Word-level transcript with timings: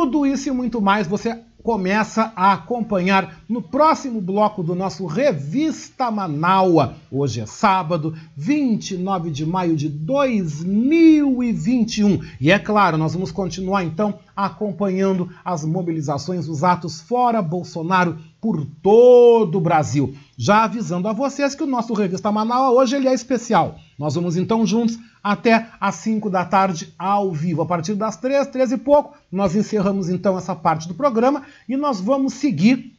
Tudo 0.00 0.24
isso 0.24 0.48
e 0.48 0.50
muito 0.50 0.80
mais 0.80 1.06
você 1.06 1.38
começa 1.62 2.32
a 2.34 2.54
acompanhar 2.54 3.42
no 3.46 3.60
próximo 3.60 4.18
bloco 4.18 4.62
do 4.62 4.74
nosso 4.74 5.04
Revista 5.04 6.10
Manaua. 6.10 6.94
Hoje 7.12 7.42
é 7.42 7.46
sábado, 7.46 8.14
29 8.34 9.30
de 9.30 9.44
maio 9.44 9.76
de 9.76 9.90
2021. 9.90 12.18
E 12.40 12.50
é 12.50 12.58
claro, 12.58 12.96
nós 12.96 13.12
vamos 13.12 13.30
continuar 13.30 13.84
então 13.84 14.18
acompanhando 14.44 15.28
as 15.44 15.64
mobilizações, 15.64 16.48
os 16.48 16.64
atos 16.64 17.00
fora 17.00 17.42
Bolsonaro 17.42 18.18
por 18.40 18.66
todo 18.82 19.58
o 19.58 19.60
Brasil. 19.60 20.14
Já 20.36 20.64
avisando 20.64 21.08
a 21.08 21.12
vocês 21.12 21.54
que 21.54 21.62
o 21.62 21.66
nosso 21.66 21.92
Revista 21.92 22.32
Manaua 22.32 22.70
hoje 22.70 22.96
ele 22.96 23.08
é 23.08 23.14
especial. 23.14 23.76
Nós 23.98 24.14
vamos 24.14 24.36
então 24.36 24.64
juntos 24.64 24.98
até 25.22 25.68
às 25.80 25.96
5 25.96 26.30
da 26.30 26.44
tarde 26.44 26.94
ao 26.98 27.32
vivo. 27.32 27.62
A 27.62 27.66
partir 27.66 27.94
das 27.94 28.16
3, 28.16 28.46
13 28.46 28.74
e 28.74 28.78
pouco, 28.78 29.14
nós 29.30 29.54
encerramos 29.54 30.08
então 30.08 30.38
essa 30.38 30.56
parte 30.56 30.88
do 30.88 30.94
programa 30.94 31.42
e 31.68 31.76
nós 31.76 32.00
vamos 32.00 32.34
seguir 32.34 32.96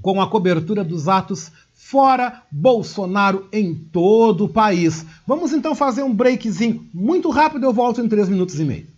com 0.00 0.20
a 0.20 0.28
cobertura 0.28 0.84
dos 0.84 1.08
atos 1.08 1.50
fora 1.74 2.42
Bolsonaro 2.50 3.48
em 3.52 3.74
todo 3.74 4.44
o 4.44 4.48
país. 4.48 5.04
Vamos 5.26 5.52
então 5.52 5.74
fazer 5.74 6.02
um 6.02 6.14
breakzinho 6.14 6.86
muito 6.94 7.30
rápido, 7.30 7.64
eu 7.64 7.72
volto 7.72 8.00
em 8.00 8.08
3 8.08 8.28
minutos 8.28 8.58
e 8.58 8.64
meio. 8.64 8.97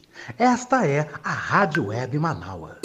Esta 0.37 0.85
é 0.85 1.09
a 1.23 1.31
Rádio 1.31 1.87
Web 1.87 2.17
Manaua. 2.19 2.77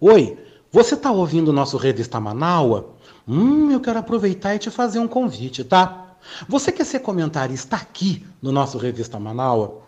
Oi, 0.00 0.38
você 0.70 0.94
está 0.94 1.10
ouvindo 1.10 1.48
o 1.48 1.52
nosso 1.52 1.76
Revista 1.76 2.20
Manaua? 2.20 2.94
Hum, 3.26 3.70
eu 3.70 3.80
quero 3.80 3.98
aproveitar 3.98 4.54
e 4.54 4.58
te 4.58 4.70
fazer 4.70 4.98
um 4.98 5.08
convite, 5.08 5.64
tá? 5.64 6.16
Você 6.48 6.70
quer 6.70 6.84
ser 6.84 7.00
comentarista 7.00 7.76
aqui 7.76 8.26
no 8.42 8.52
nosso 8.52 8.76
Revista 8.78 9.18
Manaua? 9.18 9.87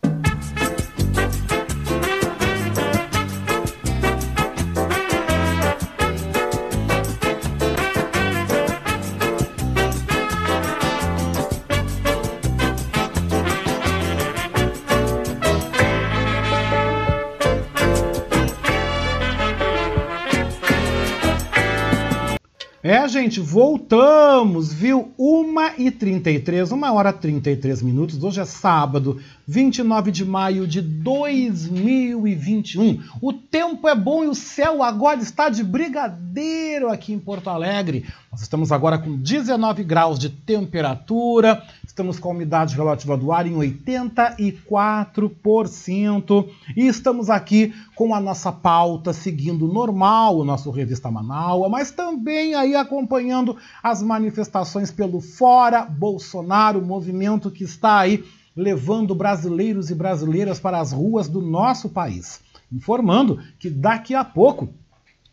É, 22.83 23.07
gente, 23.07 23.39
voltamos, 23.39 24.73
viu? 24.73 25.13
1h33, 25.19 26.71
1 26.71 26.81
hora 26.91 27.13
33 27.13 27.83
minutos. 27.83 28.23
Hoje 28.23 28.41
é 28.41 28.45
sábado, 28.45 29.21
29 29.47 30.09
de 30.09 30.25
maio 30.25 30.65
de 30.65 30.81
2021. 30.81 33.03
O 33.21 33.31
tempo 33.31 33.87
é 33.87 33.93
bom 33.93 34.23
e 34.23 34.27
o 34.27 34.33
céu 34.33 34.81
agora 34.81 35.21
está 35.21 35.47
de 35.47 35.63
brigadeiro 35.63 36.89
aqui 36.89 37.13
em 37.13 37.19
Porto 37.19 37.51
Alegre. 37.51 38.03
Nós 38.31 38.41
estamos 38.43 38.71
agora 38.71 38.97
com 38.97 39.17
19 39.17 39.83
graus 39.83 40.17
de 40.17 40.29
temperatura, 40.29 41.61
estamos 41.85 42.17
com 42.17 42.29
a 42.29 42.31
umidade 42.31 42.77
relativa 42.77 43.17
do 43.17 43.33
ar 43.33 43.45
em 43.45 43.55
84% 43.55 46.47
e 46.77 46.87
estamos 46.87 47.29
aqui 47.29 47.73
com 47.93 48.15
a 48.15 48.21
nossa 48.21 48.49
pauta 48.49 49.11
seguindo 49.11 49.67
normal, 49.67 50.37
o 50.37 50.45
nosso 50.45 50.71
Revista 50.71 51.11
Manaus, 51.11 51.69
mas 51.69 51.91
também 51.91 52.55
aí 52.55 52.73
acompanhando 52.73 53.57
as 53.83 54.01
manifestações 54.01 54.89
pelo 54.89 55.19
Fora 55.19 55.83
Bolsonaro, 55.83 56.81
movimento 56.81 57.51
que 57.51 57.65
está 57.65 57.99
aí 57.99 58.23
levando 58.55 59.13
brasileiros 59.13 59.89
e 59.89 59.95
brasileiras 59.95 60.57
para 60.57 60.79
as 60.79 60.93
ruas 60.93 61.27
do 61.27 61.41
nosso 61.41 61.89
país. 61.89 62.39
Informando 62.71 63.41
que 63.59 63.69
daqui 63.69 64.15
a 64.15 64.23
pouco 64.23 64.69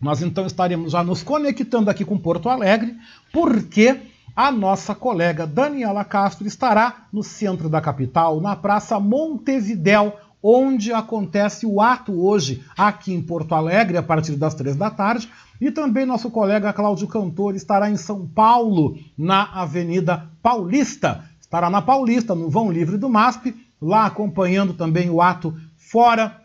nós 0.00 0.22
então 0.22 0.46
estaremos 0.46 0.92
já 0.92 1.02
nos 1.02 1.22
conectando 1.22 1.90
aqui 1.90 2.04
com 2.04 2.16
Porto 2.16 2.48
Alegre, 2.48 2.96
porque 3.32 4.00
a 4.34 4.52
nossa 4.52 4.94
colega 4.94 5.46
Daniela 5.46 6.04
Castro 6.04 6.46
estará 6.46 7.06
no 7.12 7.24
centro 7.24 7.68
da 7.68 7.80
capital, 7.80 8.40
na 8.40 8.54
Praça 8.54 9.00
Montevidéu, 9.00 10.14
onde 10.40 10.92
acontece 10.92 11.66
o 11.66 11.80
ato 11.80 12.12
hoje 12.24 12.64
aqui 12.76 13.12
em 13.12 13.20
Porto 13.20 13.54
Alegre, 13.54 13.96
a 13.96 14.02
partir 14.02 14.36
das 14.36 14.54
três 14.54 14.76
da 14.76 14.90
tarde. 14.90 15.28
E 15.60 15.72
também 15.72 16.06
nosso 16.06 16.30
colega 16.30 16.72
Cláudio 16.72 17.08
Cantor 17.08 17.56
estará 17.56 17.90
em 17.90 17.96
São 17.96 18.28
Paulo, 18.28 18.96
na 19.16 19.42
Avenida 19.42 20.30
Paulista. 20.40 21.24
Estará 21.40 21.68
na 21.68 21.82
Paulista, 21.82 22.32
no 22.32 22.48
Vão 22.48 22.70
Livre 22.70 22.96
do 22.96 23.08
MASP, 23.08 23.52
lá 23.82 24.06
acompanhando 24.06 24.72
também 24.72 25.10
o 25.10 25.20
ato 25.20 25.56
fora 25.76 26.40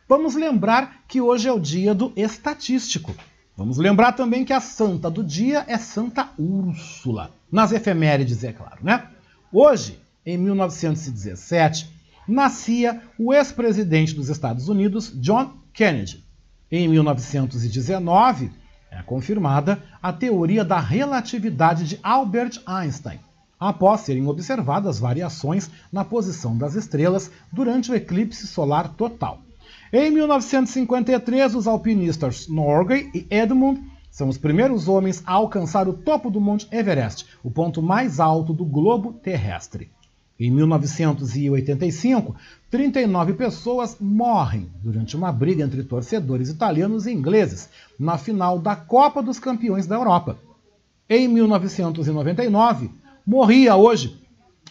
Vamos 0.08 0.34
lembrar 0.34 1.02
que 1.06 1.20
hoje 1.20 1.48
é 1.48 1.52
o 1.52 1.60
dia 1.60 1.94
do 1.94 2.12
estatístico. 2.16 3.14
Vamos 3.56 3.76
lembrar 3.76 4.12
também 4.12 4.44
que 4.44 4.52
a 4.52 4.60
santa 4.60 5.08
do 5.10 5.22
dia 5.22 5.64
é 5.68 5.78
Santa 5.78 6.30
Úrsula. 6.38 7.30
Nas 7.52 7.70
efemérides, 7.72 8.42
é 8.42 8.52
claro, 8.52 8.78
né? 8.82 9.06
Hoje, 9.52 10.00
em 10.24 10.36
1917, 10.36 11.97
nascia 12.28 13.00
o 13.18 13.32
ex-presidente 13.32 14.14
dos 14.14 14.28
Estados 14.28 14.68
Unidos, 14.68 15.10
John 15.14 15.54
Kennedy. 15.72 16.22
Em 16.70 16.86
1919, 16.86 18.50
é 18.90 19.02
confirmada 19.02 19.82
a 20.02 20.12
teoria 20.12 20.64
da 20.64 20.78
relatividade 20.78 21.84
de 21.84 21.98
Albert 22.02 22.60
Einstein, 22.66 23.18
após 23.58 24.02
serem 24.02 24.26
observadas 24.26 24.98
variações 24.98 25.70
na 25.90 26.04
posição 26.04 26.56
das 26.56 26.74
estrelas 26.74 27.30
durante 27.50 27.90
o 27.90 27.94
eclipse 27.94 28.46
solar 28.46 28.90
total. 28.94 29.40
Em 29.90 30.10
1953, 30.10 31.54
os 31.54 31.66
alpinistas 31.66 32.46
Norgay 32.46 33.10
e 33.14 33.26
Edmund 33.30 33.82
são 34.10 34.28
os 34.28 34.36
primeiros 34.36 34.88
homens 34.88 35.22
a 35.26 35.32
alcançar 35.32 35.88
o 35.88 35.94
topo 35.94 36.30
do 36.30 36.40
Monte 36.40 36.68
Everest, 36.70 37.26
o 37.42 37.50
ponto 37.50 37.80
mais 37.80 38.20
alto 38.20 38.52
do 38.52 38.64
globo 38.64 39.14
terrestre. 39.14 39.90
Em 40.38 40.52
1985, 40.52 42.36
39 42.70 43.32
pessoas 43.32 43.96
morrem 44.00 44.68
durante 44.80 45.16
uma 45.16 45.32
briga 45.32 45.64
entre 45.64 45.82
torcedores 45.82 46.48
italianos 46.48 47.06
e 47.06 47.12
ingleses 47.12 47.68
na 47.98 48.16
final 48.16 48.56
da 48.56 48.76
Copa 48.76 49.20
dos 49.20 49.40
Campeões 49.40 49.88
da 49.88 49.96
Europa. 49.96 50.38
Em 51.10 51.26
1999, 51.26 52.88
morria 53.26 53.74
hoje 53.74 54.16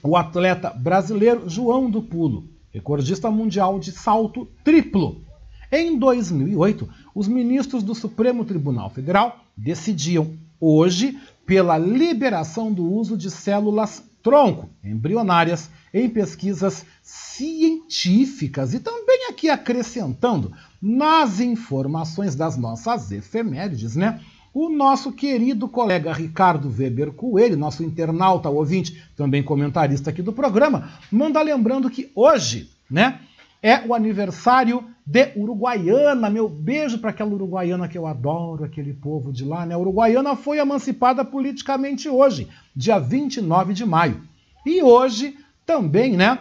o 0.01 0.15
atleta 0.15 0.69
brasileiro 0.69 1.49
João 1.49 1.89
do 1.89 2.01
Pulo, 2.01 2.45
recordista 2.71 3.29
mundial 3.29 3.77
de 3.77 3.91
salto 3.91 4.47
triplo. 4.63 5.21
Em 5.69 5.99
2008, 5.99 6.87
os 7.13 7.27
ministros 7.27 7.83
do 7.83 7.93
Supremo 7.93 8.45
Tribunal 8.45 8.89
Federal 8.89 9.39
decidiam 9.57 10.31
hoje 10.61 11.19
pela 11.45 11.77
liberação 11.77 12.71
do 12.71 12.89
uso 12.89 13.17
de 13.17 13.29
células 13.29 14.01
tronco 14.27 14.69
embrionárias 14.83 15.69
em 15.93 16.09
pesquisas 16.09 16.85
científicas 17.01 18.73
e 18.73 18.79
também 18.81 19.29
aqui 19.29 19.49
acrescentando 19.49 20.51
nas 20.81 21.39
informações 21.39 22.35
das 22.35 22.57
nossas 22.57 23.09
efemérides, 23.09 23.95
né? 23.95 24.19
O 24.53 24.67
nosso 24.67 25.13
querido 25.13 25.69
colega 25.69 26.11
Ricardo 26.11 26.69
Weber 26.69 27.13
Coelho, 27.13 27.55
nosso 27.55 27.85
internauta 27.85 28.49
ouvinte, 28.49 29.01
também 29.15 29.41
comentarista 29.41 30.09
aqui 30.09 30.21
do 30.21 30.33
programa, 30.33 30.89
manda 31.09 31.41
lembrando 31.41 31.89
que 31.89 32.11
hoje, 32.13 32.69
né, 32.91 33.21
é 33.63 33.79
o 33.87 33.93
aniversário 33.93 34.83
de 35.07 35.31
Uruguaiana. 35.37 36.29
Meu 36.29 36.49
beijo 36.49 36.99
para 36.99 37.11
aquela 37.11 37.33
uruguaiana 37.33 37.87
que 37.87 37.97
eu 37.97 38.05
adoro, 38.05 38.65
aquele 38.65 38.93
povo 38.93 39.31
de 39.31 39.45
lá. 39.45 39.65
Né? 39.65 39.73
A 39.73 39.77
Uruguaiana 39.77 40.35
foi 40.35 40.57
emancipada 40.57 41.23
politicamente 41.23 42.09
hoje, 42.09 42.49
dia 42.75 42.99
29 42.99 43.73
de 43.73 43.85
maio. 43.85 44.21
E 44.65 44.83
hoje 44.83 45.37
também, 45.65 46.17
né, 46.17 46.39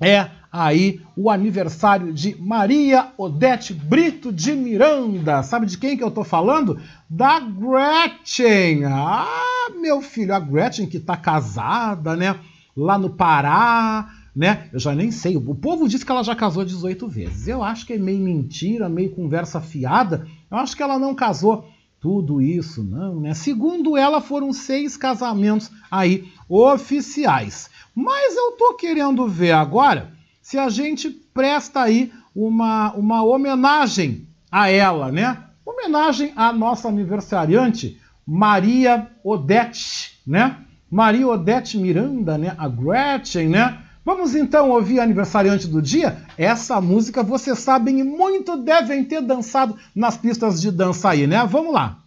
é 0.00 0.30
aí 0.50 1.02
o 1.14 1.30
aniversário 1.30 2.14
de 2.14 2.34
Maria 2.40 3.12
Odete 3.18 3.74
Brito 3.74 4.32
de 4.32 4.52
Miranda. 4.52 5.42
Sabe 5.42 5.66
de 5.66 5.76
quem 5.76 5.96
que 5.96 6.02
eu 6.02 6.10
tô 6.10 6.24
falando? 6.24 6.80
Da 7.10 7.40
Gretchen. 7.40 8.86
Ah, 8.86 9.70
meu 9.78 10.00
filho, 10.00 10.34
a 10.34 10.40
Gretchen 10.40 10.86
que 10.86 10.98
tá 10.98 11.16
casada, 11.16 12.16
né, 12.16 12.38
lá 12.74 12.96
no 12.96 13.10
Pará 13.10 14.21
né? 14.34 14.68
Eu 14.72 14.78
já 14.78 14.94
nem 14.94 15.10
sei. 15.10 15.36
O 15.36 15.54
povo 15.54 15.88
diz 15.88 16.02
que 16.02 16.10
ela 16.10 16.22
já 16.22 16.34
casou 16.34 16.64
18 16.64 17.06
vezes. 17.08 17.48
Eu 17.48 17.62
acho 17.62 17.86
que 17.86 17.92
é 17.92 17.98
meio 17.98 18.20
mentira, 18.20 18.88
meio 18.88 19.10
conversa 19.10 19.60
fiada. 19.60 20.26
Eu 20.50 20.56
acho 20.56 20.76
que 20.76 20.82
ela 20.82 20.98
não 20.98 21.14
casou 21.14 21.68
tudo 22.00 22.40
isso, 22.40 22.82
não, 22.82 23.20
né? 23.20 23.32
Segundo 23.32 23.96
ela, 23.96 24.20
foram 24.20 24.52
seis 24.52 24.96
casamentos 24.96 25.70
aí 25.90 26.32
oficiais. 26.48 27.70
Mas 27.94 28.34
eu 28.34 28.52
tô 28.52 28.74
querendo 28.74 29.28
ver 29.28 29.52
agora 29.52 30.12
se 30.40 30.58
a 30.58 30.68
gente 30.68 31.08
presta 31.08 31.82
aí 31.82 32.12
uma, 32.34 32.92
uma 32.94 33.22
homenagem 33.22 34.26
a 34.50 34.68
ela, 34.68 35.12
né? 35.12 35.44
Homenagem 35.64 36.32
à 36.34 36.52
nossa 36.52 36.88
aniversariante 36.88 38.00
Maria 38.26 39.08
Odete, 39.22 40.18
né? 40.26 40.58
Maria 40.90 41.28
Odete 41.28 41.78
Miranda, 41.78 42.36
né? 42.36 42.54
A 42.58 42.68
Gretchen, 42.68 43.48
né? 43.48 43.78
Vamos 44.04 44.34
então 44.34 44.70
ouvir 44.70 44.98
aniversariante 44.98 45.68
do 45.68 45.80
dia? 45.80 46.16
Essa 46.36 46.80
música 46.80 47.22
vocês 47.22 47.60
sabem 47.60 48.00
e 48.00 48.04
muito 48.04 48.56
devem 48.56 49.04
ter 49.04 49.22
dançado 49.22 49.76
nas 49.94 50.16
pistas 50.16 50.60
de 50.60 50.72
dança 50.72 51.10
aí, 51.10 51.26
né? 51.26 51.46
Vamos 51.46 51.72
lá! 51.72 52.01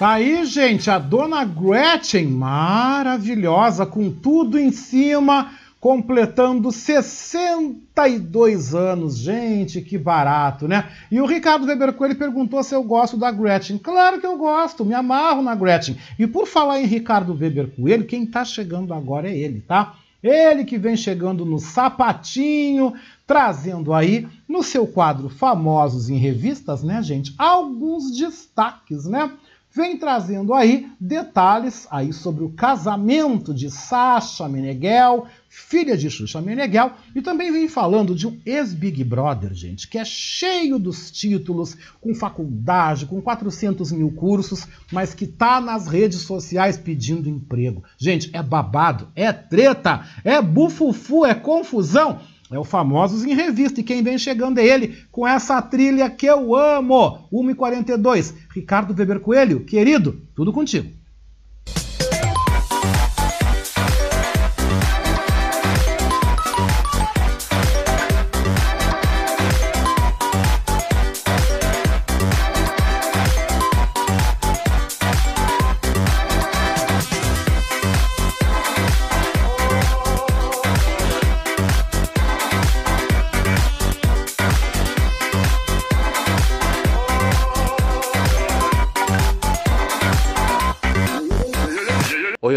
Aí, 0.00 0.44
gente, 0.44 0.90
a 0.90 0.98
dona 0.98 1.44
Gretchen, 1.44 2.28
maravilhosa, 2.28 3.84
com 3.84 4.10
tudo 4.10 4.58
em 4.58 4.70
cima, 4.70 5.50
completando 5.80 6.70
62 6.70 8.74
anos. 8.74 9.18
Gente, 9.18 9.80
que 9.80 9.98
barato, 9.98 10.68
né? 10.68 10.88
E 11.10 11.20
o 11.20 11.26
Ricardo 11.26 11.66
Weber 11.66 11.92
Coelho 11.92 12.16
perguntou 12.16 12.62
se 12.62 12.74
eu 12.74 12.82
gosto 12.82 13.16
da 13.16 13.30
Gretchen. 13.30 13.78
Claro 13.78 14.20
que 14.20 14.26
eu 14.26 14.36
gosto, 14.36 14.84
me 14.84 14.94
amarro 14.94 15.42
na 15.42 15.54
Gretchen. 15.54 15.96
E 16.18 16.26
por 16.26 16.46
falar 16.46 16.80
em 16.80 16.86
Ricardo 16.86 17.34
Weber 17.34 17.68
Coelho, 17.68 18.06
quem 18.06 18.26
tá 18.26 18.44
chegando 18.44 18.94
agora 18.94 19.28
é 19.28 19.36
ele, 19.36 19.60
tá? 19.60 19.94
Ele 20.22 20.64
que 20.64 20.78
vem 20.78 20.96
chegando 20.96 21.44
no 21.44 21.60
sapatinho, 21.60 22.94
trazendo 23.26 23.92
aí 23.92 24.26
no 24.48 24.64
seu 24.64 24.86
quadro 24.86 25.28
Famosos 25.28 26.10
em 26.10 26.16
Revistas, 26.16 26.82
né, 26.82 27.00
gente? 27.02 27.32
Alguns 27.38 28.16
destaques, 28.16 29.04
né? 29.04 29.30
Vem 29.78 29.96
trazendo 29.96 30.52
aí 30.52 30.90
detalhes 30.98 31.86
aí 31.88 32.12
sobre 32.12 32.42
o 32.42 32.50
casamento 32.50 33.54
de 33.54 33.70
Sasha 33.70 34.48
Meneghel, 34.48 35.26
filha 35.48 35.96
de 35.96 36.10
Xuxa 36.10 36.40
Meneghel, 36.40 36.92
e 37.14 37.22
também 37.22 37.52
vem 37.52 37.68
falando 37.68 38.12
de 38.12 38.26
um 38.26 38.40
ex-Big 38.44 39.04
Brother, 39.04 39.54
gente, 39.54 39.86
que 39.86 39.96
é 39.96 40.04
cheio 40.04 40.80
dos 40.80 41.12
títulos, 41.12 41.76
com 42.00 42.12
faculdade, 42.12 43.06
com 43.06 43.22
400 43.22 43.92
mil 43.92 44.10
cursos, 44.10 44.66
mas 44.92 45.14
que 45.14 45.28
tá 45.28 45.60
nas 45.60 45.86
redes 45.86 46.22
sociais 46.22 46.76
pedindo 46.76 47.28
emprego. 47.28 47.84
Gente, 47.96 48.30
é 48.32 48.42
babado, 48.42 49.08
é 49.14 49.32
treta, 49.32 50.04
é 50.24 50.42
bufufu, 50.42 51.24
é 51.24 51.34
confusão. 51.34 52.20
É 52.50 52.58
o 52.58 52.64
Famosos 52.64 53.24
em 53.24 53.34
Revista. 53.34 53.80
E 53.80 53.84
quem 53.84 54.02
vem 54.02 54.18
chegando 54.18 54.58
é 54.58 54.66
ele, 54.66 54.96
com 55.10 55.26
essa 55.26 55.60
trilha 55.60 56.08
que 56.08 56.26
eu 56.26 56.54
amo. 56.56 57.28
1h42. 57.32 58.34
Ricardo 58.54 58.94
Weber 58.96 59.20
Coelho, 59.20 59.64
querido, 59.64 60.22
tudo 60.34 60.52
contigo. 60.52 60.97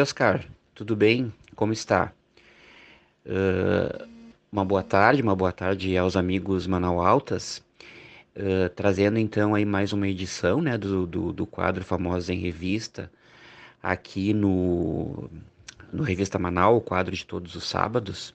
Oscar, 0.02 0.44
tudo 0.74 0.96
bem? 0.96 1.32
Como 1.56 1.72
está? 1.72 2.12
Uh, 3.24 4.08
uma 4.52 4.66
boa 4.66 4.82
tarde, 4.82 5.22
uma 5.22 5.36
boa 5.36 5.52
tarde 5.52 5.96
aos 5.96 6.18
amigos 6.18 6.66
Manau 6.66 7.00
Altas, 7.00 7.64
uh, 8.36 8.68
trazendo 8.76 9.20
então 9.20 9.54
aí 9.54 9.64
mais 9.64 9.94
uma 9.94 10.08
edição 10.08 10.60
né, 10.60 10.76
do, 10.76 11.06
do, 11.06 11.32
do 11.32 11.46
quadro 11.46 11.86
Famosos 11.86 12.32
em 12.32 12.40
Revista, 12.40 13.12
aqui 13.82 14.34
no, 14.34 15.30
no 15.94 16.02
Revista 16.02 16.40
Manau, 16.40 16.78
o 16.78 16.82
quadro 16.82 17.16
de 17.16 17.24
todos 17.24 17.56
os 17.56 17.70
sábados, 17.70 18.34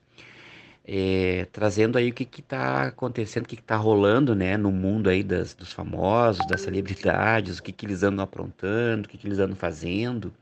é, 0.87 1.49
trazendo 1.51 1.99
aí 1.99 2.11
o 2.11 2.15
que 2.15 2.29
está 2.41 2.85
acontecendo, 2.85 3.45
o 3.45 3.49
que 3.49 3.57
está 3.57 3.75
rolando 3.75 4.37
né, 4.37 4.57
no 4.57 4.71
mundo 4.71 5.11
aí 5.11 5.25
das, 5.25 5.53
dos 5.53 5.73
famosos, 5.73 6.47
das 6.47 6.61
celebridades, 6.61 7.59
o 7.59 7.63
que, 7.63 7.73
que 7.73 7.85
eles 7.87 8.05
andam 8.05 8.23
aprontando, 8.23 9.07
o 9.07 9.09
que, 9.09 9.19
que 9.19 9.27
eles 9.27 9.41
andam 9.41 9.57
fazendo, 9.57 10.33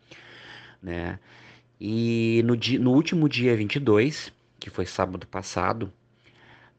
né? 0.84 1.18
E 1.80 2.42
no, 2.44 2.56
dia, 2.56 2.78
no 2.78 2.92
último 2.92 3.28
dia 3.28 3.56
22, 3.56 4.32
que 4.60 4.70
foi 4.70 4.86
sábado 4.86 5.26
passado, 5.26 5.92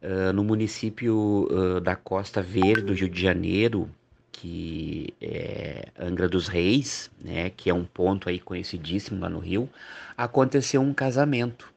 uh, 0.01 0.31
no 0.31 0.43
município 0.43 1.47
uh, 1.51 1.81
da 1.81 1.95
Costa 1.95 2.41
Verde 2.41 2.83
do 2.83 2.93
Rio 2.93 3.09
de 3.09 3.21
Janeiro, 3.21 3.89
que 4.31 5.13
é 5.21 5.87
Angra 5.97 6.27
dos 6.27 6.47
Reis, 6.47 7.09
né, 7.19 7.49
que 7.49 7.69
é 7.69 7.73
um 7.73 7.85
ponto 7.85 8.29
aí 8.29 8.39
conhecidíssimo 8.39 9.19
lá 9.19 9.29
no 9.29 9.39
Rio, 9.39 9.69
aconteceu 10.17 10.81
um 10.81 10.93
casamento. 10.93 11.73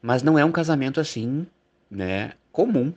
Mas 0.00 0.22
não 0.22 0.38
é 0.38 0.44
um 0.44 0.52
casamento 0.52 1.00
assim, 1.00 1.46
né, 1.90 2.32
comum. 2.52 2.92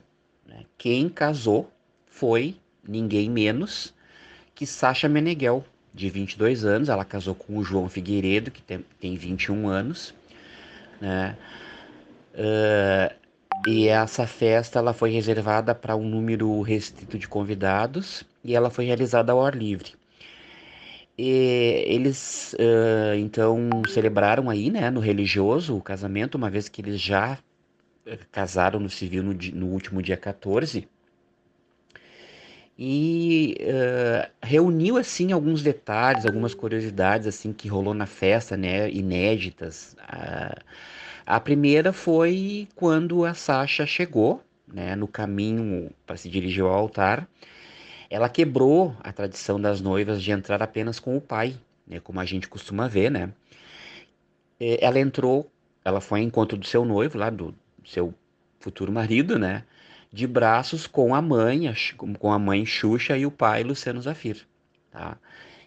Né? 0.46 0.64
Quem 0.78 1.08
casou 1.08 1.70
foi 2.06 2.56
ninguém 2.86 3.28
menos 3.28 3.92
que 4.54 4.64
Sasha 4.64 5.08
Meneghel, 5.08 5.64
de 5.94 6.10
22 6.10 6.64
anos. 6.64 6.88
Ela 6.88 7.04
casou 7.04 7.34
com 7.34 7.56
o 7.56 7.64
João 7.64 7.88
Figueiredo, 7.88 8.50
que 8.50 8.60
tem, 8.60 8.84
tem 9.00 9.16
21 9.16 9.68
anos. 9.68 10.12
Né? 11.00 11.36
Uh, 12.34 13.14
e 13.66 13.88
essa 13.88 14.26
festa 14.26 14.78
ela 14.78 14.92
foi 14.92 15.10
reservada 15.10 15.74
para 15.74 15.94
um 15.94 16.06
número 16.06 16.60
restrito 16.60 17.16
de 17.16 17.28
convidados 17.28 18.24
e 18.42 18.54
ela 18.54 18.70
foi 18.70 18.86
realizada 18.86 19.32
ao 19.32 19.44
ar 19.44 19.54
livre. 19.54 19.94
E 21.16 21.84
eles 21.86 22.54
uh, 22.54 23.14
então 23.16 23.70
celebraram 23.88 24.50
aí, 24.50 24.68
né, 24.68 24.90
no 24.90 24.98
religioso, 24.98 25.76
o 25.76 25.80
casamento, 25.80 26.34
uma 26.34 26.50
vez 26.50 26.68
que 26.68 26.82
eles 26.82 27.00
já 27.00 27.38
casaram 28.30 28.80
no 28.80 28.90
civil 28.90 29.22
no, 29.22 29.32
no 29.32 29.66
último 29.68 30.02
dia 30.02 30.16
14 30.16 30.86
e 32.78 33.56
uh, 33.60 34.30
reuniu 34.42 34.96
assim 34.96 35.32
alguns 35.32 35.62
detalhes, 35.62 36.26
algumas 36.26 36.54
curiosidades 36.54 37.26
assim 37.26 37.52
que 37.52 37.68
rolou 37.68 37.94
na 37.94 38.06
festa, 38.06 38.56
né, 38.56 38.90
inéditas. 38.90 39.96
Uh, 40.12 40.60
a 41.24 41.40
primeira 41.40 41.92
foi 41.92 42.68
quando 42.74 43.24
a 43.24 43.32
Sasha 43.32 43.86
chegou, 43.86 44.42
né, 44.66 44.96
no 44.96 45.06
caminho 45.06 45.90
para 46.04 46.16
se 46.16 46.28
dirigir 46.28 46.64
ao 46.64 46.70
altar. 46.70 47.28
Ela 48.10 48.28
quebrou 48.28 48.94
a 49.00 49.12
tradição 49.12 49.60
das 49.60 49.80
noivas 49.80 50.22
de 50.22 50.30
entrar 50.32 50.62
apenas 50.62 50.98
com 50.98 51.16
o 51.16 51.20
pai, 51.20 51.56
né, 51.86 52.00
como 52.00 52.20
a 52.20 52.24
gente 52.24 52.48
costuma 52.48 52.88
ver, 52.88 53.10
né? 53.10 53.32
Ela 54.60 55.00
entrou, 55.00 55.50
ela 55.84 56.00
foi 56.00 56.20
ao 56.20 56.26
encontro 56.26 56.56
do 56.56 56.66
seu 56.66 56.84
noivo, 56.84 57.18
lá 57.18 57.28
do 57.28 57.54
seu 57.84 58.14
futuro 58.60 58.92
marido, 58.92 59.38
né? 59.38 59.64
De 60.14 60.28
braços 60.28 60.86
com 60.86 61.12
a 61.12 61.20
mãe, 61.20 61.74
com 62.20 62.32
a 62.32 62.38
mãe 62.38 62.64
Xuxa 62.64 63.18
e 63.18 63.26
o 63.26 63.32
pai 63.32 63.64
Luciano 63.64 64.00
Zafir, 64.00 64.46
tá? 64.90 65.18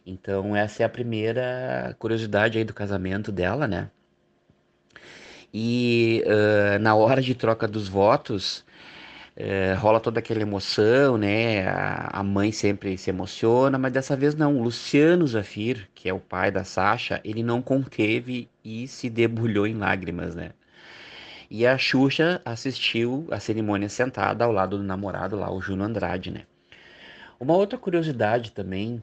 Então 0.06 0.56
essa 0.56 0.84
é 0.84 0.86
a 0.86 0.90
primeira 0.90 1.94
curiosidade 2.00 2.58
aí 2.58 2.64
do 2.64 2.74
casamento 2.74 3.30
dela, 3.30 3.68
né? 3.68 3.90
E 5.54 6.24
uh, 6.26 6.80
na 6.80 6.96
hora 6.96 7.22
de 7.22 7.36
troca 7.36 7.68
dos 7.68 7.90
votos, 7.90 8.66
é, 9.36 9.74
rola 9.74 10.00
toda 10.00 10.20
aquela 10.20 10.42
emoção, 10.42 11.18
né? 11.18 11.68
A, 11.68 12.20
a, 12.20 12.24
mãe 12.24 12.52
sempre 12.54 12.98
se 12.98 13.10
emociona, 13.10 13.78
mas 13.78 13.92
dessa 13.92 14.16
vez 14.16 14.34
não. 14.34 14.58
O 14.58 14.64
Luciano 14.64 15.28
Zafir, 15.28 15.90
que 15.94 16.08
é 16.08 16.14
o 16.14 16.20
pai 16.20 16.52
da 16.52 16.64
Sasha, 16.64 17.20
ele 17.24 17.44
não 17.44 17.62
conteve 17.62 18.50
e 18.64 18.88
se 18.88 19.10
debulhou 19.10 19.68
em 19.68 19.76
lágrimas, 19.76 20.36
né? 20.36 20.52
E 21.50 21.66
a 21.66 21.78
Xuxa 21.78 22.42
assistiu 22.44 23.28
a 23.32 23.40
cerimônia 23.40 23.88
sentada 23.88 24.44
ao 24.44 24.52
lado 24.52 24.78
do 24.78 24.84
namorado 24.84 25.36
lá, 25.36 25.52
o 25.52 25.62
Juno 25.62 25.84
Andrade, 25.84 26.32
né? 26.32 26.46
Uma 27.40 27.56
outra 27.56 27.78
curiosidade 27.78 28.52
também 28.52 29.02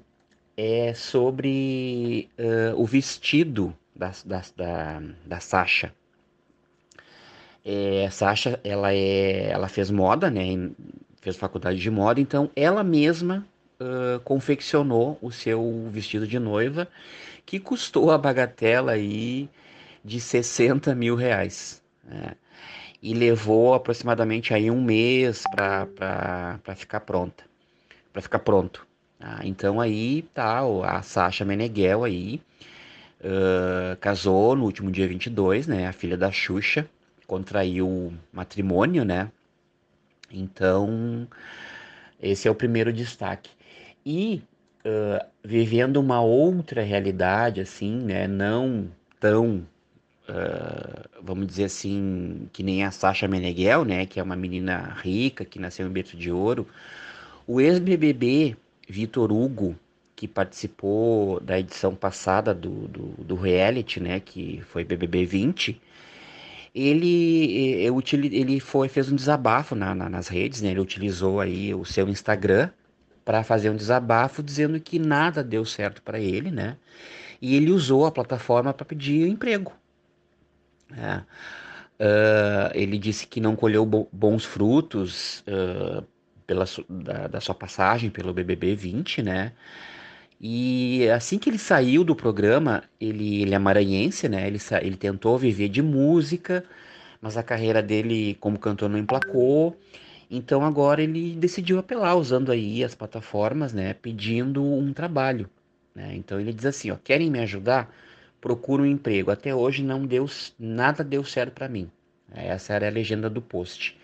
é 0.57 0.93
sobre 0.95 2.29
uh, 2.39 2.81
o 2.81 2.85
vestido 2.85 3.75
da, 3.95 4.13
da, 4.25 4.43
da, 4.57 5.03
da 5.25 5.41
Sasha. 5.41 5.95
É, 7.65 8.09
Sasha, 8.11 8.61
ela, 8.63 8.93
é, 8.93 9.51
ela 9.51 9.69
fez 9.69 9.91
moda, 9.91 10.31
né? 10.31 10.71
Fez 11.23 11.37
faculdade 11.37 11.79
de 11.79 11.91
moda, 11.91 12.21
então 12.21 12.51
ela 12.55 12.85
mesma 12.85 13.47
uh, 13.81 14.21
confeccionou 14.21 15.19
o 15.23 15.31
seu 15.31 15.89
vestido 15.91 16.27
de 16.27 16.39
noiva, 16.39 16.87
que 17.47 17.59
custou 17.59 18.11
a 18.11 18.19
bagatela 18.19 18.93
aí 18.93 19.49
de 20.05 20.21
60 20.21 20.95
mil 20.95 21.15
reais. 21.15 21.84
Né? 22.07 22.33
E 23.03 23.15
levou 23.15 23.75
aproximadamente 23.75 24.55
aí 24.55 24.71
um 24.71 24.83
mês 24.83 25.43
para 25.51 26.59
ficar 26.77 27.01
pronta, 27.01 27.45
para 28.13 28.23
ficar 28.23 28.39
pronto. 28.39 28.87
Ah, 29.21 29.41
então 29.45 29.81
aí 29.81 30.23
tá 30.35 30.61
a 30.85 31.03
Sasha 31.03 31.45
Meneghel 31.45 32.05
aí, 32.05 32.41
uh, 33.21 33.97
casou 34.01 34.55
no 34.57 34.65
último 34.65 34.91
dia 34.91 35.09
22, 35.09 35.67
né? 35.67 35.87
A 35.87 35.93
filha 35.93 36.17
da 36.17 36.31
Xuxa, 36.31 36.89
contraiu 37.27 38.13
matrimônio, 38.33 39.05
né? 39.05 39.31
Então, 40.31 41.27
esse 42.21 42.49
é 42.49 42.51
o 42.51 42.55
primeiro 42.55 42.93
destaque. 42.93 43.51
E 44.05 44.43
uh, 44.85 45.25
vivendo 45.43 45.99
uma 45.99 46.21
outra 46.21 46.83
realidade, 46.83 47.61
assim, 47.61 47.97
né? 47.97 48.27
Não 48.27 48.91
tão, 49.21 49.67
uh, 50.29 51.09
vamos 51.23 51.47
dizer 51.47 51.65
assim, 51.65 52.49
que 52.53 52.63
nem 52.63 52.85
a 52.85 52.91
Sasha 52.91 53.29
Meneghel, 53.29 53.85
né? 53.85 54.07
Que 54.07 54.21
é 54.21 54.23
uma 54.23 54.37
menina 54.37 54.97
rica, 55.03 55.45
que 55.45 55.59
nasceu 55.59 55.87
em 55.87 55.91
berço 55.91 56.17
de 56.17 56.31
ouro. 56.31 56.67
O 57.47 57.61
ex-BBB 57.61 58.57
Vitor 58.89 59.33
Hugo, 59.33 59.77
que 60.17 60.29
participou 60.29 61.41
da 61.41 61.59
edição 61.59 61.95
passada 61.95 62.55
do, 62.55 62.89
do, 62.89 63.03
do 63.25 63.35
reality, 63.35 64.01
né? 64.01 64.21
Que 64.21 64.63
foi 64.67 64.85
BBB 64.85 65.25
20 65.25 65.81
ele, 66.75 67.87
ele 68.33 68.59
foi, 68.59 68.89
fez 68.89 69.11
um 69.11 69.15
desabafo 69.15 69.77
na, 69.77 69.95
na, 69.95 70.09
nas 70.09 70.27
redes, 70.27 70.61
né? 70.61 70.71
Ele 70.71 70.81
utilizou 70.81 71.41
aí 71.41 71.73
o 71.73 71.85
seu 71.85 72.09
Instagram 72.09 72.71
para 73.25 73.45
fazer 73.45 73.71
um 73.71 73.77
desabafo 73.77 74.43
dizendo 74.43 74.81
que 74.81 74.99
nada 74.99 75.43
deu 75.43 75.65
certo 75.65 76.03
para 76.03 76.19
ele, 76.19 76.51
né? 76.51 76.77
E 77.41 77.55
ele 77.55 77.71
usou 77.71 78.07
a 78.07 78.11
plataforma 78.13 78.73
para 78.73 78.85
pedir 78.85 79.29
emprego. 79.29 79.73
Uh, 81.99 82.71
ele 82.75 82.99
disse 82.99 83.27
que 83.27 83.41
não 83.41 83.55
colheu 83.55 83.87
bons 83.87 84.45
frutos 84.45 85.45
uh, 85.47 86.05
pela, 86.47 86.65
da, 86.89 87.29
da, 87.29 87.41
sua 87.41 87.55
passagem 87.55 88.11
pelo 88.11 88.33
BBB 88.33 88.75
20, 88.75 89.23
né? 89.23 89.53
E 90.41 91.09
assim 91.11 91.39
que 91.39 91.49
ele 91.49 91.59
saiu 91.59 92.05
do 92.05 92.15
programa, 92.15 92.83
ele, 93.01 93.43
ele 93.43 93.55
é 93.55 93.59
maranhense, 93.59 94.29
né? 94.29 94.47
Ele, 94.47 94.59
ele 94.83 94.97
tentou 94.97 95.39
viver 95.39 95.69
de 95.69 95.81
música, 95.81 96.65
mas 97.21 97.37
a 97.37 97.43
carreira 97.43 97.83
dele 97.83 98.37
como 98.41 98.59
cantor 98.59 98.91
não 98.91 98.99
emplacou. 98.99 99.77
Então 100.31 100.65
agora 100.65 101.03
ele 101.03 101.35
decidiu 101.37 101.79
apelar, 101.79 102.17
usando 102.17 102.51
aí 102.51 102.83
as 102.83 102.95
plataformas, 102.95 103.73
né? 103.73 103.95
Pedindo 103.95 104.63
um 104.63 104.93
trabalho. 104.93 105.49
Né? 105.95 106.15
Então 106.17 106.41
ele 106.41 106.53
diz 106.53 106.67
assim, 106.67 106.91
ó, 106.91 106.97
querem 106.97 107.31
me 107.31 107.39
ajudar? 107.41 107.95
Procuro 108.45 108.83
um 108.83 108.87
emprego. 108.87 109.31
Até 109.31 109.55
hoje 109.55 109.83
não 109.83 110.05
deu, 110.05 110.29
nada 110.59 111.03
deu 111.03 111.25
certo 111.25 111.55
para 111.55 111.67
mim. 111.67 111.91
Essa 112.31 112.75
era 112.75 112.89
a 112.89 112.91
legenda 112.91 113.31
do 113.31 113.41
post. 113.41 113.99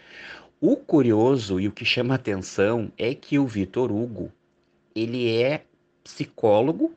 O 0.58 0.76
curioso 0.76 1.60
e 1.60 1.68
o 1.68 1.72
que 1.72 1.84
chama 1.84 2.14
atenção 2.14 2.90
é 2.96 3.14
que 3.14 3.38
o 3.38 3.46
Vitor 3.46 3.92
Hugo, 3.92 4.32
ele 4.94 5.30
é 5.30 5.64
psicólogo, 6.02 6.94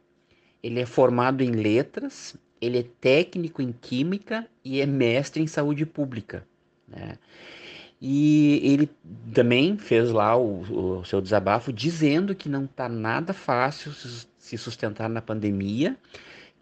ele 0.63 0.79
é 0.79 0.85
formado 0.85 1.43
em 1.43 1.51
letras, 1.51 2.33
ele 2.61 2.79
é 2.79 2.85
técnico 3.01 3.61
em 3.61 3.73
química 3.73 4.47
e 4.63 4.79
é 4.79 4.85
mestre 4.85 5.43
em 5.43 5.47
saúde 5.47 5.85
pública. 5.85 6.47
Né? 6.87 7.17
E 7.99 8.61
ele 8.63 8.89
também 9.33 9.77
fez 9.77 10.11
lá 10.11 10.37
o, 10.37 10.99
o 10.99 11.03
seu 11.03 11.19
desabafo 11.19 11.73
dizendo 11.73 12.33
que 12.33 12.47
não 12.47 12.63
está 12.63 12.87
nada 12.87 13.33
fácil 13.33 13.91
se 13.91 14.57
sustentar 14.57 15.09
na 15.09 15.21
pandemia, 15.21 15.97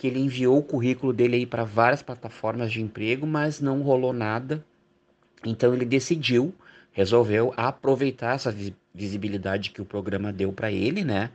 que 0.02 0.08
ele 0.08 0.20
enviou 0.20 0.58
o 0.58 0.64
currículo 0.64 1.14
dele 1.14 1.36
aí 1.36 1.46
para 1.46 1.64
várias 1.64 2.02
plataformas 2.02 2.72
de 2.72 2.82
emprego, 2.82 3.28
mas 3.28 3.62
não 3.62 3.84
rolou 3.84 4.12
nada. 4.12 4.66
Então 5.46 5.76
ele 5.76 5.86
decidiu, 5.86 6.56
resolveu 6.92 7.54
aproveitar 7.56 8.34
essa 8.34 8.52
visibilidade 8.92 9.70
que 9.70 9.80
o 9.80 9.86
programa 9.86 10.34
deu 10.34 10.52
para 10.52 10.72
ele, 10.72 11.04
né? 11.04 11.30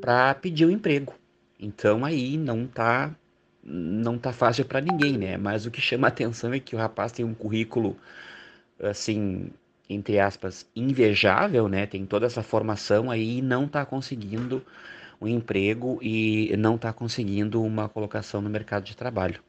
para 0.00 0.34
pedir 0.34 0.64
o 0.64 0.68
um 0.68 0.72
emprego. 0.72 1.14
Então 1.60 2.04
aí 2.04 2.36
não 2.36 2.66
tá 2.66 3.14
não 3.62 4.18
tá 4.18 4.32
fácil 4.32 4.64
para 4.64 4.80
ninguém, 4.80 5.16
né? 5.16 5.36
Mas 5.36 5.64
o 5.64 5.70
que 5.70 5.80
chama 5.80 6.08
atenção 6.08 6.52
é 6.52 6.58
que 6.58 6.74
o 6.74 6.78
rapaz 6.80 7.12
tem 7.12 7.24
um 7.24 7.34
currículo 7.34 7.96
assim, 8.82 9.48
entre 9.88 10.18
aspas, 10.18 10.68
invejável, 10.74 11.68
né? 11.68 11.86
Tem 11.86 12.04
toda 12.04 12.26
essa 12.26 12.42
formação 12.42 13.12
aí 13.12 13.38
e 13.38 13.42
não 13.42 13.68
tá 13.68 13.86
conseguindo 13.86 14.60
um 15.20 15.28
emprego 15.28 15.98
e 16.02 16.54
não 16.56 16.76
tá 16.78 16.92
conseguindo 16.92 17.62
uma 17.62 17.88
colocação 17.88 18.40
no 18.40 18.50
mercado 18.50 18.84
de 18.84 18.96
trabalho. 18.96 19.40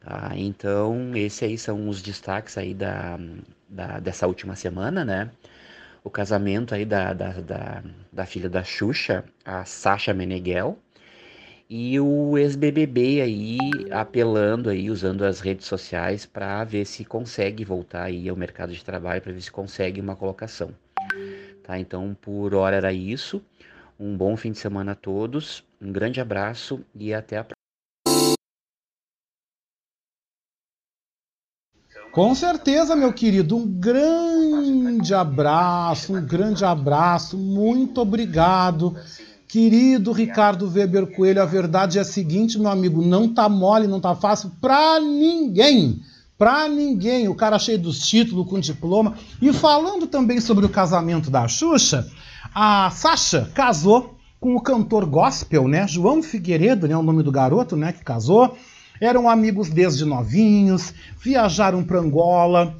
Tá? 0.00 0.32
Então, 0.34 1.16
esses 1.16 1.42
aí 1.42 1.58
são 1.58 1.88
os 1.88 2.02
destaques 2.02 2.56
aí 2.58 2.74
da, 2.74 3.18
da, 3.68 3.98
dessa 3.98 4.26
última 4.26 4.54
semana, 4.54 5.04
né? 5.04 5.30
o 6.06 6.10
casamento 6.10 6.72
aí 6.72 6.84
da, 6.84 7.12
da, 7.12 7.32
da, 7.32 7.82
da 8.12 8.24
filha 8.24 8.48
da 8.48 8.62
Xuxa, 8.62 9.24
a 9.44 9.64
Sasha 9.64 10.14
Meneghel, 10.14 10.78
e 11.68 11.98
o 11.98 12.38
ex-BBB 12.38 13.20
aí 13.20 13.58
apelando 13.90 14.70
aí, 14.70 14.88
usando 14.88 15.24
as 15.24 15.40
redes 15.40 15.66
sociais 15.66 16.24
para 16.24 16.62
ver 16.62 16.84
se 16.84 17.04
consegue 17.04 17.64
voltar 17.64 18.04
aí 18.04 18.28
ao 18.28 18.36
mercado 18.36 18.72
de 18.72 18.84
trabalho, 18.84 19.20
para 19.20 19.32
ver 19.32 19.40
se 19.40 19.50
consegue 19.50 20.00
uma 20.00 20.14
colocação. 20.14 20.70
Tá? 21.64 21.76
Então, 21.76 22.16
por 22.22 22.54
hora 22.54 22.76
era 22.76 22.92
isso. 22.92 23.42
Um 23.98 24.14
bom 24.14 24.36
fim 24.36 24.52
de 24.52 24.58
semana 24.58 24.92
a 24.92 24.94
todos, 24.94 25.64
um 25.80 25.90
grande 25.90 26.20
abraço 26.20 26.80
e 26.94 27.14
até 27.14 27.38
a 27.38 27.44
próxima. 27.44 28.36
Com 32.12 32.34
certeza, 32.34 32.94
meu 32.94 33.12
querido, 33.12 33.56
um 33.56 33.66
grande 33.66 35.14
abraço, 35.14 36.14
um 36.14 36.24
grande 36.24 36.64
abraço, 36.64 37.38
muito 37.38 38.00
obrigado. 38.00 38.94
Querido 39.48 40.12
Ricardo 40.12 40.70
Weber 40.70 41.14
Coelho, 41.14 41.40
a 41.40 41.46
verdade 41.46 41.98
é 41.98 42.02
a 42.02 42.04
seguinte, 42.04 42.58
meu 42.58 42.70
amigo, 42.70 43.00
não 43.00 43.32
tá 43.32 43.48
mole, 43.48 43.86
não 43.86 44.00
tá 44.00 44.14
fácil 44.14 44.50
pra 44.60 45.00
ninguém. 45.00 46.02
Pra 46.36 46.68
ninguém. 46.68 47.28
O 47.28 47.34
cara 47.34 47.58
cheio 47.58 47.78
dos 47.78 48.06
títulos, 48.06 48.48
com 48.48 48.60
diploma. 48.60 49.14
E 49.40 49.52
falando 49.52 50.06
também 50.06 50.40
sobre 50.40 50.66
o 50.66 50.70
casamento 50.70 51.30
da 51.30 51.48
Xuxa, 51.48 52.06
a 52.58 52.88
Sasha 52.88 53.50
casou 53.52 54.16
com 54.40 54.56
o 54.56 54.60
cantor 54.62 55.04
gospel, 55.04 55.68
né? 55.68 55.86
João 55.86 56.22
Figueiredo, 56.22 56.88
né? 56.88 56.96
O 56.96 57.02
nome 57.02 57.22
do 57.22 57.30
garoto, 57.30 57.76
né? 57.76 57.92
Que 57.92 58.02
casou. 58.02 58.56
Eram 58.98 59.28
amigos 59.28 59.68
desde 59.68 60.06
novinhos, 60.06 60.94
viajaram 61.22 61.84
para 61.84 62.00
Angola 62.00 62.74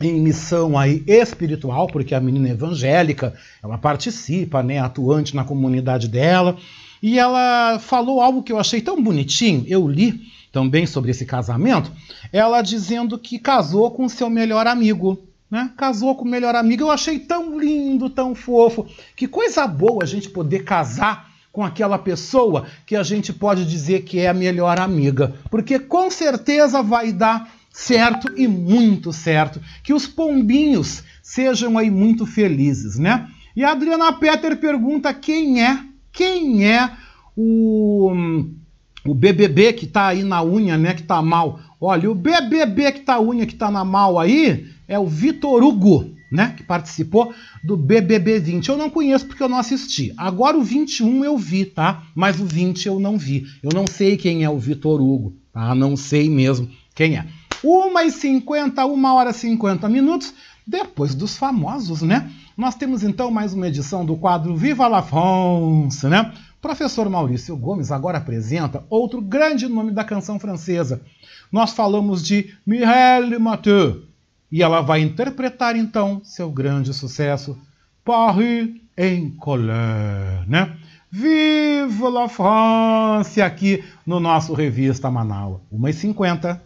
em 0.00 0.20
missão 0.20 0.76
aí 0.76 1.04
espiritual, 1.06 1.86
porque 1.86 2.16
a 2.16 2.20
menina 2.20 2.48
é 2.48 2.50
evangélica, 2.50 3.32
ela 3.62 3.78
participa, 3.78 4.60
né, 4.60 4.80
atuante 4.80 5.36
na 5.36 5.44
comunidade 5.44 6.08
dela, 6.08 6.56
e 7.00 7.16
ela 7.16 7.78
falou 7.78 8.20
algo 8.20 8.42
que 8.42 8.50
eu 8.50 8.58
achei 8.58 8.80
tão 8.80 9.00
bonitinho, 9.00 9.64
eu 9.68 9.86
li 9.86 10.22
também 10.50 10.84
sobre 10.84 11.12
esse 11.12 11.24
casamento, 11.24 11.92
ela 12.32 12.60
dizendo 12.60 13.16
que 13.16 13.38
casou 13.38 13.92
com 13.92 14.08
seu 14.08 14.28
melhor 14.28 14.66
amigo, 14.66 15.22
né? 15.52 15.70
Casou 15.76 16.14
com 16.14 16.24
o 16.24 16.28
melhor 16.28 16.54
amigo, 16.54 16.84
eu 16.84 16.90
achei 16.90 17.18
tão 17.18 17.60
lindo, 17.60 18.08
tão 18.08 18.34
fofo. 18.34 18.86
Que 19.14 19.28
coisa 19.28 19.66
boa 19.66 20.02
a 20.02 20.06
gente 20.06 20.30
poder 20.30 20.64
casar 20.64 21.30
com 21.52 21.62
aquela 21.62 21.98
pessoa 21.98 22.64
que 22.86 22.96
a 22.96 23.02
gente 23.02 23.34
pode 23.34 23.66
dizer 23.66 24.00
que 24.04 24.18
é 24.18 24.30
a 24.30 24.34
melhor 24.34 24.80
amiga, 24.80 25.34
porque 25.50 25.78
com 25.78 26.10
certeza 26.10 26.82
vai 26.82 27.12
dar 27.12 27.52
certo 27.70 28.32
e 28.34 28.48
muito 28.48 29.12
certo, 29.12 29.60
que 29.82 29.92
os 29.92 30.06
pombinhos 30.06 31.02
sejam 31.22 31.76
aí 31.76 31.90
muito 31.90 32.24
felizes, 32.24 32.98
né? 32.98 33.28
E 33.54 33.62
a 33.62 33.72
Adriana 33.72 34.10
Peter 34.14 34.56
pergunta 34.56 35.12
quem 35.12 35.62
é, 35.62 35.78
quem 36.10 36.66
é 36.66 36.90
o 37.36 38.10
o 39.04 39.14
BBB 39.14 39.72
que 39.72 39.86
tá 39.86 40.06
aí 40.06 40.22
na 40.22 40.44
unha, 40.44 40.78
né, 40.78 40.94
que 40.94 41.02
tá 41.02 41.20
mal. 41.20 41.58
Olha, 41.80 42.08
o 42.08 42.14
BBB 42.14 42.92
que 42.92 43.00
tá 43.00 43.20
unha 43.20 43.44
que 43.44 43.56
tá 43.56 43.68
na 43.68 43.84
mal 43.84 44.18
aí 44.18 44.71
é 44.88 44.98
o 44.98 45.06
Vitor 45.06 45.62
Hugo, 45.62 46.14
né, 46.30 46.54
que 46.56 46.62
participou 46.62 47.34
do 47.62 47.76
BBB 47.76 48.38
20. 48.38 48.68
Eu 48.68 48.76
não 48.76 48.88
conheço 48.88 49.26
porque 49.26 49.42
eu 49.42 49.48
não 49.48 49.58
assisti. 49.58 50.12
Agora 50.16 50.56
o 50.56 50.62
21 50.62 51.24
eu 51.24 51.36
vi, 51.36 51.64
tá? 51.64 52.04
Mas 52.14 52.40
o 52.40 52.44
20 52.44 52.86
eu 52.86 52.98
não 52.98 53.18
vi. 53.18 53.44
Eu 53.62 53.70
não 53.74 53.86
sei 53.86 54.16
quem 54.16 54.42
é 54.42 54.50
o 54.50 54.58
Vitor 54.58 55.00
Hugo, 55.00 55.36
tá? 55.52 55.74
Não 55.74 55.96
sei 55.96 56.30
mesmo 56.30 56.70
quem 56.94 57.16
é. 57.16 57.26
1h50, 57.62 58.84
1 58.84 59.04
hora 59.14 59.30
e 59.30 59.34
50 59.34 59.88
minutos, 59.88 60.34
depois 60.66 61.14
dos 61.14 61.36
famosos, 61.36 62.02
né? 62.02 62.30
Nós 62.56 62.74
temos 62.74 63.02
então 63.02 63.30
mais 63.30 63.54
uma 63.54 63.68
edição 63.68 64.04
do 64.04 64.16
quadro 64.16 64.56
Viva 64.56 64.88
la 64.88 65.02
France, 65.02 66.06
né? 66.06 66.32
Professor 66.60 67.08
Maurício 67.08 67.56
Gomes 67.56 67.90
agora 67.90 68.18
apresenta 68.18 68.84
outro 68.88 69.20
grande 69.20 69.68
nome 69.68 69.90
da 69.90 70.04
canção 70.04 70.38
francesa. 70.38 71.02
Nós 71.50 71.72
falamos 71.72 72.22
de 72.22 72.54
Mireille 72.64 73.38
Mathieu 73.38 74.11
e 74.52 74.62
ela 74.62 74.82
vai 74.82 75.00
interpretar 75.00 75.74
então 75.74 76.20
seu 76.22 76.50
grande 76.50 76.92
sucesso 76.92 77.58
Paris 78.04 78.68
en 78.98 79.30
colère, 79.30 80.44
né? 80.46 80.76
Viva 81.10 82.08
la 82.10 82.28
France 82.28 83.40
aqui 83.40 83.82
no 84.06 84.20
nosso 84.20 84.52
Revista 84.52 85.10
Manaus. 85.10 85.60
1h50. 85.72 86.60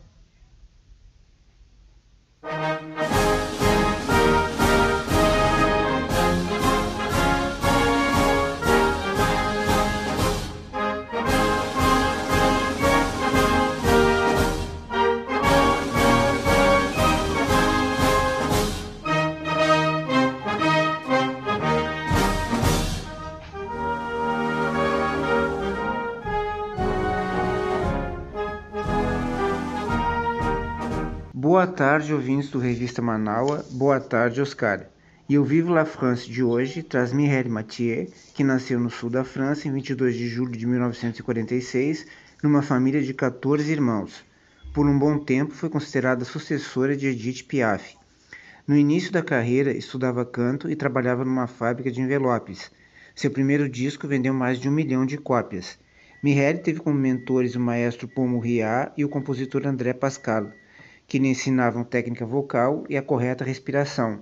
Boa 31.57 31.67
tarde, 31.67 32.13
ouvintes 32.13 32.51
do 32.51 32.59
Revista 32.59 33.01
Manaua. 33.01 33.65
Boa 33.71 33.99
tarde, 33.99 34.43
Oscar. 34.43 34.91
E 35.27 35.39
o 35.39 35.43
Vive 35.43 35.71
la 35.71 35.87
France 35.87 36.31
de 36.31 36.43
hoje 36.43 36.83
traz 36.83 37.15
Mireille 37.15 37.49
Mathieu, 37.49 38.13
que 38.35 38.45
nasceu 38.45 38.79
no 38.79 38.91
sul 38.91 39.09
da 39.09 39.25
França 39.25 39.67
em 39.67 39.73
22 39.73 40.15
de 40.15 40.29
julho 40.29 40.53
de 40.53 40.67
1946, 40.67 42.07
numa 42.43 42.61
família 42.61 43.01
de 43.01 43.15
14 43.15 43.73
irmãos. 43.73 44.23
Por 44.75 44.87
um 44.87 44.99
bom 44.99 45.19
tempo 45.19 45.55
foi 45.55 45.71
considerada 45.71 46.27
sucessora 46.27 46.95
de 46.95 47.07
Edith 47.07 47.45
Piaf. 47.45 47.97
No 48.69 48.77
início 48.77 49.11
da 49.11 49.23
carreira, 49.23 49.75
estudava 49.75 50.27
canto 50.27 50.71
e 50.71 50.77
trabalhava 50.77 51.25
numa 51.25 51.47
fábrica 51.47 51.91
de 51.91 52.03
envelopes. 52.03 52.71
Seu 53.15 53.31
primeiro 53.31 53.67
disco 53.67 54.07
vendeu 54.07 54.35
mais 54.35 54.61
de 54.61 54.69
um 54.69 54.73
milhão 54.73 55.07
de 55.07 55.17
cópias. 55.17 55.79
Mireille 56.23 56.59
teve 56.59 56.81
como 56.81 56.99
mentores 56.99 57.55
o 57.55 57.61
maestro 57.61 58.07
Paul 58.07 58.29
Mouriat 58.29 58.93
e 58.95 59.07
o 59.07 59.09
compositor 59.09 59.67
André 59.67 59.95
Pascal 59.95 60.53
que 61.07 61.19
lhe 61.19 61.29
ensinavam 61.29 61.85
técnica 61.85 62.27
vocal 62.27 62.85
e 62.89 62.97
a 62.97 63.03
correta 63.03 63.45
respiração. 63.45 64.21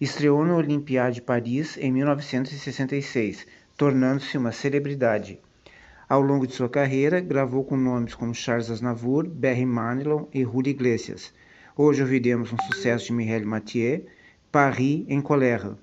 Estreou 0.00 0.44
no 0.44 0.56
Olympiade 0.56 1.16
de 1.16 1.22
Paris 1.22 1.76
em 1.76 1.90
1966, 1.90 3.46
tornando-se 3.76 4.36
uma 4.38 4.52
celebridade. 4.52 5.40
Ao 6.08 6.22
longo 6.22 6.46
de 6.46 6.54
sua 6.54 6.68
carreira, 6.68 7.20
gravou 7.20 7.64
com 7.64 7.76
nomes 7.76 8.14
como 8.14 8.34
Charles 8.34 8.70
Aznavour, 8.70 9.28
Barry 9.28 9.66
Manilow 9.66 10.28
e 10.32 10.42
Julio 10.42 10.70
Iglesias. 10.70 11.32
Hoje 11.76 12.02
ouviremos 12.02 12.52
um 12.52 12.58
sucesso 12.58 13.06
de 13.06 13.12
Mireille 13.12 13.44
Mathieu, 13.44 14.06
Paris 14.50 15.04
em 15.08 15.20
colère. 15.20 15.76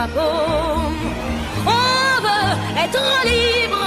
On 0.00 0.90
veut 2.22 2.54
être 2.84 3.04
libre 3.24 3.84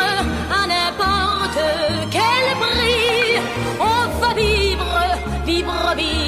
à 0.52 0.68
n'importe 0.68 1.64
quel 2.12 2.46
prix. 2.60 3.40
On 3.80 4.20
va 4.20 4.34
vivre, 4.34 5.00
vivre, 5.46 5.94
vivre 5.96 6.21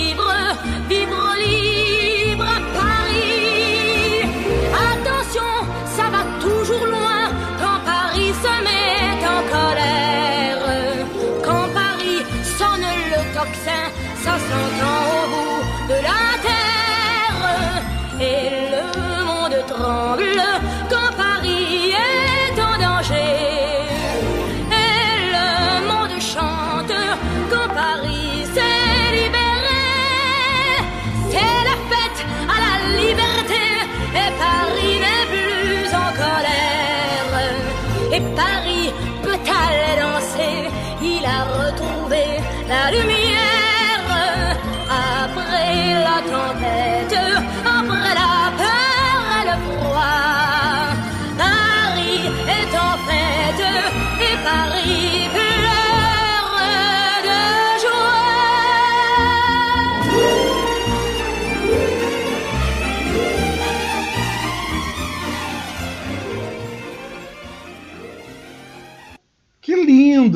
먹을래? 20.14 20.53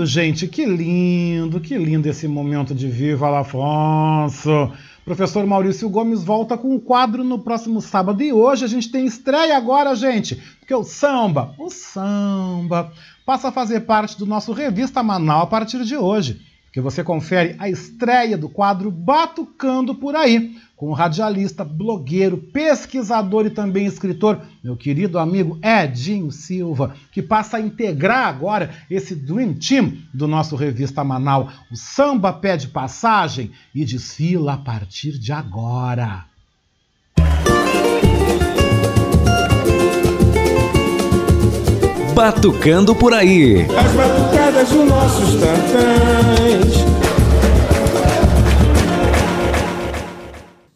Gente, 0.08 0.48
que 0.48 0.66
lindo, 0.66 1.60
que 1.60 1.78
lindo 1.78 2.08
esse 2.08 2.28
momento 2.28 2.74
de 2.74 2.88
Viva 2.88 3.30
la. 3.30 3.46
Professor 5.04 5.46
Maurício 5.46 5.90
Gomes 5.90 6.24
volta 6.24 6.58
com 6.58 6.76
o 6.76 6.80
quadro 6.80 7.24
no 7.24 7.40
próximo 7.40 7.82
sábado. 7.82 8.24
E 8.24 8.34
hoje 8.34 8.66
a 8.66 8.68
gente 8.68 8.90
tem 8.90 9.06
estreia 9.06 9.56
agora, 9.56 9.96
gente, 9.96 10.36
porque 10.60 10.74
o 10.74 10.84
samba, 10.84 11.54
o 11.58 11.70
samba, 11.70 12.92
passa 13.26 13.50
a 13.50 13.52
fazer 13.52 13.82
parte 13.82 14.18
do 14.18 14.26
nosso 14.26 14.52
Revista 14.52 15.04
Manaus 15.04 15.44
a 15.44 15.48
partir 15.48 15.84
de 15.84 15.96
hoje. 15.96 16.42
que 16.72 16.82
você 16.82 17.04
confere 17.04 17.56
a 17.58 17.70
estreia 17.70 18.38
do 18.38 18.50
quadro 18.50 18.92
Batucando 18.92 19.96
por 19.96 20.16
Aí, 20.16 20.56
com 20.78 20.90
o 20.90 20.94
radialista, 20.94 21.66
blogueiro, 21.66 22.38
pesquisador 22.38 23.48
e 23.48 23.50
também 23.50 23.88
escritor, 23.88 24.40
meu 24.64 24.78
querido 24.78 25.18
amigo 25.18 25.58
Edinho 25.64 26.32
Silva, 26.32 26.96
que 27.12 27.20
passa 27.20 27.58
a 27.58 27.60
integrar 27.60 28.28
agora 28.28 28.70
esse 28.90 29.16
Dream 29.16 29.56
Team 29.56 29.98
do 30.14 30.28
nosso 30.28 30.56
Revista 30.56 31.04
Manal. 31.04 31.50
O 31.72 31.76
samba 31.76 32.32
pede 32.32 32.68
passagem 32.68 33.52
e 33.74 33.84
desfila 33.84 34.54
a 34.54 34.58
partir 34.58 35.18
de 35.18 35.32
agora. 35.34 36.26
Batucando 42.14 42.96
por 42.96 43.16
aí. 43.16 43.66
As 43.76 43.94
batucadas 43.94 44.70
dos 44.70 44.88
nossos 44.88 45.40
tantãs. 45.40 46.77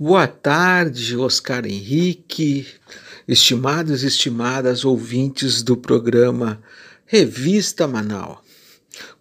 Boa 0.04 0.28
tarde, 0.28 1.16
Oscar 1.16 1.64
Henrique, 1.64 2.66
estimados 3.28 4.02
e 4.02 4.08
estimadas 4.08 4.84
ouvintes 4.84 5.62
do 5.62 5.78
programa 5.78 6.60
Revista 7.06 7.88
Manaus. 7.88 8.40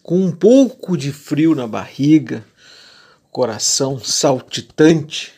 Com 0.03 0.25
um 0.25 0.33
pouco 0.33 0.97
de 0.97 1.13
frio 1.13 1.55
na 1.55 1.67
barriga, 1.67 2.43
coração 3.31 4.01
saltitante 4.03 5.35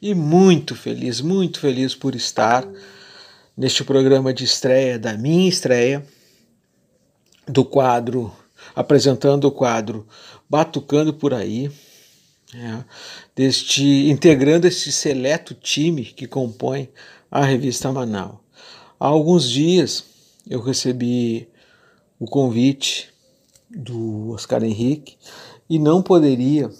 e 0.00 0.14
muito 0.14 0.76
feliz, 0.76 1.20
muito 1.20 1.58
feliz 1.58 1.92
por 1.92 2.14
estar 2.14 2.64
neste 3.56 3.82
programa 3.82 4.32
de 4.32 4.44
estreia, 4.44 5.00
da 5.00 5.14
minha 5.14 5.48
estreia, 5.48 6.06
do 7.44 7.64
quadro, 7.64 8.32
apresentando 8.72 9.46
o 9.46 9.50
quadro 9.50 10.06
Batucando 10.48 11.12
por 11.12 11.34
Aí, 11.34 11.72
é, 12.54 12.84
deste, 13.36 14.08
integrando 14.08 14.66
este 14.66 14.90
seleto 14.90 15.52
time 15.52 16.06
que 16.06 16.26
compõe 16.26 16.88
a 17.30 17.44
revista 17.44 17.92
Manal. 17.92 18.42
Há 18.98 19.06
alguns 19.06 19.48
dias 19.48 20.04
eu 20.48 20.60
recebi 20.62 21.46
o 22.18 22.24
convite 22.24 23.10
do 23.68 24.30
Oscar 24.30 24.64
Henrique 24.64 25.16
e 25.68 25.78
não 25.78 26.02
poderia, 26.02 26.70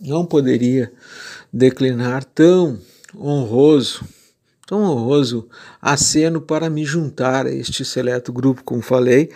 não 0.00 0.26
poderia 0.26 0.92
declinar 1.52 2.24
tão 2.24 2.80
honroso, 3.16 4.04
tão 4.66 4.82
honroso 4.82 5.48
aceno 5.80 6.40
para 6.40 6.68
me 6.68 6.84
juntar 6.84 7.46
a 7.46 7.54
este 7.54 7.84
seleto 7.84 8.32
grupo, 8.32 8.64
como 8.64 8.82
falei, 8.82 9.30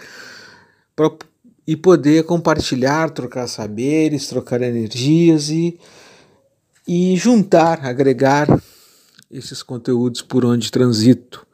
pra, 0.96 1.08
e 1.64 1.76
poder 1.76 2.24
compartilhar, 2.24 3.10
trocar 3.10 3.46
saberes, 3.46 4.26
trocar 4.26 4.60
energias 4.62 5.50
e, 5.50 5.78
e 6.88 7.14
juntar, 7.18 7.84
agregar 7.84 8.48
esses 9.30 9.62
conteúdos 9.62 10.22
por 10.22 10.42
onde 10.46 10.72
transito. 10.72 11.46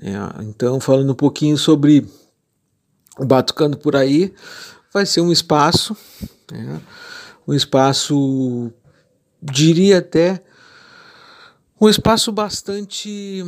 É, 0.00 0.14
então, 0.44 0.80
falando 0.80 1.12
um 1.12 1.16
pouquinho 1.16 1.58
sobre 1.58 2.06
o 3.18 3.26
Batucando 3.26 3.76
por 3.76 3.94
aí, 3.94 4.32
vai 4.94 5.04
ser 5.04 5.20
um 5.20 5.30
espaço, 5.30 5.94
né, 6.50 6.80
um 7.46 7.52
espaço, 7.52 8.72
diria 9.42 9.98
até, 9.98 10.42
um 11.78 11.86
espaço 11.86 12.32
bastante 12.32 13.44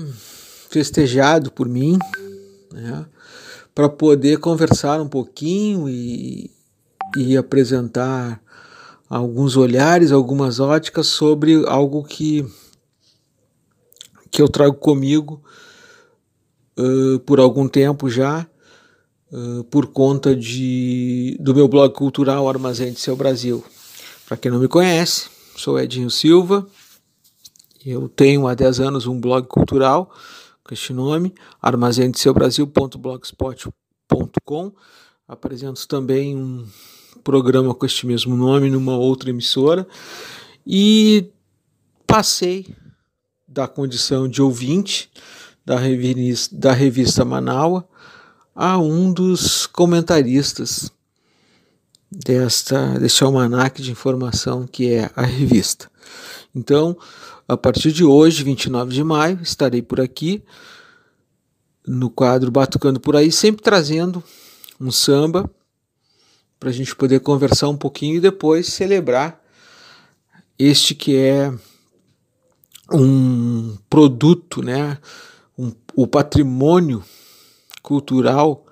festejado 0.68 1.50
por 1.50 1.66
mim, 1.66 1.98
né, 2.70 3.06
para 3.74 3.88
poder 3.88 4.40
conversar 4.40 5.00
um 5.00 5.08
pouquinho 5.08 5.88
e, 5.88 6.50
e 7.16 7.34
apresentar 7.34 8.42
alguns 9.08 9.56
olhares, 9.56 10.12
algumas 10.12 10.60
óticas 10.60 11.06
sobre 11.06 11.64
algo 11.66 12.04
que, 12.04 12.44
que 14.30 14.42
eu 14.42 14.48
trago 14.48 14.76
comigo 14.76 15.42
uh, 16.78 17.18
por 17.20 17.40
algum 17.40 17.66
tempo 17.68 18.10
já, 18.10 18.46
uh, 19.32 19.64
por 19.64 19.86
conta 19.86 20.36
de, 20.36 21.38
do 21.40 21.54
meu 21.54 21.68
blog 21.68 21.94
cultural 21.94 22.46
Armazém 22.48 22.92
de 22.92 23.00
Seu 23.00 23.16
Brasil. 23.16 23.64
Para 24.26 24.36
quem 24.36 24.50
não 24.50 24.58
me 24.58 24.68
conhece, 24.68 25.30
sou 25.56 25.80
Edinho 25.80 26.10
Silva, 26.10 26.66
eu 27.84 28.08
tenho 28.08 28.46
há 28.46 28.54
10 28.54 28.80
anos 28.80 29.06
um 29.06 29.18
blog 29.18 29.46
cultural 29.46 30.10
com 30.62 30.74
este 30.74 30.92
nome, 30.92 31.34
armazém 31.62 32.10
de 32.10 32.18
seu 32.18 32.34
Brasil.blogspot.com. 32.34 34.72
Apresento 35.26 35.88
também 35.88 36.36
um 36.36 36.66
programa 37.22 37.74
com 37.74 37.84
este 37.84 38.06
mesmo 38.06 38.36
nome 38.36 38.70
numa 38.70 38.96
outra 38.96 39.30
emissora 39.30 39.86
e 40.66 41.30
passei 42.06 42.66
da 43.46 43.66
condição 43.66 44.28
de 44.28 44.42
ouvinte 44.42 45.10
da 45.64 45.78
revista, 45.78 46.56
da 46.56 46.72
revista 46.72 47.24
Manaua 47.24 47.88
a 48.54 48.78
um 48.78 49.12
dos 49.12 49.66
comentaristas 49.66 50.90
desta, 52.10 52.98
deste 52.98 53.22
almanac 53.22 53.80
de 53.82 53.90
informação 53.90 54.66
que 54.66 54.92
é 54.92 55.10
a 55.14 55.22
revista. 55.22 55.90
Então, 56.54 56.96
a 57.46 57.56
partir 57.56 57.92
de 57.92 58.04
hoje, 58.04 58.42
29 58.42 58.92
de 58.92 59.04
maio, 59.04 59.40
estarei 59.42 59.82
por 59.82 60.00
aqui 60.00 60.42
no 61.86 62.10
quadro 62.10 62.50
Batucando 62.50 63.00
por 63.00 63.16
aí, 63.16 63.32
sempre 63.32 63.62
trazendo 63.62 64.22
um 64.80 64.90
samba 64.90 65.50
para 66.58 66.70
a 66.70 66.72
gente 66.72 66.94
poder 66.94 67.20
conversar 67.20 67.68
um 67.68 67.76
pouquinho 67.76 68.16
e 68.16 68.20
depois 68.20 68.66
celebrar 68.66 69.40
este 70.58 70.94
que 70.94 71.16
é 71.16 71.52
um 72.92 73.76
produto, 73.88 74.62
né? 74.62 74.98
Um, 75.56 75.72
o 75.94 76.06
patrimônio 76.06 77.04
cultural, 77.82 78.66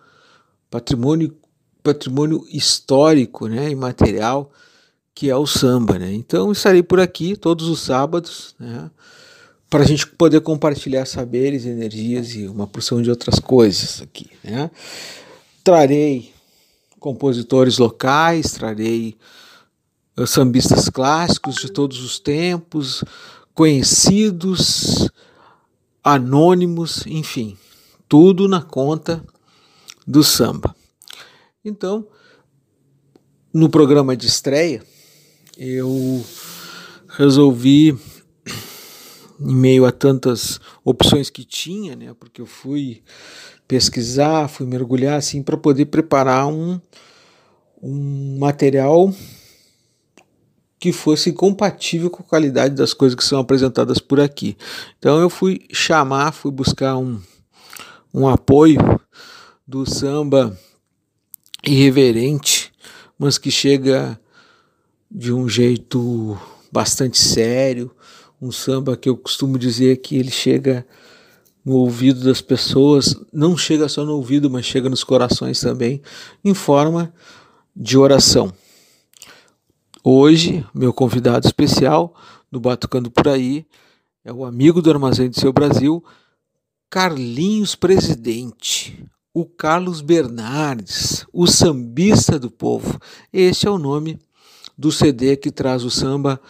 patrimônio, 0.71 1.37
patrimônio 1.83 2.45
histórico, 2.51 3.47
né? 3.47 3.71
Imaterial 3.71 4.51
que 5.17 5.31
é 5.31 5.37
o 5.37 5.47
samba, 5.47 5.99
né? 5.99 6.13
Então 6.13 6.53
estarei 6.53 6.83
por 6.83 7.01
aqui 7.01 7.35
todos 7.35 7.69
os 7.69 7.81
sábados, 7.81 8.55
né? 8.61 8.91
Para 9.71 9.83
a 9.83 9.87
gente 9.87 10.07
poder 10.07 10.41
compartilhar 10.43 11.07
saberes, 11.07 11.65
energias 11.65 12.35
e 12.35 12.47
uma 12.47 12.67
porção 12.67 13.01
de 13.01 13.09
outras 13.09 13.39
coisas 13.39 14.03
aqui, 14.03 14.29
né? 14.45 14.71
Trarei 15.65 16.36
compositores 17.07 17.79
locais, 17.79 18.51
trarei 18.51 19.17
uh, 20.19 20.27
sambistas 20.27 20.89
clássicos 20.89 21.55
de 21.55 21.71
todos 21.71 22.03
os 22.03 22.19
tempos, 22.19 23.05
conhecidos, 23.55 25.09
anônimos, 26.03 27.07
enfim, 27.07 27.57
tudo 28.09 28.49
na 28.49 28.61
conta 28.61 29.25
do 30.05 30.25
samba. 30.25 30.75
Então, 31.65 32.09
no 33.55 33.69
programa 33.69 34.17
de 34.17 34.27
estreia, 34.27 34.83
eu 35.57 36.27
resolvi, 37.11 37.97
em 39.39 39.55
meio 39.55 39.87
a 39.87 39.93
tantas 39.93 40.59
opções 40.85 41.31
que 41.31 41.45
tinha, 41.45 41.95
né, 41.95 42.13
porque 42.19 42.41
eu 42.41 42.47
fui 42.47 43.05
pesquisar, 43.67 44.49
fui 44.49 44.67
mergulhar 44.67 45.19
assim 45.19 45.43
para 45.43 45.57
poder 45.57 45.87
preparar 45.87 46.47
um, 46.47 46.81
um 47.83 48.39
material 48.39 49.13
que 50.79 50.93
fosse 50.93 51.33
compatível 51.33 52.11
com 52.11 52.23
a 52.23 52.27
qualidade 52.27 52.75
das 52.75 52.93
coisas 52.93 53.17
que 53.17 53.25
são 53.25 53.41
apresentadas 53.41 53.99
por 53.99 54.21
aqui. 54.21 54.57
Então 54.99 55.21
eu 55.21 55.31
fui 55.31 55.67
chamar, 55.73 56.33
fui 56.33 56.51
buscar 56.51 56.97
um, 56.97 57.21
um 58.13 58.29
apoio 58.29 58.79
do 59.67 59.89
samba 59.89 60.57
irreverente, 61.65 62.73
mas 63.19 63.39
que 63.39 63.51
chega 63.51 64.21
de 65.11 65.33
um 65.33 65.49
jeito 65.49 66.39
bastante 66.71 67.19
sério, 67.19 67.91
um 68.41 68.53
samba 68.53 68.97
que 68.97 69.09
eu 69.09 69.17
costumo 69.17 69.59
dizer 69.59 69.97
que 69.97 70.17
ele 70.17 70.31
chega 70.31 70.87
no 71.67 71.75
ouvido 71.75 72.23
das 72.23 72.41
pessoas, 72.41 73.17
não 73.33 73.57
chega 73.57 73.89
só 73.89 74.05
no 74.05 74.15
ouvido, 74.15 74.49
mas 74.49 74.65
chega 74.65 74.89
nos 74.89 75.03
corações 75.03 75.59
também, 75.59 76.01
em 76.45 76.55
forma 76.55 77.13
de 77.75 77.99
oração. 77.99 78.53
Hoje, 80.05 80.65
meu 80.73 80.93
convidado 80.93 81.45
especial 81.45 82.15
no 82.53 82.61
Batucando 82.61 83.11
por 83.11 83.27
Aí 83.27 83.67
é 84.25 84.33
o 84.33 84.45
amigo 84.45 84.81
do 84.81 84.93
Armazém 84.93 85.29
do 85.29 85.41
Seu 85.41 85.53
Brasil, 85.53 86.05
Carlinhos 86.89 87.75
Presidente, 87.75 89.05
o 89.35 89.45
Carlos 89.45 90.01
Bernardes, 90.01 91.27
o 91.33 91.49
sambista 91.49 92.39
do 92.39 92.49
povo. 92.49 92.97
Este 93.33 93.67
é 93.67 93.71
o 93.71 93.77
nome 93.77 94.21
do 94.79 94.93
CD 94.93 95.37
que 95.37 95.51
traz 95.51 95.83
o 95.83 95.91
samba 95.91 96.41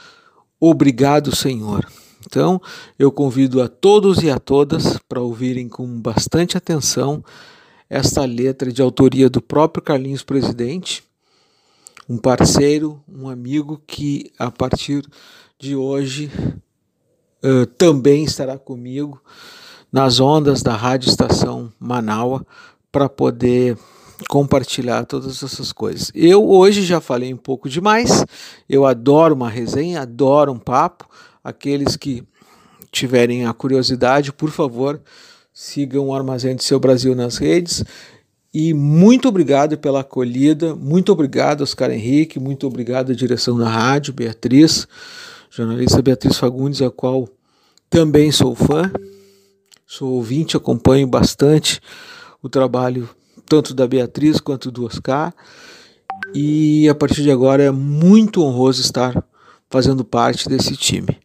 Obrigado, 0.61 1.35
Senhor. 1.35 1.87
Então, 2.27 2.61
eu 2.99 3.13
convido 3.13 3.63
a 3.63 3.69
todos 3.69 4.23
e 4.23 4.31
a 4.31 4.39
todas 4.39 4.99
para 5.09 5.21
ouvirem 5.21 5.69
com 5.69 5.87
bastante 6.01 6.57
atenção 6.57 7.25
esta 7.89 8.25
letra 8.25 8.73
de 8.73 8.83
autoria 8.83 9.31
do 9.31 9.41
próprio 9.41 9.83
Carlinhos 9.83 10.25
Presidente, 10.25 11.05
um 12.09 12.19
parceiro, 12.19 13.01
um 13.09 13.29
amigo 13.29 13.81
que 13.87 14.33
a 14.39 14.51
partir 14.51 15.05
de 15.59 15.77
hoje 15.77 16.31
uh, 17.45 17.67
também 17.79 18.25
estará 18.25 18.59
comigo 18.59 19.21
nas 19.93 20.21
ondas 20.21 20.63
da 20.63 20.75
Rádio 20.75 21.09
Estação 21.09 21.73
Manaua 21.79 22.45
para 22.91 23.09
poder 23.09 23.79
compartilhar 24.29 25.05
todas 25.05 25.43
essas 25.43 25.73
coisas. 25.73 26.11
Eu 26.15 26.49
hoje 26.49 26.83
já 26.83 27.01
falei 27.01 27.33
um 27.33 27.37
pouco 27.37 27.69
demais. 27.69 28.25
Eu 28.69 28.87
adoro 28.87 29.35
uma 29.35 29.51
resenha, 29.51 30.03
adoro 30.03 30.53
um 30.53 30.59
papo. 30.59 31.09
Aqueles 31.47 31.95
que 31.95 32.25
tiverem 32.91 33.47
a 33.47 33.53
curiosidade, 33.53 34.33
por 34.33 34.51
favor, 34.51 35.01
sigam 35.55 36.09
o 36.09 36.13
Armazém 36.13 36.57
do 36.57 36.63
Seu 36.65 36.81
Brasil 36.81 37.15
nas 37.15 37.37
redes. 37.37 37.85
E 38.53 38.75
muito 38.75 39.29
obrigado 39.29 39.79
pela 39.79 40.01
acolhida, 40.01 40.75
muito 40.75 41.13
obrigado, 41.13 41.61
Oscar 41.61 41.93
Henrique, 41.93 42.41
muito 42.41 42.67
obrigado 42.67 43.13
à 43.13 43.15
direção 43.15 43.57
da 43.57 43.69
rádio, 43.69 44.13
Beatriz, 44.13 44.89
jornalista 45.49 46.03
Beatriz 46.03 46.37
Fagundes, 46.37 46.83
a 46.83 46.91
qual 46.91 47.29
também 47.89 48.33
sou 48.33 48.57
fã, 48.57 48.91
sou 49.87 50.15
ouvinte, 50.15 50.57
acompanho 50.57 51.07
bastante 51.07 51.81
o 52.43 52.49
trabalho 52.49 53.09
tanto 53.49 53.73
da 53.73 53.87
Beatriz 53.87 54.41
quanto 54.41 54.73
do 54.73 54.85
Oscar. 54.85 55.33
E 56.35 56.89
a 56.89 56.95
partir 56.95 57.23
de 57.23 57.31
agora 57.31 57.63
é 57.63 57.71
muito 57.71 58.43
honroso 58.43 58.81
estar 58.81 59.25
fazendo 59.77 60.03
parte 60.03 60.49
desse 60.49 60.75
time. 60.75 61.19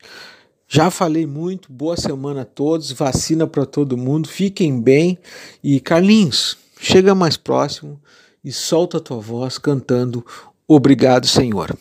Já 0.68 0.92
falei 0.92 1.26
muito, 1.26 1.72
boa 1.72 1.96
semana 1.96 2.42
a 2.42 2.46
todos, 2.46 2.92
vacina 2.92 3.48
para 3.48 3.66
todo 3.66 3.96
mundo, 3.96 4.28
fiquem 4.28 4.82
bem 4.82 5.18
e 5.64 5.80
Carlinhos, 5.80 6.58
chega 6.78 7.16
mais 7.16 7.38
próximo 7.38 7.98
e 8.44 8.52
solta 8.52 8.98
a 8.98 9.00
tua 9.00 9.22
voz 9.22 9.58
cantando 9.58 10.26
Obrigado, 10.68 11.28
Senhor. 11.28 11.74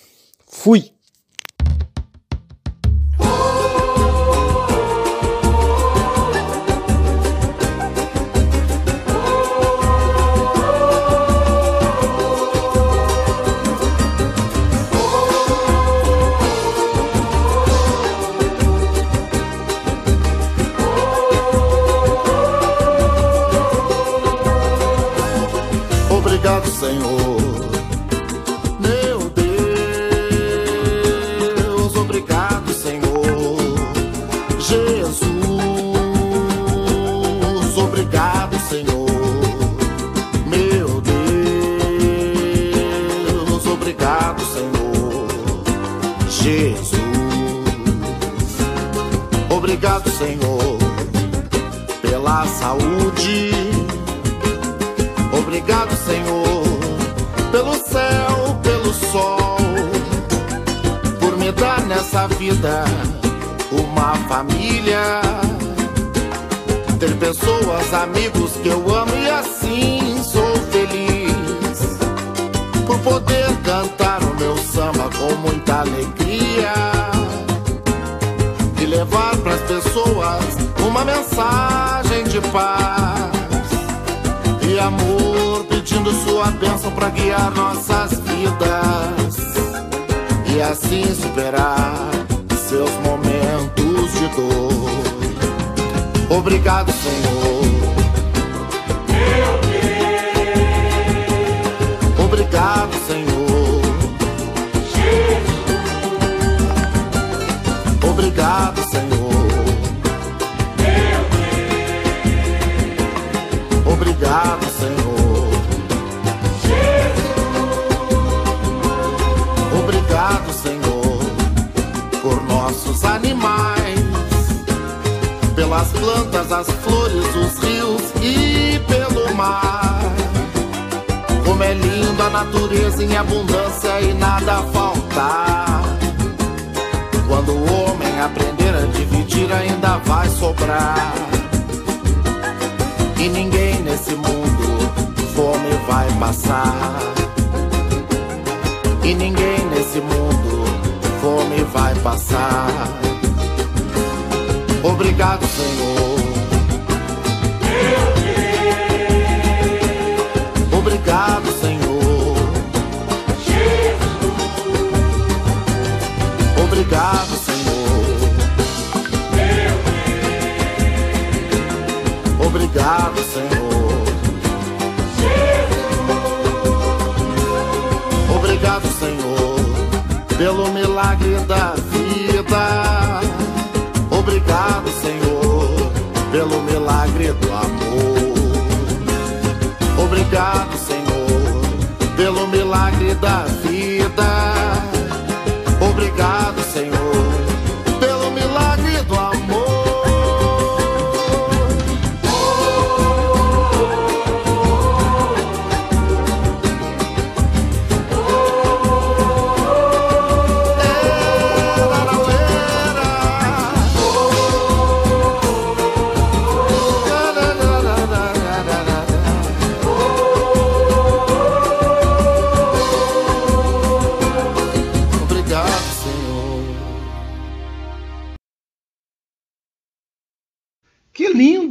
Fui! 0.46 0.92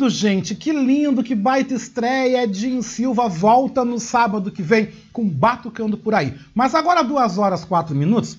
Gente, 0.09 0.55
que 0.55 0.71
lindo, 0.71 1.23
que 1.23 1.35
baita 1.35 1.73
estreia. 1.73 2.43
Edinho 2.43 2.83
Silva 2.83 3.27
volta 3.27 3.85
no 3.85 3.99
sábado 3.99 4.51
que 4.51 4.61
vem 4.61 4.89
com 5.13 5.27
Batucando 5.27 5.97
por 5.97 6.13
aí. 6.13 6.33
Mas 6.53 6.75
agora, 6.75 7.03
duas 7.03 7.37
horas, 7.37 7.63
quatro 7.63 7.95
minutos. 7.95 8.37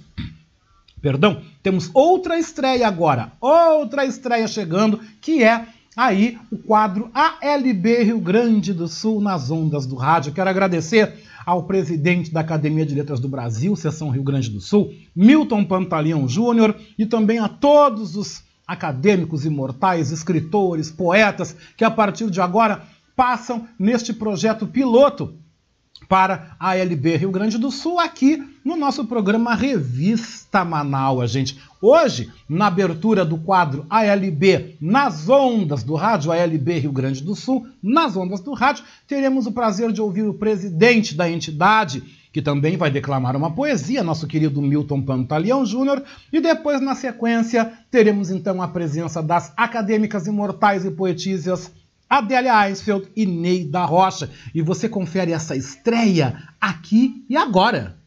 Perdão, 1.01 1.41
temos 1.63 1.91
outra 1.95 2.39
estreia 2.39 2.87
agora, 2.87 3.33
outra 3.41 4.05
estreia 4.05 4.47
chegando, 4.47 5.01
que 5.21 5.43
é 5.43 5.67
aí 5.97 6.39
o 6.51 6.59
quadro 6.59 7.11
ALB 7.15 8.03
Rio 8.05 8.21
Grande 8.21 8.75
do 8.75 8.87
Sul 8.87 9.21
nas 9.21 9.51
ondas 9.51 9.87
do 9.87 9.97
rádio. 9.97 10.33
Quero 10.33 10.51
agradecer 10.51 11.15
ao 11.47 11.63
presidente 11.63 12.31
da 12.31 12.41
Academia 12.41 12.85
de 12.85 12.95
Letras 12.95 13.19
do 13.19 13.29
Brasil, 13.29 13.75
seção 13.75 14.11
Rio 14.11 14.23
Grande 14.23 14.51
do 14.51 14.61
Sul, 14.61 14.93
Milton 15.17 15.65
Pantaleão 15.65 16.29
Júnior, 16.29 16.77
e 16.99 17.07
também 17.07 17.39
a 17.39 17.49
todos 17.49 18.15
os 18.15 18.43
acadêmicos 18.71 19.45
imortais, 19.45 20.13
escritores, 20.13 20.93
poetas 20.93 21.57
que 21.77 21.85
a 21.85 21.91
partir 21.91 22.31
de 22.31 22.41
agora 22.41 22.85
passam 23.17 23.67
neste 23.77 24.13
projeto 24.13 24.65
piloto 24.65 25.35
para 26.09 26.55
a 26.59 26.77
LB 26.77 27.17
Rio 27.17 27.33
Grande 27.33 27.59
do 27.59 27.69
Sul 27.69 27.99
aqui 27.99 28.41
no 28.65 28.77
nosso 28.77 29.05
programa 29.07 29.57
Revista 29.57 30.65
Manaus, 30.65 31.33
gente. 31.33 31.59
Hoje, 31.83 32.31
na 32.49 32.69
abertura 32.69 33.25
do 33.25 33.39
quadro 33.39 33.85
ALB 33.91 34.77
nas 34.81 35.29
ondas 35.29 35.83
do 35.83 35.97
rádio, 35.97 36.31
ALB 36.31 36.79
Rio 36.79 36.93
Grande 36.93 37.25
do 37.25 37.35
Sul, 37.35 37.67
nas 37.83 38.17
ondas 38.17 38.39
do 38.39 38.53
rádio, 38.53 38.85
teremos 39.09 39.47
o 39.47 39.53
prazer 39.53 39.91
de 39.91 40.01
ouvir 40.01 40.23
o 40.23 40.35
presidente 40.35 41.13
da 41.13 41.29
entidade, 41.29 42.05
que 42.33 42.41
também 42.41 42.77
vai 42.77 42.91
declamar 42.91 43.37
uma 43.37 43.55
poesia, 43.55 44.05
nosso 44.05 44.27
querido 44.27 44.63
Milton 44.63 45.03
Pantaleão 45.03 45.65
Júnior, 45.65 46.03
e 46.33 46.41
depois, 46.41 46.81
na 46.81 46.95
sequência, 46.95 47.73
teremos 47.91 48.31
então 48.31 48.63
a 48.63 48.69
presença 48.69 49.23
das 49.23 49.53
acadêmicas 49.57 50.27
imortais 50.27 50.85
e 50.85 50.91
poetisas 50.91 51.73
Adélia 52.11 52.69
Einsfeld 52.69 53.09
e 53.15 53.25
Ney 53.25 53.65
da 53.65 53.85
Rocha. 53.85 54.29
E 54.53 54.61
você 54.61 54.89
confere 54.89 55.31
essa 55.31 55.55
estreia 55.55 56.43
aqui 56.61 57.25
e 57.29 57.37
agora. 57.37 58.00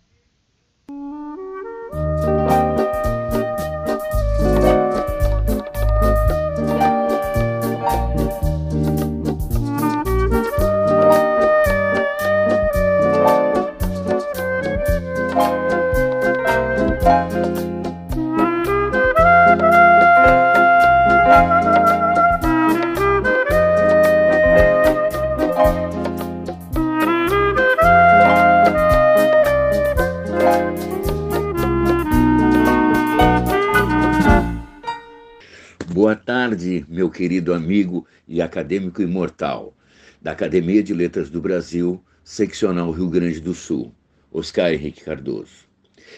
Meu 36.88 37.10
querido 37.10 37.54
amigo 37.54 38.06
e 38.28 38.42
acadêmico 38.42 39.02
imortal 39.02 39.76
da 40.22 40.32
Academia 40.32 40.82
de 40.82 40.94
Letras 40.94 41.30
do 41.30 41.42
Brasil, 41.42 42.02
seccional 42.24 42.92
Rio 42.92 43.10
Grande 43.10 43.42
do 43.42 43.54
Sul, 43.54 43.94
Oscar 44.32 44.72
Henrique 44.72 45.04
Cardoso. 45.04 45.68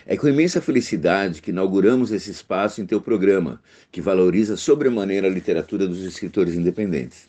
É 0.05 0.15
com 0.15 0.27
imensa 0.27 0.61
felicidade 0.61 1.41
que 1.41 1.51
inauguramos 1.51 2.11
esse 2.11 2.29
espaço 2.29 2.81
em 2.81 2.85
teu 2.85 3.01
programa, 3.01 3.61
que 3.91 4.01
valoriza 4.01 4.55
sobremaneira 4.57 5.27
a 5.27 5.31
literatura 5.31 5.87
dos 5.87 6.03
escritores 6.03 6.53
independentes. 6.53 7.27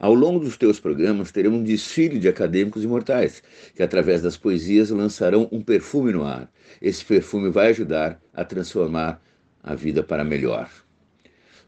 Ao 0.00 0.14
longo 0.14 0.38
dos 0.38 0.56
teus 0.56 0.78
programas, 0.78 1.32
teremos 1.32 1.58
um 1.58 1.64
desfile 1.64 2.18
de 2.18 2.28
acadêmicos 2.28 2.84
imortais, 2.84 3.42
que 3.74 3.82
através 3.82 4.22
das 4.22 4.36
poesias 4.36 4.90
lançarão 4.90 5.48
um 5.50 5.60
perfume 5.60 6.12
no 6.12 6.24
ar. 6.24 6.50
Esse 6.80 7.04
perfume 7.04 7.50
vai 7.50 7.68
ajudar 7.68 8.20
a 8.32 8.44
transformar 8.44 9.20
a 9.62 9.74
vida 9.74 10.02
para 10.02 10.24
melhor. 10.24 10.70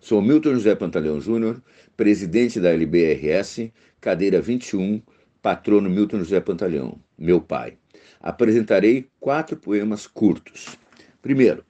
Sou 0.03 0.23
Milton 0.23 0.55
José 0.55 0.75
Pantaleão 0.75 1.21
Júnior, 1.21 1.63
presidente 1.95 2.59
da 2.59 2.71
LBRS, 2.71 3.71
cadeira 4.01 4.41
21, 4.41 5.03
patrono 5.43 5.91
Milton 5.91 6.21
José 6.21 6.41
Pantaleão, 6.41 6.99
meu 7.19 7.39
pai. 7.39 7.77
Apresentarei 8.19 9.11
quatro 9.21 9.59
poemas 9.59 10.07
curtos. 10.07 10.79
Primeiro, 11.21 11.63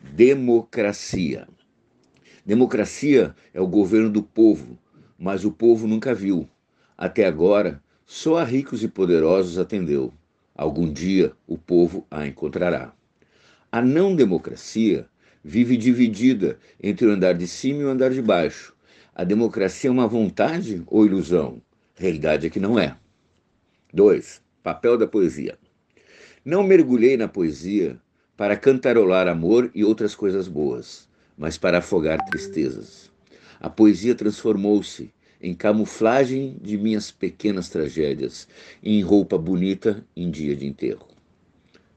Democracia. 0.00 1.46
Democracia 2.44 3.36
é 3.54 3.60
o 3.60 3.68
governo 3.68 4.10
do 4.10 4.22
povo, 4.22 4.76
mas 5.16 5.44
o 5.44 5.52
povo 5.52 5.86
nunca 5.86 6.12
viu. 6.12 6.48
Até 6.98 7.24
agora, 7.24 7.80
só 8.04 8.38
a 8.38 8.44
ricos 8.44 8.82
e 8.82 8.88
poderosos 8.88 9.58
atendeu. 9.58 10.12
Algum 10.56 10.92
dia 10.92 11.32
o 11.46 11.56
povo 11.56 12.04
a 12.10 12.26
encontrará. 12.26 12.92
A 13.70 13.80
não 13.80 14.16
democracia 14.16 15.08
vive 15.46 15.76
dividida 15.76 16.58
entre 16.82 17.06
o 17.06 17.10
andar 17.12 17.34
de 17.34 17.46
cima 17.46 17.82
e 17.82 17.84
o 17.84 17.88
andar 17.88 18.10
de 18.10 18.20
baixo. 18.20 18.74
A 19.14 19.22
democracia 19.22 19.88
é 19.88 19.92
uma 19.92 20.08
vontade 20.08 20.82
ou 20.88 21.06
ilusão? 21.06 21.62
Realidade 21.94 22.48
é 22.48 22.50
que 22.50 22.58
não 22.58 22.76
é. 22.76 22.96
2. 23.94 24.42
Papel 24.60 24.98
da 24.98 25.06
poesia. 25.06 25.56
Não 26.44 26.64
mergulhei 26.64 27.16
na 27.16 27.28
poesia 27.28 27.96
para 28.36 28.56
cantarolar 28.56 29.28
amor 29.28 29.70
e 29.72 29.84
outras 29.84 30.16
coisas 30.16 30.48
boas, 30.48 31.08
mas 31.38 31.56
para 31.56 31.78
afogar 31.78 32.24
tristezas. 32.26 33.08
A 33.60 33.70
poesia 33.70 34.16
transformou-se 34.16 35.14
em 35.40 35.54
camuflagem 35.54 36.56
de 36.60 36.76
minhas 36.76 37.12
pequenas 37.12 37.68
tragédias, 37.68 38.48
em 38.82 39.00
roupa 39.00 39.38
bonita 39.38 40.04
em 40.16 40.28
dia 40.28 40.56
de 40.56 40.66
enterro. 40.66 41.06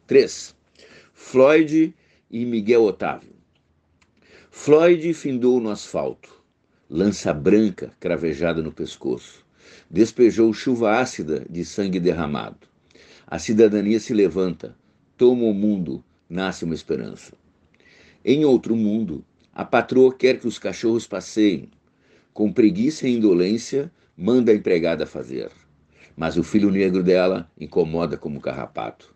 3. 0.06 0.56
Floyd 1.14 1.96
e 2.30 2.46
Miguel 2.46 2.84
Otávio. 2.84 3.39
Floyd 4.62 5.14
findou 5.14 5.62
no 5.62 5.70
asfalto, 5.70 6.44
lança 6.90 7.34
branca 7.34 7.94
cravejada 7.98 8.62
no 8.62 8.74
pescoço. 8.74 9.46
Despejou 9.90 10.54
chuva 10.54 11.00
ácida 11.00 11.46
de 11.50 11.64
sangue 11.64 11.98
derramado. 11.98 12.68
A 13.26 13.40
cidadania 13.40 14.02
se 14.02 14.14
levanta, 14.14 14.76
toma 15.16 15.46
o 15.46 15.54
mundo, 15.54 16.04
nasce 16.30 16.66
uma 16.66 16.76
esperança. 16.76 17.32
Em 18.24 18.44
outro 18.44 18.76
mundo, 18.76 19.24
a 19.54 19.64
patroa 19.64 20.14
quer 20.14 20.42
que 20.42 20.48
os 20.48 20.60
cachorros 20.60 21.08
passeiem. 21.08 21.70
Com 22.34 22.52
preguiça 22.52 23.08
e 23.08 23.16
indolência, 23.16 23.90
manda 24.16 24.52
a 24.52 24.56
empregada 24.56 25.06
fazer. 25.06 25.50
Mas 26.18 26.36
o 26.36 26.44
filho 26.44 26.70
negro 26.70 27.02
dela 27.02 27.50
incomoda 27.58 28.18
como 28.18 28.42
carrapato. 28.42 29.16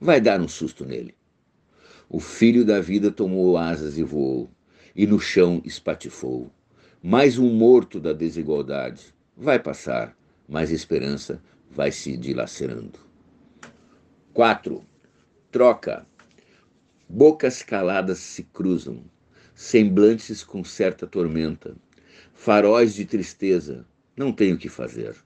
Vai 0.00 0.20
dar 0.20 0.40
um 0.40 0.48
susto 0.48 0.84
nele. 0.84 1.14
O 2.08 2.18
filho 2.18 2.64
da 2.64 2.80
vida 2.80 3.12
tomou 3.12 3.56
asas 3.56 3.96
e 3.96 4.02
voou 4.02 4.50
e 5.00 5.06
no 5.06 5.18
chão 5.18 5.62
espatifou. 5.64 6.52
Mais 7.02 7.38
um 7.38 7.48
morto 7.48 7.98
da 7.98 8.12
desigualdade. 8.12 9.14
Vai 9.34 9.58
passar, 9.58 10.14
mas 10.46 10.70
a 10.70 10.74
esperança 10.74 11.42
vai 11.70 11.90
se 11.90 12.18
dilacerando. 12.18 12.98
4. 14.34 14.84
Troca. 15.50 16.06
Bocas 17.08 17.62
caladas 17.62 18.18
se 18.18 18.42
cruzam, 18.42 19.02
semblantes 19.54 20.44
com 20.44 20.62
certa 20.62 21.06
tormenta, 21.06 21.74
faróis 22.34 22.94
de 22.94 23.06
tristeza, 23.06 23.86
não 24.14 24.30
tenho 24.30 24.56
o 24.56 24.58
que 24.58 24.68
fazer. 24.68 25.16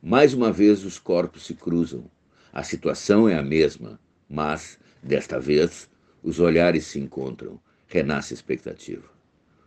Mais 0.00 0.32
uma 0.32 0.50
vez 0.50 0.82
os 0.82 0.98
corpos 0.98 1.44
se 1.44 1.52
cruzam. 1.52 2.10
A 2.50 2.62
situação 2.62 3.28
é 3.28 3.36
a 3.36 3.42
mesma, 3.42 4.00
mas, 4.26 4.78
desta 5.02 5.38
vez, 5.38 5.90
os 6.22 6.40
olhares 6.40 6.86
se 6.86 6.98
encontram 6.98 7.60
renasce 7.88 8.34
expectativa. 8.34 9.08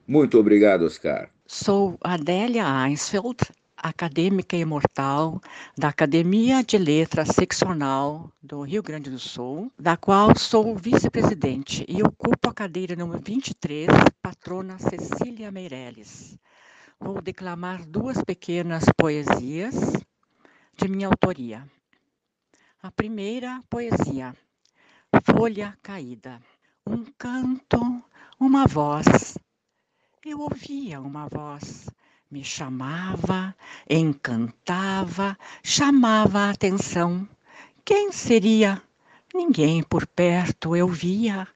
Muito 0.08 0.40
obrigado, 0.40 0.86
Oscar. 0.86 1.30
Sou 1.46 1.98
Adélia 2.02 2.66
Einsfeld, 2.88 3.38
acadêmica 3.76 4.56
imortal 4.56 5.42
da 5.78 5.90
Academia 5.90 6.64
de 6.64 6.78
Letras 6.78 7.30
Seccional 7.30 8.32
do 8.42 8.62
Rio 8.62 8.84
Grande 8.84 9.10
do 9.10 9.20
Sul, 9.20 9.72
da 9.78 9.98
qual 9.98 10.38
sou 10.38 10.76
vice-presidente 10.76 11.84
e 11.88 12.04
ocupo 12.04 12.50
a 12.50 12.54
cadeira 12.54 12.96
número 12.96 13.22
23, 13.22 13.88
patrona 14.22 14.78
Cecília 14.78 15.52
Meirelles. 15.52 16.38
Vou 17.00 17.22
declamar 17.22 17.84
duas 17.86 18.24
pequenas 18.24 18.86
poesias 18.96 19.76
de 20.78 20.88
minha 20.88 21.08
autoria. 21.08 21.68
A 22.84 22.92
primeira 22.92 23.64
poesia, 23.70 24.36
Folha 25.24 25.78
Caída. 25.82 26.40
Um 26.86 27.06
canto 27.18 28.04
uma 28.42 28.66
voz. 28.66 29.38
Eu 30.26 30.40
ouvia 30.40 31.00
uma 31.00 31.28
voz. 31.28 31.88
Me 32.32 32.44
chamava, 32.44 33.56
encantava, 33.88 35.38
chamava 35.64 36.40
a 36.40 36.50
atenção. 36.50 37.30
Quem 37.86 38.12
seria? 38.12 38.82
Ninguém 39.32 39.84
por 39.84 40.08
perto 40.08 40.76
eu 40.76 40.88
via. 40.88 41.48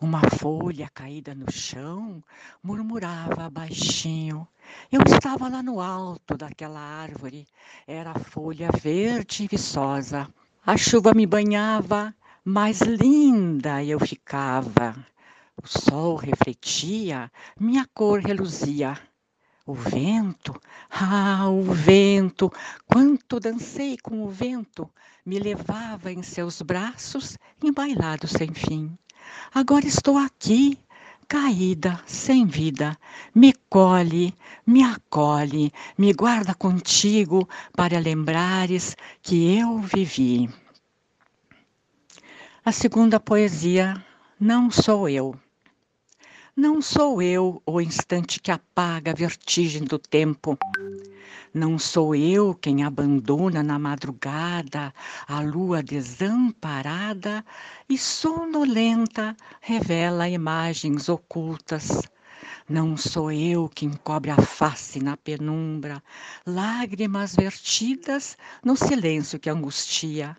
Uma 0.00 0.22
folha 0.38 0.88
caída 0.94 1.34
no 1.34 1.52
chão 1.52 2.24
murmurava 2.62 3.50
baixinho. 3.50 4.48
Eu 4.90 5.02
estava 5.02 5.46
lá 5.50 5.62
no 5.62 5.78
alto 5.78 6.38
daquela 6.38 6.80
árvore, 6.80 7.46
era 7.86 8.18
folha 8.18 8.70
verde 8.80 9.44
e 9.44 9.48
viçosa. 9.48 10.26
A 10.64 10.74
chuva 10.78 11.12
me 11.12 11.26
banhava, 11.26 12.14
mais 12.42 12.80
linda 12.80 13.84
eu 13.84 14.00
ficava. 14.00 14.96
O 15.62 15.68
sol 15.68 16.16
refletia, 16.16 17.30
minha 17.58 17.86
cor 17.94 18.20
reluzia. 18.20 18.98
O 19.64 19.72
vento, 19.72 20.60
ah, 20.90 21.48
o 21.48 21.62
vento, 21.62 22.52
quanto 22.86 23.40
dancei 23.40 23.96
com 23.96 24.22
o 24.22 24.28
vento, 24.28 24.90
me 25.24 25.38
levava 25.38 26.12
em 26.12 26.22
seus 26.22 26.60
braços, 26.60 27.38
embailado 27.62 28.26
sem 28.26 28.52
fim. 28.52 28.98
Agora 29.54 29.86
estou 29.86 30.18
aqui, 30.18 30.78
caída, 31.28 31.98
sem 32.04 32.44
vida. 32.46 32.98
Me 33.34 33.54
colhe, 33.70 34.34
me 34.66 34.82
acolhe, 34.82 35.72
me 35.96 36.12
guarda 36.12 36.54
contigo 36.54 37.48
para 37.74 38.00
lembrares 38.00 38.96
que 39.22 39.56
eu 39.56 39.78
vivi. 39.78 40.50
A 42.64 42.72
segunda 42.72 43.18
poesia, 43.18 44.04
Não 44.38 44.70
Sou 44.70 45.08
Eu. 45.08 45.43
Não 46.56 46.80
sou 46.80 47.20
eu 47.20 47.60
o 47.66 47.80
instante 47.80 48.38
que 48.38 48.52
apaga 48.52 49.10
a 49.10 49.14
vertigem 49.14 49.82
do 49.82 49.98
tempo. 49.98 50.56
Não 51.52 51.80
sou 51.80 52.14
eu 52.14 52.54
quem 52.54 52.84
abandona 52.84 53.60
na 53.60 53.76
madrugada 53.76 54.94
a 55.26 55.40
lua 55.40 55.82
desamparada 55.82 57.44
e 57.88 57.98
sonolenta 57.98 59.36
revela 59.60 60.28
imagens 60.28 61.08
ocultas. 61.08 62.02
Não 62.68 62.96
sou 62.96 63.32
eu 63.32 63.68
quem 63.68 63.90
cobre 63.90 64.30
a 64.30 64.40
face 64.40 65.00
na 65.00 65.16
penumbra, 65.16 66.00
lágrimas 66.46 67.34
vertidas 67.34 68.38
no 68.64 68.76
silêncio 68.76 69.40
que 69.40 69.50
angustia. 69.50 70.36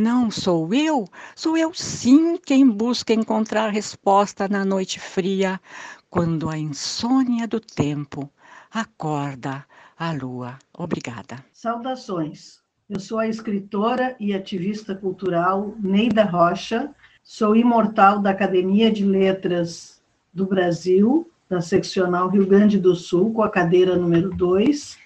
Não 0.00 0.30
sou 0.30 0.72
eu, 0.72 1.08
sou 1.34 1.56
eu 1.56 1.74
sim 1.74 2.36
quem 2.36 2.70
busca 2.70 3.12
encontrar 3.12 3.70
resposta 3.70 4.46
na 4.46 4.64
noite 4.64 5.00
fria, 5.00 5.60
quando 6.08 6.48
a 6.48 6.56
insônia 6.56 7.48
do 7.48 7.58
tempo 7.58 8.30
acorda 8.70 9.64
a 9.98 10.12
lua. 10.12 10.56
Obrigada. 10.72 11.44
Saudações. 11.52 12.60
Eu 12.88 13.00
sou 13.00 13.18
a 13.18 13.26
escritora 13.26 14.14
e 14.20 14.32
ativista 14.32 14.94
cultural 14.94 15.74
Neida 15.80 16.22
Rocha, 16.22 16.94
sou 17.22 17.56
imortal 17.56 18.20
da 18.20 18.30
Academia 18.30 18.92
de 18.92 19.04
Letras 19.04 20.00
do 20.32 20.46
Brasil, 20.46 21.28
da 21.48 21.60
seccional 21.60 22.28
Rio 22.28 22.46
Grande 22.46 22.78
do 22.78 22.94
Sul, 22.94 23.32
com 23.32 23.42
a 23.42 23.50
cadeira 23.50 23.96
número 23.96 24.30
2, 24.30 24.96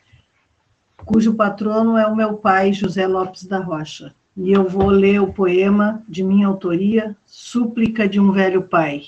cujo 1.07 1.35
patrono 1.35 1.97
é 1.97 2.07
o 2.07 2.15
meu 2.15 2.35
pai, 2.35 2.75
José 2.75 3.07
Lopes 3.07 3.45
da 3.45 3.59
Rocha 3.59 4.15
e 4.37 4.53
eu 4.53 4.67
vou 4.67 4.89
ler 4.89 5.21
o 5.21 5.33
poema 5.33 6.03
de 6.09 6.23
minha 6.23 6.47
autoria, 6.47 7.17
Súplica 7.27 8.09
de 8.09 8.19
um 8.19 8.33
Velho 8.33 8.63
Pai. 8.63 9.03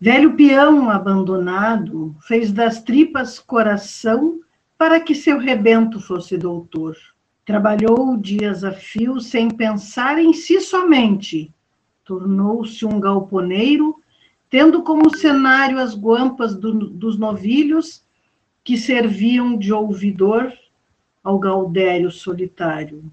Velho 0.00 0.34
peão 0.34 0.88
abandonado 0.88 2.14
fez 2.20 2.52
das 2.52 2.80
tripas 2.82 3.40
coração 3.40 4.40
para 4.76 5.00
que 5.00 5.14
seu 5.14 5.38
rebento 5.38 6.00
fosse 6.00 6.38
doutor. 6.38 6.96
Trabalhou 7.44 8.16
dias 8.16 8.62
a 8.62 8.70
fio 8.70 9.20
sem 9.20 9.50
pensar 9.50 10.18
em 10.18 10.32
si 10.32 10.60
somente. 10.60 11.52
Tornou-se 12.04 12.86
um 12.86 13.00
galponeiro, 13.00 14.00
tendo 14.48 14.82
como 14.82 15.14
cenário 15.16 15.78
as 15.78 15.94
guampas 15.94 16.54
do, 16.54 16.72
dos 16.88 17.18
novilhos 17.18 18.04
que 18.62 18.78
serviam 18.78 19.58
de 19.58 19.72
ouvidor 19.72 20.52
ao 21.24 21.38
gaudério 21.38 22.10
solitário. 22.10 23.10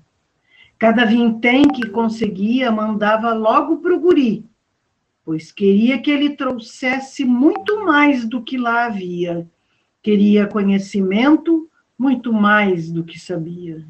Cada 0.77 1.05
vintém 1.05 1.63
que 1.69 1.89
conseguia 1.89 2.71
mandava 2.71 3.33
logo 3.33 3.77
para 3.77 3.95
o 3.95 3.99
guri, 3.99 4.45
pois 5.23 5.51
queria 5.51 6.01
que 6.01 6.11
ele 6.11 6.31
trouxesse 6.31 7.23
muito 7.23 7.85
mais 7.85 8.25
do 8.25 8.41
que 8.41 8.57
lá 8.57 8.85
havia. 8.85 9.47
Queria 10.03 10.45
conhecimento 10.45 11.69
muito 11.97 12.33
mais 12.33 12.91
do 12.91 13.03
que 13.03 13.19
sabia. 13.19 13.85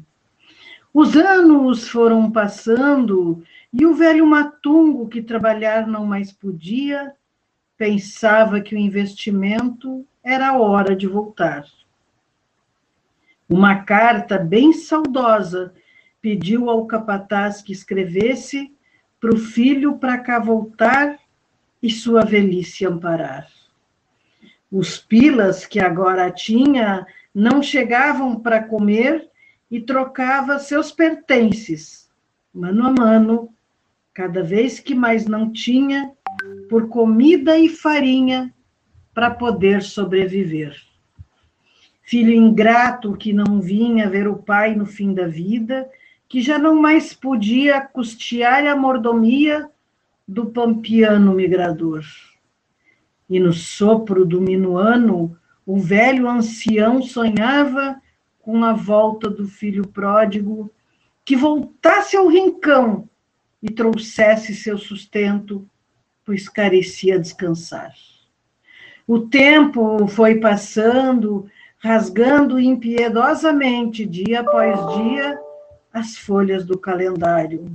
Os 0.94 1.16
anos 1.16 1.88
foram 1.88 2.30
passando 2.30 3.42
e 3.72 3.84
o 3.84 3.94
velho 3.94 4.26
matungo, 4.26 5.08
que 5.08 5.20
trabalhar 5.20 5.86
não 5.86 6.06
mais 6.06 6.32
podia, 6.32 7.12
pensava 7.76 8.60
que 8.60 8.74
o 8.74 8.78
investimento 8.78 10.06
era 10.24 10.56
hora 10.56 10.96
de 10.96 11.06
voltar. 11.06 11.66
Uma 13.46 13.82
carta 13.82 14.38
bem 14.38 14.72
saudosa 14.72 15.74
pediu 16.26 16.68
ao 16.68 16.84
capataz 16.86 17.62
que 17.62 17.70
escrevesse 17.70 18.74
para 19.20 19.32
o 19.32 19.38
filho 19.38 19.96
para 19.96 20.18
cá 20.18 20.40
voltar 20.40 21.20
e 21.80 21.88
sua 21.88 22.24
velhice 22.24 22.84
amparar. 22.84 23.46
Os 24.68 24.98
pilas 24.98 25.64
que 25.64 25.78
agora 25.78 26.28
tinha 26.32 27.06
não 27.32 27.62
chegavam 27.62 28.40
para 28.40 28.60
comer 28.60 29.30
e 29.70 29.80
trocava 29.80 30.58
seus 30.58 30.90
pertences, 30.90 32.10
mano 32.52 32.84
a 32.84 32.90
mano, 32.90 33.54
cada 34.12 34.42
vez 34.42 34.80
que 34.80 34.96
mais 34.96 35.28
não 35.28 35.52
tinha, 35.52 36.10
por 36.68 36.88
comida 36.88 37.56
e 37.56 37.68
farinha 37.68 38.52
para 39.14 39.30
poder 39.30 39.80
sobreviver. 39.80 40.76
Filho 42.02 42.32
ingrato 42.32 43.16
que 43.16 43.32
não 43.32 43.60
vinha 43.60 44.10
ver 44.10 44.26
o 44.26 44.36
pai 44.36 44.74
no 44.74 44.86
fim 44.86 45.14
da 45.14 45.28
vida 45.28 45.88
que 46.28 46.40
já 46.40 46.58
não 46.58 46.74
mais 46.74 47.12
podia 47.12 47.80
custear 47.80 48.66
a 48.66 48.74
mordomia 48.76 49.70
do 50.26 50.46
pampiano 50.46 51.32
migrador. 51.32 52.04
E 53.28 53.38
no 53.38 53.52
sopro 53.52 54.24
do 54.24 54.40
minuano, 54.40 55.36
o 55.64 55.78
velho 55.78 56.28
ancião 56.28 57.02
sonhava 57.02 58.00
com 58.40 58.64
a 58.64 58.72
volta 58.72 59.28
do 59.28 59.46
filho 59.46 59.86
pródigo, 59.88 60.70
que 61.24 61.34
voltasse 61.34 62.16
ao 62.16 62.28
rincão 62.28 63.08
e 63.60 63.68
trouxesse 63.68 64.54
seu 64.54 64.78
sustento, 64.78 65.68
pois 66.24 66.48
carecia 66.48 67.18
descansar. 67.18 67.92
O 69.06 69.20
tempo 69.20 70.06
foi 70.06 70.36
passando, 70.36 71.48
rasgando 71.78 72.58
impiedosamente, 72.58 74.06
dia 74.06 74.40
após 74.40 74.76
dia, 74.96 75.38
as 75.96 76.14
folhas 76.14 76.66
do 76.66 76.78
calendário. 76.78 77.74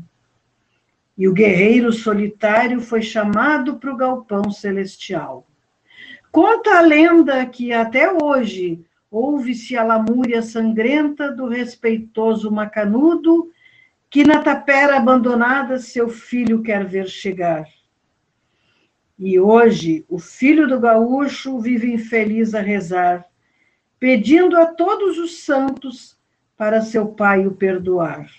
E 1.17 1.27
o 1.27 1.33
guerreiro 1.33 1.91
solitário 1.91 2.79
foi 2.79 3.01
chamado 3.01 3.77
para 3.77 3.91
o 3.91 3.97
galpão 3.97 4.51
celestial. 4.51 5.47
Conta 6.31 6.77
a 6.77 6.81
lenda 6.81 7.43
que 7.47 7.73
até 7.73 8.13
hoje 8.13 8.79
ouve-se 9.09 9.75
a 9.75 9.83
lamúria 9.83 10.43
sangrenta 10.43 11.31
do 11.31 11.47
respeitoso 11.47 12.51
macanudo 12.51 13.51
que 14.07 14.23
na 14.23 14.43
tapera 14.43 14.97
abandonada 14.97 15.79
seu 15.79 16.07
filho 16.07 16.61
quer 16.61 16.85
ver 16.85 17.07
chegar. 17.07 17.65
E 19.17 19.39
hoje 19.39 20.05
o 20.07 20.19
filho 20.19 20.67
do 20.67 20.79
gaúcho 20.79 21.59
vive 21.59 21.91
infeliz 21.91 22.53
a 22.53 22.61
rezar, 22.61 23.25
pedindo 23.99 24.55
a 24.57 24.67
todos 24.67 25.17
os 25.17 25.39
santos 25.39 26.20
para 26.61 26.83
seu 26.83 27.07
pai 27.07 27.47
o 27.47 27.55
perdoar. 27.55 28.29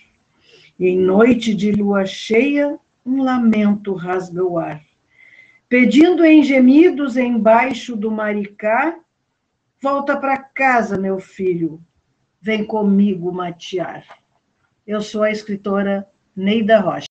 Em 0.79 0.97
noite 0.97 1.53
de 1.53 1.73
lua 1.73 2.05
cheia, 2.05 2.79
um 3.05 3.21
lamento 3.21 3.93
rasga 3.95 4.41
o 4.41 4.57
ar. 4.57 4.81
Pedindo 5.67 6.23
em 6.23 6.41
gemidos 6.41 7.17
embaixo 7.17 7.97
do 7.97 8.09
maricá, 8.09 8.97
volta 9.81 10.15
para 10.15 10.37
casa, 10.37 10.97
meu 10.97 11.19
filho, 11.19 11.83
vem 12.39 12.63
comigo 12.63 13.29
matear. 13.29 14.05
Eu 14.87 15.01
sou 15.01 15.23
a 15.23 15.29
escritora 15.29 16.07
Neida 16.33 16.79
Rocha. 16.79 17.07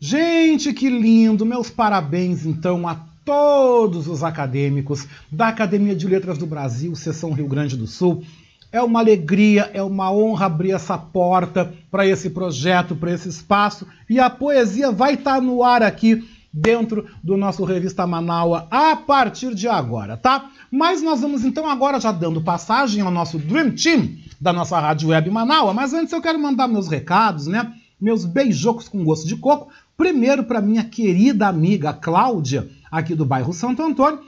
Gente, 0.00 0.72
que 0.72 0.90
lindo! 0.90 1.46
Meus 1.46 1.70
parabéns, 1.70 2.44
então, 2.44 2.88
a 2.88 3.09
todos 3.24 4.06
os 4.06 4.22
acadêmicos 4.22 5.06
da 5.30 5.48
Academia 5.48 5.94
de 5.94 6.06
Letras 6.06 6.38
do 6.38 6.46
Brasil, 6.46 6.94
Seção 6.94 7.32
Rio 7.32 7.46
Grande 7.46 7.76
do 7.76 7.86
Sul. 7.86 8.24
É 8.72 8.80
uma 8.80 9.00
alegria, 9.00 9.70
é 9.74 9.82
uma 9.82 10.12
honra 10.12 10.46
abrir 10.46 10.72
essa 10.72 10.96
porta 10.96 11.72
para 11.90 12.06
esse 12.06 12.30
projeto, 12.30 12.94
para 12.94 13.12
esse 13.12 13.28
espaço. 13.28 13.86
E 14.08 14.20
a 14.20 14.30
poesia 14.30 14.92
vai 14.92 15.14
estar 15.14 15.36
tá 15.36 15.40
no 15.40 15.62
ar 15.62 15.82
aqui 15.82 16.24
dentro 16.52 17.06
do 17.22 17.36
nosso 17.36 17.64
Revista 17.64 18.06
Manaua 18.06 18.66
a 18.70 18.96
partir 18.96 19.54
de 19.54 19.68
agora, 19.68 20.16
tá? 20.16 20.50
Mas 20.70 21.02
nós 21.02 21.20
vamos 21.20 21.44
então 21.44 21.68
agora 21.68 22.00
já 22.00 22.12
dando 22.12 22.40
passagem 22.40 23.02
ao 23.02 23.10
nosso 23.10 23.38
Dream 23.38 23.72
Team 23.72 24.16
da 24.40 24.52
nossa 24.52 24.78
Rádio 24.78 25.08
Web 25.08 25.30
Manaua. 25.30 25.74
Mas 25.74 25.92
antes 25.92 26.12
eu 26.12 26.22
quero 26.22 26.38
mandar 26.40 26.68
meus 26.68 26.88
recados, 26.88 27.46
né? 27.46 27.72
meus 28.00 28.24
beijocos 28.24 28.88
com 28.88 29.04
gosto 29.04 29.28
de 29.28 29.36
coco. 29.36 29.68
Primeiro 29.96 30.44
para 30.44 30.62
minha 30.62 30.84
querida 30.84 31.46
amiga 31.46 31.92
Cláudia, 31.92 32.68
aqui 32.90 33.14
do 33.14 33.24
bairro 33.24 33.52
Santo 33.52 33.82
Antônio, 33.82 34.20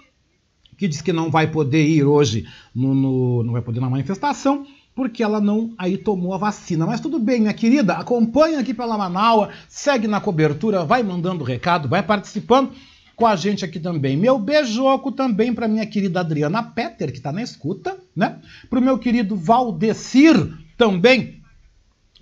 que 0.76 0.88
diz 0.88 1.00
que 1.00 1.12
não 1.12 1.30
vai 1.30 1.46
poder 1.50 1.84
ir 1.86 2.04
hoje, 2.04 2.46
no, 2.74 2.94
no, 2.94 3.42
não 3.42 3.52
vai 3.52 3.62
poder 3.62 3.80
na 3.80 3.90
manifestação, 3.90 4.66
porque 4.94 5.22
ela 5.22 5.40
não 5.40 5.74
aí 5.78 5.96
tomou 5.96 6.34
a 6.34 6.38
vacina. 6.38 6.86
Mas 6.86 7.00
tudo 7.00 7.18
bem, 7.18 7.40
minha 7.40 7.52
querida, 7.52 7.94
acompanha 7.94 8.60
aqui 8.60 8.74
pela 8.74 8.98
Manaua, 8.98 9.50
segue 9.68 10.06
na 10.06 10.20
cobertura, 10.20 10.84
vai 10.84 11.02
mandando 11.02 11.44
recado, 11.44 11.88
vai 11.88 12.02
participando 12.02 12.72
com 13.16 13.26
a 13.26 13.36
gente 13.36 13.64
aqui 13.64 13.78
também. 13.78 14.16
Meu 14.16 14.38
beijoco 14.38 15.12
também 15.12 15.54
para 15.54 15.68
minha 15.68 15.86
querida 15.86 16.20
Adriana 16.20 16.62
Petter, 16.62 17.10
que 17.10 17.18
está 17.18 17.32
na 17.32 17.42
escuta, 17.42 17.96
né? 18.14 18.38
Para 18.68 18.78
o 18.78 18.82
meu 18.82 18.98
querido 18.98 19.36
Valdecir, 19.36 20.52
também 20.76 21.41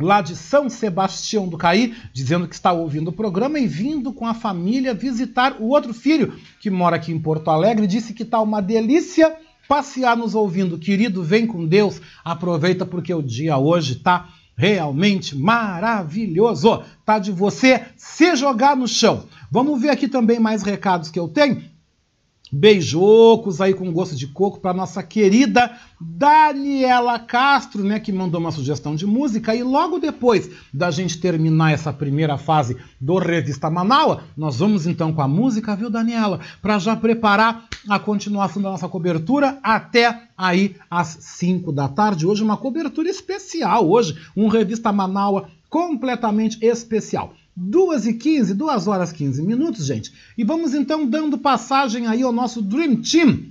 lá 0.00 0.20
de 0.20 0.34
São 0.34 0.68
Sebastião 0.68 1.48
do 1.48 1.58
Caí, 1.58 1.94
dizendo 2.12 2.48
que 2.48 2.54
está 2.54 2.72
ouvindo 2.72 3.08
o 3.08 3.12
programa 3.12 3.58
e 3.58 3.66
vindo 3.66 4.12
com 4.12 4.26
a 4.26 4.34
família 4.34 4.94
visitar 4.94 5.56
o 5.60 5.68
outro 5.68 5.94
filho, 5.94 6.34
que 6.60 6.70
mora 6.70 6.96
aqui 6.96 7.12
em 7.12 7.18
Porto 7.18 7.50
Alegre, 7.50 7.86
disse 7.86 8.12
que 8.12 8.22
está 8.22 8.40
uma 8.40 8.60
delícia 8.60 9.36
passear 9.68 10.16
nos 10.16 10.34
ouvindo. 10.34 10.78
Querido, 10.78 11.22
vem 11.22 11.46
com 11.46 11.64
Deus, 11.64 12.00
aproveita 12.24 12.84
porque 12.84 13.14
o 13.14 13.22
dia 13.22 13.56
hoje 13.56 13.92
está 13.92 14.28
realmente 14.56 15.36
maravilhoso. 15.36 16.82
Tá 17.04 17.18
de 17.18 17.32
você 17.32 17.86
se 17.96 18.36
jogar 18.36 18.76
no 18.76 18.88
chão. 18.88 19.24
Vamos 19.50 19.80
ver 19.80 19.90
aqui 19.90 20.06
também 20.06 20.38
mais 20.38 20.62
recados 20.62 21.10
que 21.10 21.18
eu 21.18 21.28
tenho. 21.28 21.62
Beijocos 22.52 23.60
aí 23.60 23.74
com 23.74 23.92
gosto 23.92 24.16
de 24.16 24.26
coco 24.26 24.60
para 24.60 24.74
nossa 24.74 25.02
querida 25.02 25.70
Daniela 26.00 27.18
Castro, 27.18 27.84
né, 27.84 28.00
que 28.00 28.12
mandou 28.12 28.40
uma 28.40 28.50
sugestão 28.50 28.94
de 28.94 29.06
música. 29.06 29.54
E 29.54 29.62
logo 29.62 29.98
depois 29.98 30.50
da 30.72 30.90
gente 30.90 31.20
terminar 31.20 31.72
essa 31.72 31.92
primeira 31.92 32.38
fase 32.38 32.76
do 33.00 33.18
Revista 33.18 33.70
Manaua, 33.70 34.24
nós 34.36 34.58
vamos 34.58 34.86
então 34.86 35.12
com 35.12 35.22
a 35.22 35.28
música, 35.28 35.76
viu, 35.76 35.90
Daniela? 35.90 36.40
Para 36.60 36.78
já 36.78 36.96
preparar 36.96 37.66
a 37.88 37.98
continuação 37.98 38.60
da 38.62 38.70
nossa 38.70 38.88
cobertura 38.88 39.58
até 39.62 40.28
aí 40.36 40.76
às 40.90 41.18
5 41.20 41.70
da 41.72 41.88
tarde. 41.88 42.26
Hoje 42.26 42.42
uma 42.42 42.56
cobertura 42.56 43.08
especial, 43.08 43.88
hoje 43.88 44.16
um 44.36 44.48
Revista 44.48 44.90
Manaua 44.92 45.48
completamente 45.68 46.58
especial. 46.64 47.34
2 47.56 48.06
e 48.06 48.14
15, 48.14 48.54
2 48.54 48.86
horas 48.86 49.12
15 49.12 49.42
minutos, 49.42 49.86
gente. 49.86 50.12
E 50.36 50.44
vamos 50.44 50.74
então 50.74 51.06
dando 51.06 51.38
passagem 51.38 52.06
aí 52.06 52.22
ao 52.22 52.32
nosso 52.32 52.62
Dream 52.62 52.96
Team 52.96 53.50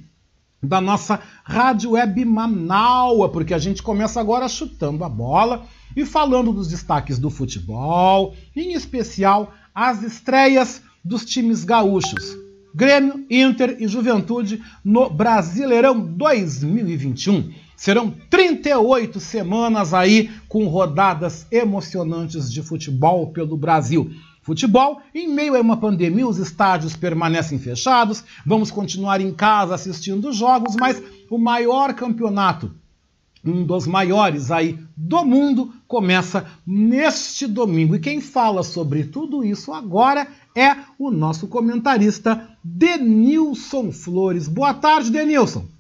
da 0.62 0.82
nossa 0.82 1.22
Rádio 1.44 1.92
Web 1.92 2.26
Manaua, 2.26 3.30
porque 3.30 3.54
a 3.54 3.58
gente 3.58 3.82
começa 3.82 4.20
agora 4.20 4.48
chutando 4.48 5.04
a 5.04 5.10
bola 5.10 5.66
e 5.96 6.06
falando 6.06 6.52
dos 6.52 6.68
destaques 6.68 7.18
do 7.18 7.30
futebol, 7.30 8.36
em 8.56 8.74
especial 8.74 9.54
as 9.74 10.04
estreias 10.04 10.82
dos 11.04 11.26
times 11.26 11.64
gaúchos. 11.64 12.38
Grêmio, 12.76 13.26
Inter 13.30 13.78
e 13.80 13.88
Juventude 13.88 14.62
no 14.84 15.10
Brasileirão 15.10 16.00
2021. 16.00 17.52
Serão 17.80 18.14
38 18.30 19.22
semanas 19.22 19.94
aí 19.94 20.30
com 20.50 20.68
rodadas 20.68 21.48
emocionantes 21.50 22.52
de 22.52 22.62
futebol 22.62 23.28
pelo 23.28 23.56
Brasil. 23.56 24.12
Futebol, 24.42 25.02
em 25.16 25.30
meio 25.30 25.56
a 25.56 25.62
uma 25.62 25.78
pandemia, 25.78 26.28
os 26.28 26.40
estádios 26.40 26.98
permanecem 26.98 27.58
fechados, 27.58 28.22
vamos 28.46 28.70
continuar 28.70 29.22
em 29.22 29.32
casa 29.32 29.76
assistindo 29.76 30.34
jogos, 30.34 30.76
mas 30.76 31.02
o 31.30 31.38
maior 31.38 31.94
campeonato, 31.94 32.70
um 33.46 33.64
dos 33.64 33.88
maiores 33.88 34.52
aí 34.52 34.78
do 34.94 35.24
mundo, 35.24 35.72
começa 35.88 36.48
neste 36.68 37.48
domingo. 37.48 37.96
E 37.96 38.00
quem 38.00 38.20
fala 38.20 38.62
sobre 38.62 39.06
tudo 39.06 39.42
isso 39.42 39.72
agora 39.72 40.28
é 40.54 40.76
o 41.00 41.10
nosso 41.10 41.48
comentarista 41.48 42.46
Denilson 42.62 43.90
Flores. 43.94 44.50
Boa 44.50 44.74
tarde, 44.74 45.10
Denilson. 45.10 45.79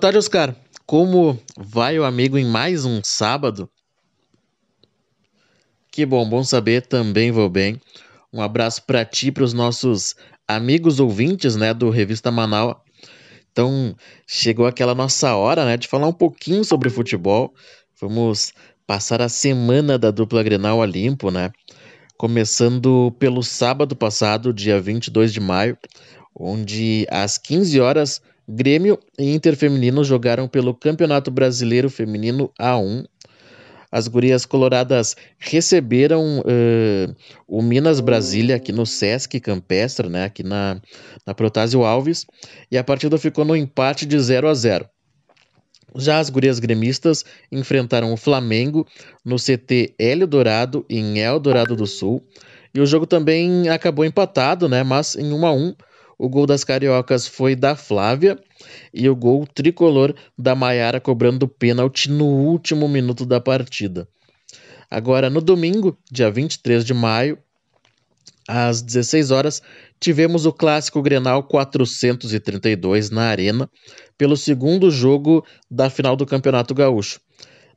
Tarde, 0.00 0.16
Oscar. 0.16 0.56
Como 0.86 1.38
vai 1.58 1.98
o 1.98 2.04
amigo 2.04 2.38
em 2.38 2.44
mais 2.46 2.86
um 2.86 3.02
sábado? 3.04 3.68
Que 5.92 6.06
bom, 6.06 6.26
bom 6.26 6.42
saber, 6.42 6.86
também 6.86 7.30
vou 7.30 7.50
bem. 7.50 7.78
Um 8.32 8.40
abraço 8.40 8.82
para 8.86 9.04
ti 9.04 9.30
para 9.30 9.44
os 9.44 9.52
nossos 9.52 10.16
amigos 10.48 11.00
ouvintes, 11.00 11.54
né, 11.54 11.74
do 11.74 11.90
Revista 11.90 12.30
Manaus. 12.30 12.76
Então, 13.52 13.94
chegou 14.26 14.66
aquela 14.66 14.94
nossa 14.94 15.34
hora, 15.36 15.66
né, 15.66 15.76
de 15.76 15.86
falar 15.86 16.06
um 16.06 16.14
pouquinho 16.14 16.64
sobre 16.64 16.88
futebol. 16.88 17.52
Vamos 18.00 18.54
passar 18.86 19.20
a 19.20 19.28
semana 19.28 19.98
da 19.98 20.10
dupla 20.10 20.42
Grenal 20.42 20.80
a 20.80 20.86
limpo, 20.86 21.30
né? 21.30 21.50
Começando 22.16 23.14
pelo 23.18 23.42
sábado 23.42 23.94
passado, 23.94 24.50
dia 24.50 24.80
22 24.80 25.30
de 25.30 25.40
maio, 25.40 25.76
onde 26.34 27.06
às 27.10 27.36
15 27.36 27.78
horas 27.80 28.22
Grêmio 28.52 28.98
e 29.16 29.32
Inter 29.32 29.54
Feminino 29.54 30.02
jogaram 30.02 30.48
pelo 30.48 30.74
Campeonato 30.74 31.30
Brasileiro 31.30 31.88
Feminino 31.88 32.50
A1. 32.60 33.06
As 33.92 34.08
gurias 34.08 34.44
coloradas 34.44 35.16
receberam 35.38 36.40
uh, 36.40 37.16
o 37.46 37.62
Minas 37.62 38.00
Brasília 38.00 38.56
aqui 38.56 38.72
no 38.72 38.84
Sesc 38.84 39.38
Campestre, 39.38 40.08
né, 40.08 40.24
aqui 40.24 40.42
na, 40.42 40.80
na 41.24 41.32
Protásio 41.32 41.84
Alves, 41.84 42.26
e 42.70 42.76
a 42.76 42.82
partida 42.82 43.16
ficou 43.18 43.44
no 43.44 43.54
empate 43.54 44.04
de 44.04 44.18
0 44.18 44.48
a 44.48 44.54
0. 44.54 44.88
Já 45.96 46.18
as 46.18 46.28
gurias 46.28 46.58
gremistas 46.58 47.24
enfrentaram 47.52 48.12
o 48.12 48.16
Flamengo 48.16 48.84
no 49.24 49.36
CT 49.36 49.94
Hélio 49.96 50.26
Dourado, 50.26 50.84
em 50.90 51.20
Eldorado 51.20 51.76
do 51.76 51.86
Sul, 51.86 52.20
e 52.74 52.80
o 52.80 52.86
jogo 52.86 53.06
também 53.06 53.68
acabou 53.68 54.04
empatado, 54.04 54.68
né, 54.68 54.82
mas 54.82 55.14
em 55.14 55.32
1 55.32 55.46
a 55.46 55.52
1 55.52 55.74
o 56.20 56.28
gol 56.28 56.44
das 56.44 56.62
cariocas 56.62 57.26
foi 57.26 57.56
da 57.56 57.74
Flávia 57.74 58.38
e 58.92 59.08
o 59.08 59.16
gol 59.16 59.46
tricolor 59.46 60.14
da 60.36 60.54
Maiara 60.54 61.00
cobrando 61.00 61.48
pênalti 61.48 62.10
no 62.10 62.26
último 62.26 62.86
minuto 62.86 63.24
da 63.24 63.40
partida. 63.40 64.06
Agora, 64.90 65.30
no 65.30 65.40
domingo, 65.40 65.96
dia 66.12 66.30
23 66.30 66.84
de 66.84 66.92
maio, 66.92 67.38
às 68.46 68.82
16 68.82 69.30
horas, 69.30 69.62
tivemos 69.98 70.44
o 70.44 70.52
clássico 70.52 71.00
Grenal 71.00 71.42
432 71.44 73.08
na 73.08 73.22
Arena, 73.22 73.70
pelo 74.18 74.36
segundo 74.36 74.90
jogo 74.90 75.42
da 75.70 75.88
final 75.88 76.16
do 76.16 76.26
Campeonato 76.26 76.74
Gaúcho. 76.74 77.18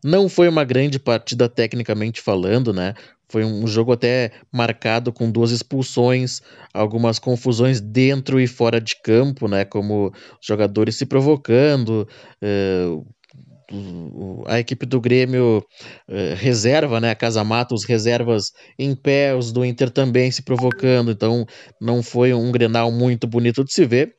Não 0.04 0.28
foi 0.28 0.50
uma 0.50 0.66
grande 0.66 1.00
partida 1.00 1.48
tecnicamente 1.48 2.22
falando, 2.22 2.74
né? 2.74 2.94
Foi 3.34 3.44
um 3.44 3.66
jogo 3.66 3.94
até 3.94 4.32
marcado 4.52 5.12
com 5.12 5.32
duas 5.32 5.50
expulsões, 5.50 6.40
algumas 6.72 7.18
confusões 7.18 7.82
dentro 7.82 8.40
e 8.40 8.46
fora 8.46 8.80
de 8.80 8.94
campo, 9.04 9.48
né? 9.48 9.66
Como 9.66 10.14
jogadores 10.40 10.98
se 10.98 11.08
provocando, 11.08 12.08
uh, 12.44 14.44
a 14.46 14.60
equipe 14.60 14.86
do 14.86 15.02
Grêmio 15.02 15.66
uh, 16.08 16.36
reserva, 16.36 17.02
né? 17.02 17.10
A 17.10 17.16
Casa 17.16 17.44
Mata, 17.44 17.74
os 17.74 17.86
reservas 17.86 18.52
em 18.78 18.96
pé, 18.96 19.34
os 19.34 19.52
do 19.52 19.66
Inter 19.66 19.90
também 19.90 20.30
se 20.30 20.44
provocando, 20.44 21.10
então 21.10 21.44
não 21.82 22.04
foi 22.04 22.36
um 22.36 22.52
Grenal 22.52 22.92
muito 22.92 23.26
bonito 23.26 23.64
de 23.64 23.74
se 23.74 23.84
ver. 23.84 24.14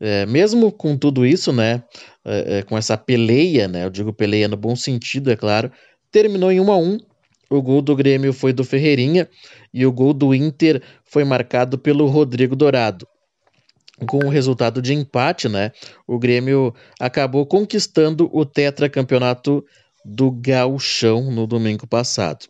É, 0.00 0.24
mesmo 0.24 0.70
com 0.70 0.96
tudo 0.96 1.26
isso, 1.26 1.52
né? 1.52 1.82
É, 2.24 2.62
com 2.62 2.78
essa 2.78 2.96
peleia, 2.96 3.66
né? 3.66 3.84
Eu 3.84 3.90
digo 3.90 4.12
peleia 4.12 4.46
no 4.46 4.56
bom 4.56 4.76
sentido, 4.76 5.32
é 5.32 5.36
claro, 5.36 5.68
terminou 6.12 6.52
em 6.52 6.60
1 6.60 6.70
a 6.70 6.78
1 6.78 7.11
o 7.52 7.60
gol 7.60 7.82
do 7.82 7.94
Grêmio 7.94 8.32
foi 8.32 8.52
do 8.52 8.64
Ferreirinha 8.64 9.28
e 9.72 9.84
o 9.84 9.92
gol 9.92 10.14
do 10.14 10.34
Inter 10.34 10.82
foi 11.04 11.22
marcado 11.22 11.78
pelo 11.78 12.06
Rodrigo 12.06 12.56
Dourado. 12.56 13.06
Com 14.06 14.24
o 14.24 14.30
resultado 14.30 14.80
de 14.80 14.94
empate, 14.94 15.48
né, 15.48 15.70
o 16.06 16.18
Grêmio 16.18 16.74
acabou 16.98 17.44
conquistando 17.44 18.28
o 18.32 18.44
tetracampeonato 18.44 19.64
do 20.04 20.30
Gauchão 20.30 21.30
no 21.30 21.46
domingo 21.46 21.86
passado. 21.86 22.46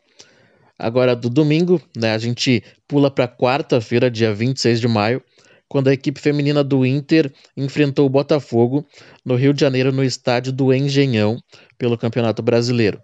Agora, 0.79 1.15
do 1.15 1.29
domingo, 1.29 1.83
né, 1.97 2.13
a 2.13 2.19
gente 2.19 2.63
pula 2.89 3.11
para 3.11 3.29
quarta-feira, 3.29 4.11
dia 4.11 4.33
26 4.33 4.81
de 4.81 4.89
maio, 4.89 5.23
quando 5.69 5.89
a 5.89 5.93
equipe 5.93 6.21
feminina 6.21 6.63
do 6.63 6.87
Inter 6.87 7.33
enfrentou 7.57 8.07
o 8.07 8.11
Botafogo 8.11 8.87
no 9.25 9.35
Rio 9.35 9.53
de 9.53 9.61
Janeiro 9.61 9.91
no 9.91 10.05
estádio 10.05 10.53
do 10.53 10.73
Engenhão 10.73 11.39
pelo 11.77 11.99
Campeonato 11.99 12.43
Brasileiro. 12.43 13.01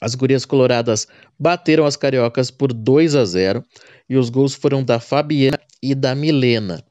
As 0.00 0.14
gurias 0.14 0.44
coloradas 0.44 1.06
bateram 1.38 1.84
as 1.84 1.96
cariocas 1.96 2.50
por 2.50 2.72
2 2.72 3.16
a 3.16 3.24
0 3.24 3.64
e 4.08 4.16
os 4.16 4.30
gols 4.30 4.54
foram 4.54 4.82
da 4.82 5.00
Fabiana 5.00 5.58
e 5.82 5.94
da 5.94 6.14
Milena. 6.14 6.82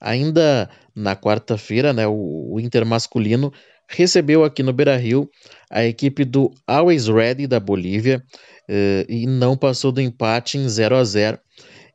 Ainda 0.00 0.68
na 0.94 1.14
quarta-feira, 1.14 1.92
né, 1.92 2.06
o, 2.06 2.54
o 2.54 2.60
Inter 2.60 2.84
masculino 2.84 3.52
recebeu 3.88 4.44
aqui 4.44 4.62
no 4.62 4.72
Beira-Rio 4.72 5.30
a 5.70 5.84
equipe 5.84 6.24
do 6.24 6.50
Always 6.66 7.06
Ready 7.06 7.46
da 7.46 7.60
Bolívia 7.60 8.22
eh, 8.68 9.06
e 9.08 9.26
não 9.26 9.56
passou 9.56 9.92
do 9.92 10.00
empate 10.00 10.58
em 10.58 10.68
0 10.68 10.96
a 10.96 11.04
0 11.04 11.38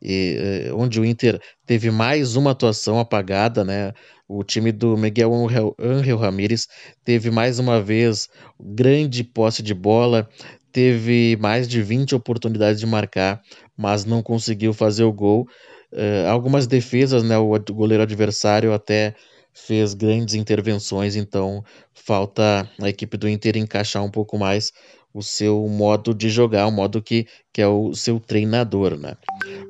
e, 0.01 0.67
eh, 0.67 0.73
onde 0.73 0.99
o 0.99 1.05
Inter 1.05 1.39
teve 1.65 1.89
mais 1.91 2.35
uma 2.35 2.51
atuação 2.51 2.99
apagada, 2.99 3.63
né? 3.63 3.93
O 4.27 4.43
time 4.43 4.71
do 4.71 4.97
Miguel 4.97 5.31
Angel, 5.79 6.17
Ramírez 6.17 6.67
teve 7.03 7.31
mais 7.31 7.59
uma 7.59 7.81
vez 7.81 8.27
grande 8.59 9.23
posse 9.23 9.63
de 9.63 9.73
bola, 9.73 10.27
teve 10.71 11.37
mais 11.39 11.67
de 11.67 11.81
20 11.81 12.13
oportunidades 12.13 12.79
de 12.79 12.85
marcar, 12.85 13.41
mas 13.75 14.05
não 14.05 14.21
conseguiu 14.21 14.73
fazer 14.73 15.03
o 15.03 15.13
gol. 15.13 15.47
Uh, 15.93 16.27
algumas 16.29 16.67
defesas, 16.67 17.23
né? 17.23 17.37
O 17.37 17.57
goleiro 17.71 18.03
adversário 18.03 18.73
até 18.73 19.15
fez 19.53 19.93
grandes 19.93 20.35
intervenções, 20.35 21.15
então 21.15 21.63
falta 21.93 22.69
a 22.79 22.89
equipe 22.89 23.17
do 23.17 23.27
Inter 23.27 23.57
encaixar 23.57 24.03
um 24.03 24.11
pouco 24.11 24.37
mais 24.37 24.71
o 25.17 25.23
seu 25.23 25.67
modo 25.67 26.13
de 26.13 26.29
jogar, 26.29 26.67
o 26.67 26.71
modo 26.71 27.01
que, 27.01 27.25
que 27.51 27.59
é 27.59 27.67
o 27.67 27.91
seu 27.95 28.19
treinador, 28.19 28.95
né? 28.95 29.15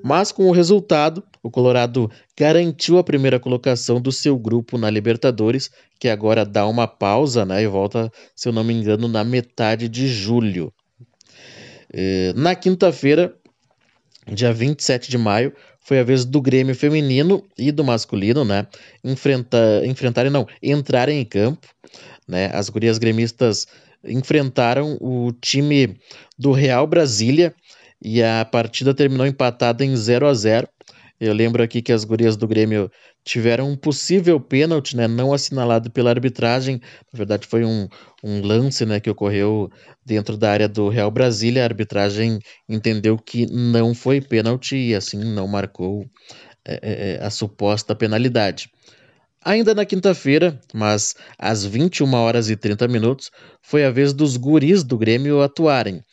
Mas 0.04 0.30
com 0.30 0.50
o 0.50 0.52
resultado, 0.52 1.24
o 1.42 1.50
Colorado 1.50 2.12
garantiu 2.38 2.98
a 2.98 3.04
primeira 3.04 3.40
colocação 3.40 4.02
do 4.02 4.12
seu 4.12 4.38
grupo 4.38 4.78
na 4.78 4.90
Libertadores, 4.90 5.72
que 5.98 6.10
agora 6.10 6.46
dá 6.46 6.68
uma 6.68 6.86
pausa, 6.86 7.46
né? 7.46 7.64
E 7.64 7.68
volta, 7.68 8.12
se 8.36 8.50
eu 8.50 8.52
não 8.52 8.62
me 8.62 8.74
engano, 8.74 9.08
na 9.08 9.24
metade 9.24 9.88
de 9.88 10.10
julho. 10.10 10.74
É, 11.94 12.34
na 12.36 12.54
quinta-feira, 12.54 13.34
dia 14.30 14.52
27 14.52 15.10
de 15.10 15.18
maio, 15.18 15.54
foi 15.80 16.00
a 16.00 16.04
vez 16.04 16.26
do 16.26 16.42
Grêmio 16.42 16.76
feminino 16.76 17.42
e 17.58 17.72
do 17.72 17.86
masculino, 17.86 18.44
né? 18.44 18.68
Enfrenta, 19.02 19.82
enfrentarem, 19.86 20.30
não, 20.30 20.46
entrarem 20.62 21.22
em 21.22 21.26
campo, 21.26 21.66
né? 22.28 22.52
As 22.54 22.68
gurias 22.68 22.98
gremistas 22.98 23.66
enfrentaram 24.04 24.98
o 25.02 25.32
time 25.42 25.98
do 26.38 26.52
Real 26.52 26.86
Brasília 26.88 27.54
e 28.02 28.22
a 28.22 28.46
partida 28.46 28.94
terminou 28.94 29.26
empatada 29.26 29.84
em 29.84 29.96
0 29.96 30.28
a 30.28 30.34
0 30.34 30.68
eu 31.20 31.34
lembro 31.34 31.64
aqui 31.64 31.82
que 31.82 31.92
as 31.92 32.04
gurias 32.04 32.38
do 32.38 32.48
Grêmio 32.48 32.92
tiveram 33.24 33.72
um 33.72 33.76
possível 33.76 34.40
pênalti, 34.40 34.96
né, 34.96 35.08
não 35.08 35.34
assinalado 35.34 35.90
pela 35.90 36.12
arbitragem. 36.12 36.80
Na 37.12 37.18
verdade, 37.18 37.48
foi 37.48 37.66
um, 37.66 37.88
um 38.24 38.42
lance 38.42 38.86
né, 38.86 39.00
que 39.00 39.10
ocorreu 39.10 39.70
dentro 40.06 40.38
da 40.38 40.52
área 40.52 40.70
do 40.70 40.90
Real 40.90 41.10
Brasília. 41.10 41.64
A 41.64 41.66
arbitragem 41.66 42.40
entendeu 42.70 43.18
que 43.18 43.48
não 43.48 43.96
foi 43.96 44.22
pênalti 44.22 44.76
e 44.76 44.96
assim 44.96 45.18
não 45.18 45.48
marcou 45.48 46.06
é, 46.64 47.18
é, 47.20 47.26
a 47.26 47.32
suposta 47.32 47.96
penalidade. 47.96 48.70
Ainda 49.44 49.74
na 49.74 49.86
quinta-feira, 49.86 50.60
mas 50.74 51.16
às 51.38 51.64
21 51.64 52.14
horas 52.14 52.50
e 52.50 52.56
30 52.56 52.88
minutos, 52.88 53.32
foi 53.62 53.86
a 53.86 53.92
vez 53.92 54.12
dos 54.14 54.36
guris 54.36 54.84
do 54.84 54.98
Grêmio 54.98 55.42
atuarem. 55.42 56.04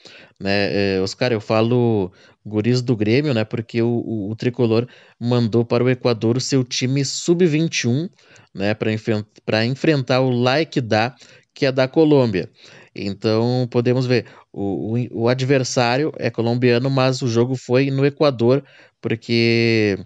Né? 0.41 0.97
É, 0.97 1.01
Oscar, 1.01 1.33
eu 1.33 1.41
falo 1.41 2.13
guris 2.45 2.83
do 2.83 2.95
Grêmio, 2.95 3.33
né? 3.33 3.45
Porque 3.45 3.81
o, 3.81 3.89
o, 3.89 4.31
o 4.31 4.37
tricolor 4.37 4.87
mandou 5.19 5.65
para 5.65 5.83
o 5.83 5.89
Equador 5.89 6.37
o 6.37 6.41
seu 6.41 6.63
time 6.63 7.05
sub-21, 7.05 8.11
né? 8.55 8.75
Para 8.75 9.65
enfrentar 9.65 10.21
o 10.21 10.31
Like 10.31 10.81
da, 10.81 11.15
que 11.55 11.67
é 11.67 11.73
da 11.73 11.89
Colômbia. 11.89 12.51
Então 12.95 13.67
podemos 13.71 14.07
ver, 14.07 14.27
o, 14.53 14.97
o, 14.97 15.23
o, 15.23 15.29
adversário 15.29 16.13
é 16.17 16.31
colombiano, 16.31 16.89
mas 16.89 17.23
o 17.23 17.29
jogo 17.29 17.57
foi 17.57 17.91
no 17.91 18.07
Equador, 18.07 18.63
porque 19.01 19.99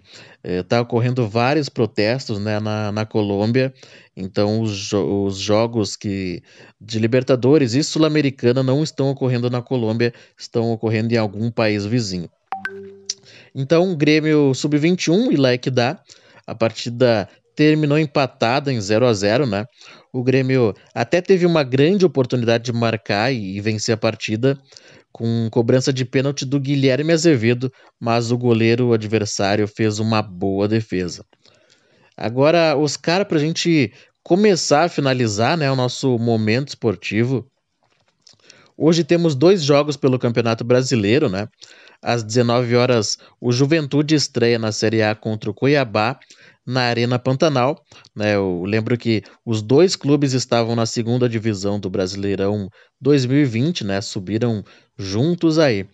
está 0.43 0.77
eh, 0.77 0.81
ocorrendo 0.81 1.27
vários 1.27 1.69
protestos 1.69 2.39
né, 2.39 2.59
na, 2.59 2.91
na 2.91 3.05
Colômbia. 3.05 3.73
Então 4.15 4.61
os, 4.61 4.91
os 4.93 5.37
jogos 5.37 5.95
que 5.95 6.41
de 6.79 6.99
Libertadores 6.99 7.73
e 7.73 7.83
Sul-Americana 7.83 8.63
não 8.63 8.83
estão 8.83 9.09
ocorrendo 9.09 9.49
na 9.49 9.61
Colômbia, 9.61 10.13
estão 10.37 10.71
ocorrendo 10.71 11.13
em 11.13 11.17
algum 11.17 11.51
país 11.51 11.85
vizinho. 11.85 12.29
Então, 13.53 13.95
Grêmio 13.95 14.53
Sub-21 14.53 15.31
e 15.31 15.35
Like 15.35 15.69
dá. 15.69 15.99
A 16.45 16.55
partida 16.55 17.27
terminou 17.55 17.99
empatada 17.99 18.71
em 18.71 18.79
0 18.79 19.05
a 19.05 19.13
0 19.13 19.45
né? 19.45 19.65
O 20.13 20.23
Grêmio 20.23 20.73
até 20.93 21.21
teve 21.21 21.45
uma 21.45 21.63
grande 21.63 22.05
oportunidade 22.05 22.63
de 22.63 22.73
marcar 22.73 23.33
e 23.33 23.59
vencer 23.59 23.93
a 23.93 23.97
partida 23.97 24.57
com 25.19 25.49
cobrança 25.51 25.91
de 25.91 26.05
pênalti 26.05 26.45
do 26.45 26.57
Guilherme 26.57 27.11
Azevedo, 27.11 27.69
mas 27.99 28.31
o 28.31 28.37
goleiro 28.37 28.93
adversário 28.93 29.67
fez 29.67 29.99
uma 29.99 30.21
boa 30.21 30.65
defesa. 30.65 31.25
Agora, 32.15 32.77
Oscar, 32.77 33.25
para 33.25 33.37
a 33.37 33.41
gente 33.41 33.91
começar 34.23 34.85
a 34.85 34.89
finalizar 34.89 35.57
né, 35.57 35.69
o 35.69 35.75
nosso 35.75 36.17
momento 36.17 36.69
esportivo, 36.69 37.45
hoje 38.77 39.03
temos 39.03 39.35
dois 39.35 39.61
jogos 39.61 39.97
pelo 39.97 40.17
Campeonato 40.17 40.63
Brasileiro, 40.63 41.27
né? 41.27 41.49
Às 42.01 42.23
19 42.23 42.77
horas, 42.77 43.17
o 43.41 43.51
Juventude 43.51 44.15
estreia 44.15 44.57
na 44.57 44.71
Série 44.71 45.03
A 45.03 45.13
contra 45.13 45.49
o 45.49 45.53
Cuiabá 45.53 46.17
na 46.65 46.83
Arena 46.83 47.17
Pantanal. 47.17 47.83
Né? 48.15 48.35
Eu 48.35 48.63
lembro 48.63 48.97
que 48.97 49.23
os 49.43 49.61
dois 49.61 49.95
clubes 49.95 50.33
estavam 50.33 50.75
na 50.75 50.85
segunda 50.85 51.27
divisão 51.27 51.79
do 51.79 51.89
Brasileirão 51.89 52.69
2020, 53.01 53.83
né? 53.83 53.99
Subiram 54.01 54.63
juntos 54.99 55.57
aí. 55.57 55.87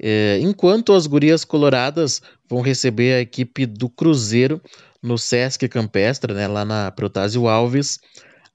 É, 0.00 0.38
enquanto 0.40 0.92
as 0.92 1.06
gurias 1.06 1.44
coloradas 1.44 2.22
vão 2.48 2.62
receber 2.62 3.14
a 3.14 3.20
equipe 3.20 3.66
do 3.66 3.88
Cruzeiro 3.88 4.60
no 5.02 5.18
Sesc 5.18 5.68
Campestre, 5.68 6.32
né, 6.32 6.48
lá 6.48 6.64
na 6.64 6.90
Protásio 6.90 7.46
Alves, 7.46 7.98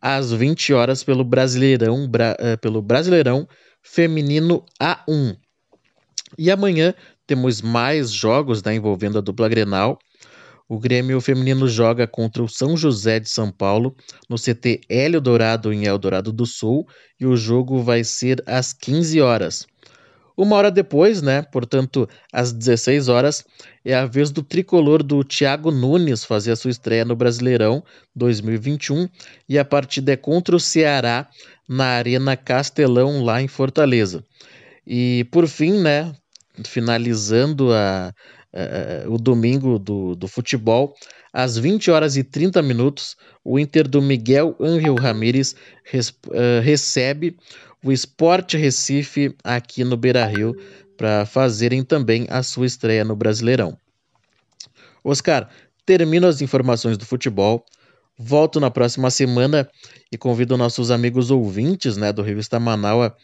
às 0.01 0.31
20 0.31 0.73
horas 0.73 1.03
pelo 1.03 1.23
Brasileirão, 1.23 2.07
bra, 2.07 2.35
uh, 2.39 2.57
pelo 2.57 2.81
Brasileirão 2.81 3.47
Feminino 3.81 4.65
A1. 4.81 5.37
E 6.37 6.49
amanhã 6.49 6.93
temos 7.27 7.61
mais 7.61 8.11
jogos 8.11 8.63
né, 8.63 8.75
envolvendo 8.75 9.17
a 9.17 9.21
dupla 9.21 9.47
Grenal. 9.47 9.99
O 10.67 10.79
Grêmio 10.79 11.21
Feminino 11.21 11.67
joga 11.67 12.07
contra 12.07 12.41
o 12.41 12.49
São 12.49 12.75
José 12.75 13.19
de 13.19 13.29
São 13.29 13.51
Paulo 13.51 13.95
no 14.29 14.37
CT 14.37 14.81
Hélio 14.89 15.21
Dourado 15.21 15.71
em 15.71 15.85
Eldorado 15.85 16.31
do 16.31 16.45
Sul 16.45 16.87
e 17.19 17.25
o 17.25 17.35
jogo 17.35 17.83
vai 17.83 18.03
ser 18.03 18.41
às 18.47 18.73
15 18.73 19.21
horas. 19.21 19.67
Uma 20.35 20.55
hora 20.55 20.71
depois, 20.71 21.21
né, 21.21 21.43
portanto, 21.43 22.09
às 22.31 22.51
16 22.51 23.07
horas, 23.07 23.45
é 23.85 23.93
a 23.93 24.05
vez 24.05 24.31
do 24.31 24.41
tricolor 24.41 25.03
do 25.03 25.23
Thiago 25.23 25.71
Nunes 25.71 26.23
fazer 26.23 26.51
a 26.51 26.55
sua 26.55 26.71
estreia 26.71 27.05
no 27.05 27.15
Brasileirão 27.15 27.83
2021 28.15 29.07
e 29.47 29.59
a 29.59 29.65
partida 29.65 30.13
é 30.13 30.17
contra 30.17 30.55
o 30.55 30.59
Ceará 30.59 31.29
na 31.67 31.85
Arena 31.85 32.35
Castelão 32.35 33.23
lá 33.23 33.41
em 33.41 33.47
Fortaleza. 33.47 34.25
E 34.85 35.27
por 35.31 35.47
fim, 35.47 35.79
né, 35.79 36.13
finalizando 36.63 37.71
a, 37.73 38.13
uh, 38.53 39.13
o 39.13 39.17
domingo 39.17 39.79
do, 39.79 40.15
do 40.15 40.27
futebol, 40.27 40.95
às 41.31 41.57
20 41.57 41.89
horas 41.89 42.15
e 42.15 42.23
30 42.23 42.61
minutos, 42.61 43.17
o 43.43 43.57
Inter 43.57 43.87
do 43.87 44.01
Miguel 44.01 44.55
Angel 44.59 44.95
Ramírez 44.95 45.55
res, 45.83 46.09
uh, 46.09 46.61
recebe 46.61 47.35
o 47.83 47.91
Sport 47.91 48.53
Recife 48.53 49.35
aqui 49.43 49.83
no 49.83 49.97
Beira 49.97 50.25
Rio 50.25 50.55
para 50.95 51.25
fazerem 51.25 51.83
também 51.83 52.25
a 52.29 52.41
sua 52.41 52.65
estreia 52.65 53.03
no 53.03 53.15
Brasileirão. 53.15 53.77
Oscar, 55.03 55.49
termino 55.85 56.27
as 56.27 56.41
informações 56.41 56.97
do 56.97 57.05
futebol. 57.05 57.65
Volto 58.17 58.59
na 58.59 58.69
próxima 58.69 59.09
semana 59.09 59.67
e 60.11 60.17
convido 60.17 60.55
nossos 60.55 60.91
amigos 60.91 61.31
ouvintes 61.31 61.97
né, 61.97 62.13
do 62.13 62.21
Revista 62.21 62.59
Manaua 62.59 63.15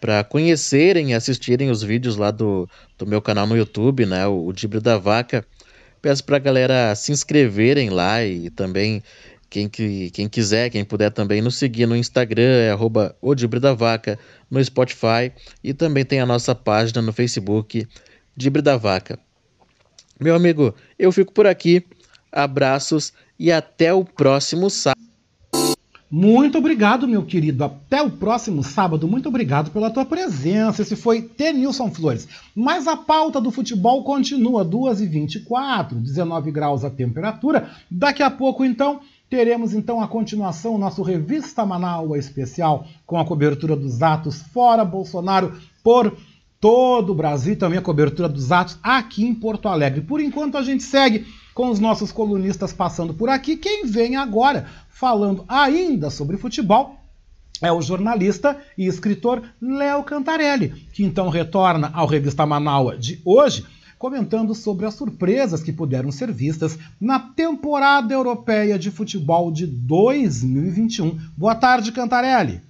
para 0.00 0.22
conhecerem 0.22 1.10
e 1.10 1.14
assistirem 1.14 1.70
os 1.70 1.82
vídeos 1.82 2.16
lá 2.16 2.30
do, 2.30 2.68
do 2.96 3.06
meu 3.06 3.20
canal 3.20 3.46
no 3.46 3.56
YouTube, 3.56 4.06
né, 4.06 4.26
o, 4.26 4.48
o 4.48 4.80
da 4.80 4.96
Vaca. 4.96 5.44
Peço 6.00 6.22
para 6.24 6.36
a 6.36 6.40
galera 6.40 6.94
se 6.94 7.10
inscreverem 7.10 7.90
lá 7.90 8.24
e 8.24 8.48
também 8.50 9.02
quem, 9.48 9.68
que, 9.68 10.10
quem 10.10 10.28
quiser, 10.28 10.70
quem 10.70 10.84
puder 10.84 11.10
também 11.10 11.40
nos 11.40 11.56
seguir 11.56 11.86
no 11.86 11.96
Instagram, 11.96 12.42
é 12.42 12.70
arroba 12.70 13.16
Vaca, 13.76 14.18
no 14.50 14.62
Spotify 14.62 15.32
e 15.62 15.72
também 15.72 16.04
tem 16.04 16.20
a 16.20 16.26
nossa 16.26 16.54
página 16.54 17.00
no 17.00 17.12
Facebook, 17.12 17.86
Dibre 18.36 18.60
da 18.60 18.76
Vaca. 18.76 19.18
Meu 20.20 20.34
amigo, 20.34 20.74
eu 20.98 21.12
fico 21.12 21.32
por 21.32 21.46
aqui, 21.46 21.84
abraços 22.32 23.12
e 23.38 23.52
até 23.52 23.92
o 23.92 24.04
próximo 24.04 24.68
sábado. 24.70 24.96
Muito 26.08 26.56
obrigado, 26.58 27.08
meu 27.08 27.24
querido. 27.24 27.64
Até 27.64 28.00
o 28.00 28.10
próximo 28.10 28.62
sábado. 28.62 29.08
Muito 29.08 29.28
obrigado 29.28 29.70
pela 29.72 29.90
tua 29.90 30.04
presença. 30.04 30.82
Esse 30.82 30.94
foi 30.94 31.20
T. 31.20 31.52
Nilson 31.52 31.90
Flores. 31.90 32.28
Mas 32.54 32.86
a 32.86 32.96
pauta 32.96 33.40
do 33.40 33.50
futebol 33.50 34.04
continua, 34.04 34.64
2h24, 34.64 35.94
19 35.94 36.52
graus 36.52 36.84
a 36.84 36.90
temperatura. 36.90 37.68
Daqui 37.90 38.22
a 38.22 38.30
pouco, 38.30 38.64
então, 38.64 39.00
teremos 39.28 39.74
então 39.74 40.00
a 40.00 40.08
continuação, 40.08 40.78
nosso 40.78 41.02
Revista 41.02 41.64
Manaus 41.64 42.16
especial, 42.18 42.86
com 43.04 43.18
a 43.18 43.24
cobertura 43.24 43.76
dos 43.76 44.02
atos 44.02 44.42
fora 44.42 44.84
Bolsonaro 44.84 45.54
por 45.82 46.16
todo 46.60 47.10
o 47.10 47.14
Brasil 47.14 47.52
e 47.52 47.56
também 47.56 47.78
a 47.78 47.82
cobertura 47.82 48.28
dos 48.28 48.50
atos 48.50 48.78
aqui 48.82 49.24
em 49.24 49.34
Porto 49.34 49.68
Alegre. 49.68 50.00
Por 50.00 50.20
enquanto 50.20 50.56
a 50.56 50.62
gente 50.62 50.82
segue 50.82 51.26
com 51.56 51.70
os 51.70 51.80
nossos 51.80 52.12
colunistas 52.12 52.72
passando 52.72 53.14
por 53.14 53.30
aqui. 53.30 53.56
Quem 53.56 53.86
vem 53.86 54.14
agora 54.14 54.66
falando 54.90 55.42
ainda 55.48 56.10
sobre 56.10 56.36
futebol 56.36 56.96
é 57.62 57.72
o 57.72 57.80
jornalista 57.80 58.60
e 58.76 58.86
escritor 58.86 59.42
Léo 59.60 60.04
Cantarelli, 60.04 60.68
que 60.92 61.02
então 61.02 61.30
retorna 61.30 61.90
ao 61.94 62.06
Revista 62.06 62.44
Manaus 62.44 62.98
de 62.98 63.22
hoje 63.24 63.64
comentando 63.98 64.54
sobre 64.54 64.86
as 64.86 64.94
surpresas 64.94 65.62
que 65.62 65.72
puderam 65.72 66.12
ser 66.12 66.30
vistas 66.32 66.78
na 67.00 67.18
temporada 67.18 68.12
europeia 68.12 68.78
de 68.78 68.90
futebol 68.90 69.50
de 69.50 69.66
2021. 69.66 71.18
Boa 71.36 71.54
tarde, 71.54 71.92
Cantarelli. 71.92 72.65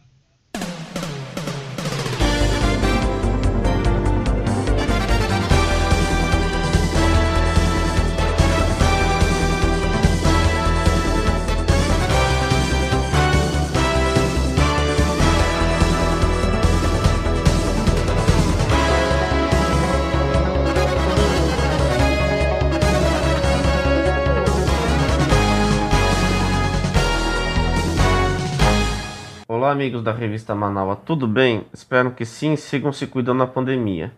Olá, 29.66 29.72
amigos 29.72 30.00
da 30.00 30.12
revista 30.12 30.54
Manaus, 30.54 31.00
tudo 31.04 31.26
bem? 31.26 31.66
Espero 31.72 32.12
que 32.12 32.24
sim, 32.24 32.54
sigam 32.54 32.92
se 32.92 33.04
cuidando 33.04 33.40
da 33.40 33.48
pandemia. 33.48 34.12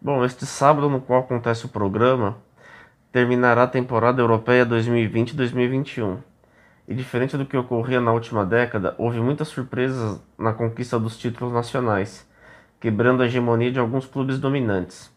Bom, 0.00 0.24
este 0.24 0.46
sábado 0.46 0.88
no 0.88 1.02
qual 1.02 1.20
acontece 1.20 1.66
o 1.66 1.68
programa, 1.68 2.38
terminará 3.12 3.64
a 3.64 3.66
temporada 3.66 4.22
europeia 4.22 4.64
2020-2021. 4.64 6.16
E 6.88 6.94
diferente 6.94 7.36
do 7.36 7.44
que 7.44 7.58
ocorria 7.58 8.00
na 8.00 8.10
última 8.10 8.42
década, 8.46 8.94
houve 8.96 9.20
muitas 9.20 9.48
surpresas 9.48 10.18
na 10.38 10.54
conquista 10.54 10.98
dos 10.98 11.18
títulos 11.18 11.52
nacionais, 11.52 12.26
quebrando 12.80 13.22
a 13.22 13.26
hegemonia 13.26 13.70
de 13.70 13.78
alguns 13.78 14.06
clubes 14.06 14.38
dominantes. 14.38 15.14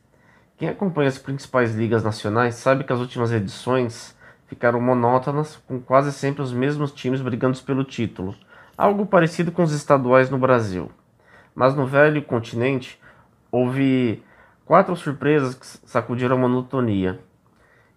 Quem 0.58 0.68
acompanha 0.68 1.08
as 1.08 1.18
principais 1.18 1.74
ligas 1.74 2.04
nacionais 2.04 2.56
sabe 2.56 2.84
que 2.84 2.92
as 2.92 3.00
últimas 3.00 3.32
edições 3.32 4.14
ficaram 4.46 4.82
monótonas, 4.82 5.56
com 5.66 5.80
quase 5.80 6.12
sempre 6.12 6.42
os 6.42 6.52
mesmos 6.52 6.92
times 6.92 7.22
brigando 7.22 7.58
pelo 7.62 7.86
título 7.86 8.36
algo 8.80 9.06
parecido 9.06 9.52
com 9.52 9.62
os 9.62 9.74
estaduais 9.74 10.30
no 10.30 10.38
Brasil. 10.38 10.90
Mas 11.54 11.76
no 11.76 11.86
velho 11.86 12.24
continente 12.24 12.98
houve 13.52 14.24
quatro 14.66 14.96
surpresas 14.96 15.54
que 15.54 15.66
sacudiram 15.86 16.38
a 16.38 16.40
monotonia. 16.40 17.20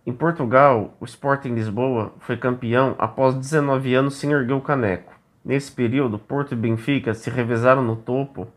Em 0.05 0.13
Portugal, 0.13 0.97
o 0.99 1.05
Sporting 1.05 1.51
Lisboa 1.51 2.13
foi 2.19 2.37
campeão 2.37 2.97
após 2.99 3.37
19 3.37 3.95
anos 3.95 4.15
sem 4.17 4.33
erguer 4.33 4.55
o 4.55 4.61
caneco. 4.61 5.13
Nesse 5.45 5.71
período, 5.71 6.19
Porto 6.19 6.51
e 6.51 6.57
Benfica 6.57 7.15
se 7.15 7.31
revezaram 7.31 7.85
no 7.85 7.95
topo, 7.95 8.49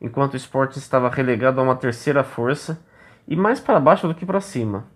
enquanto 0.00 0.32
o 0.32 0.38
Sporting 0.38 0.78
estava 0.78 1.10
relegado 1.10 1.60
a 1.60 1.62
uma 1.62 1.76
terceira 1.76 2.24
força 2.24 2.80
e 3.28 3.36
mais 3.36 3.60
para 3.60 3.78
baixo 3.78 4.08
do 4.08 4.14
que 4.14 4.24
para 4.24 4.40
cima. 4.40 4.86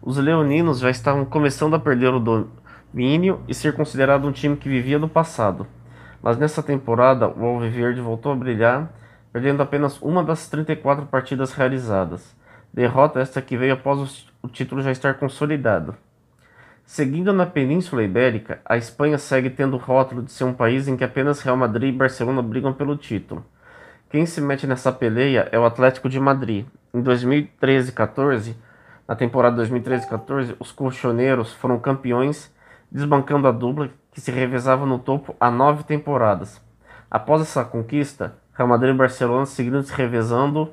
Os 0.00 0.16
leoninos 0.16 0.78
já 0.78 0.88
estavam 0.88 1.26
começando 1.26 1.74
a 1.74 1.78
perder 1.78 2.14
o 2.14 2.48
domínio 2.90 3.42
e 3.46 3.52
ser 3.52 3.74
considerado 3.74 4.26
um 4.26 4.32
time 4.32 4.56
que 4.56 4.66
vivia 4.66 4.98
do 4.98 5.08
passado 5.10 5.66
mas 6.22 6.36
nessa 6.36 6.62
temporada 6.62 7.28
o 7.28 7.44
Alviverde 7.44 8.00
voltou 8.00 8.32
a 8.32 8.36
brilhar, 8.36 8.92
perdendo 9.32 9.62
apenas 9.62 10.00
uma 10.02 10.22
das 10.22 10.48
34 10.48 11.06
partidas 11.06 11.52
realizadas. 11.52 12.34
Derrota 12.72 13.20
esta 13.20 13.40
que 13.40 13.56
veio 13.56 13.74
após 13.74 14.26
o 14.42 14.48
título 14.48 14.82
já 14.82 14.90
estar 14.90 15.14
consolidado. 15.14 15.94
Seguindo 16.84 17.32
na 17.32 17.44
Península 17.44 18.02
Ibérica, 18.02 18.60
a 18.64 18.76
Espanha 18.76 19.18
segue 19.18 19.50
tendo 19.50 19.74
o 19.74 19.78
rótulo 19.78 20.22
de 20.22 20.32
ser 20.32 20.44
um 20.44 20.54
país 20.54 20.88
em 20.88 20.96
que 20.96 21.04
apenas 21.04 21.40
Real 21.40 21.56
Madrid 21.56 21.94
e 21.94 21.98
Barcelona 21.98 22.40
brigam 22.40 22.72
pelo 22.72 22.96
título. 22.96 23.44
Quem 24.10 24.24
se 24.24 24.40
mete 24.40 24.66
nessa 24.66 24.90
peleia 24.90 25.48
é 25.52 25.58
o 25.58 25.66
Atlético 25.66 26.08
de 26.08 26.18
Madrid. 26.18 26.64
Em 26.94 27.02
2013-14, 27.02 28.54
na 29.06 29.14
temporada 29.14 29.62
2013-14, 29.62 30.56
os 30.58 30.72
colchoneiros 30.72 31.52
foram 31.52 31.78
campeões, 31.78 32.50
desbancando 32.90 33.46
a 33.46 33.52
dupla 33.52 33.90
que 34.18 34.22
se 34.22 34.32
revezava 34.32 34.84
no 34.84 34.98
topo 34.98 35.36
há 35.38 35.48
nove 35.48 35.84
temporadas. 35.84 36.60
Após 37.08 37.40
essa 37.40 37.64
conquista, 37.64 38.34
Real 38.52 38.68
Madrid 38.68 38.92
e 38.92 38.98
Barcelona 38.98 39.46
seguiram 39.46 39.80
se 39.80 39.94
revezando 39.94 40.72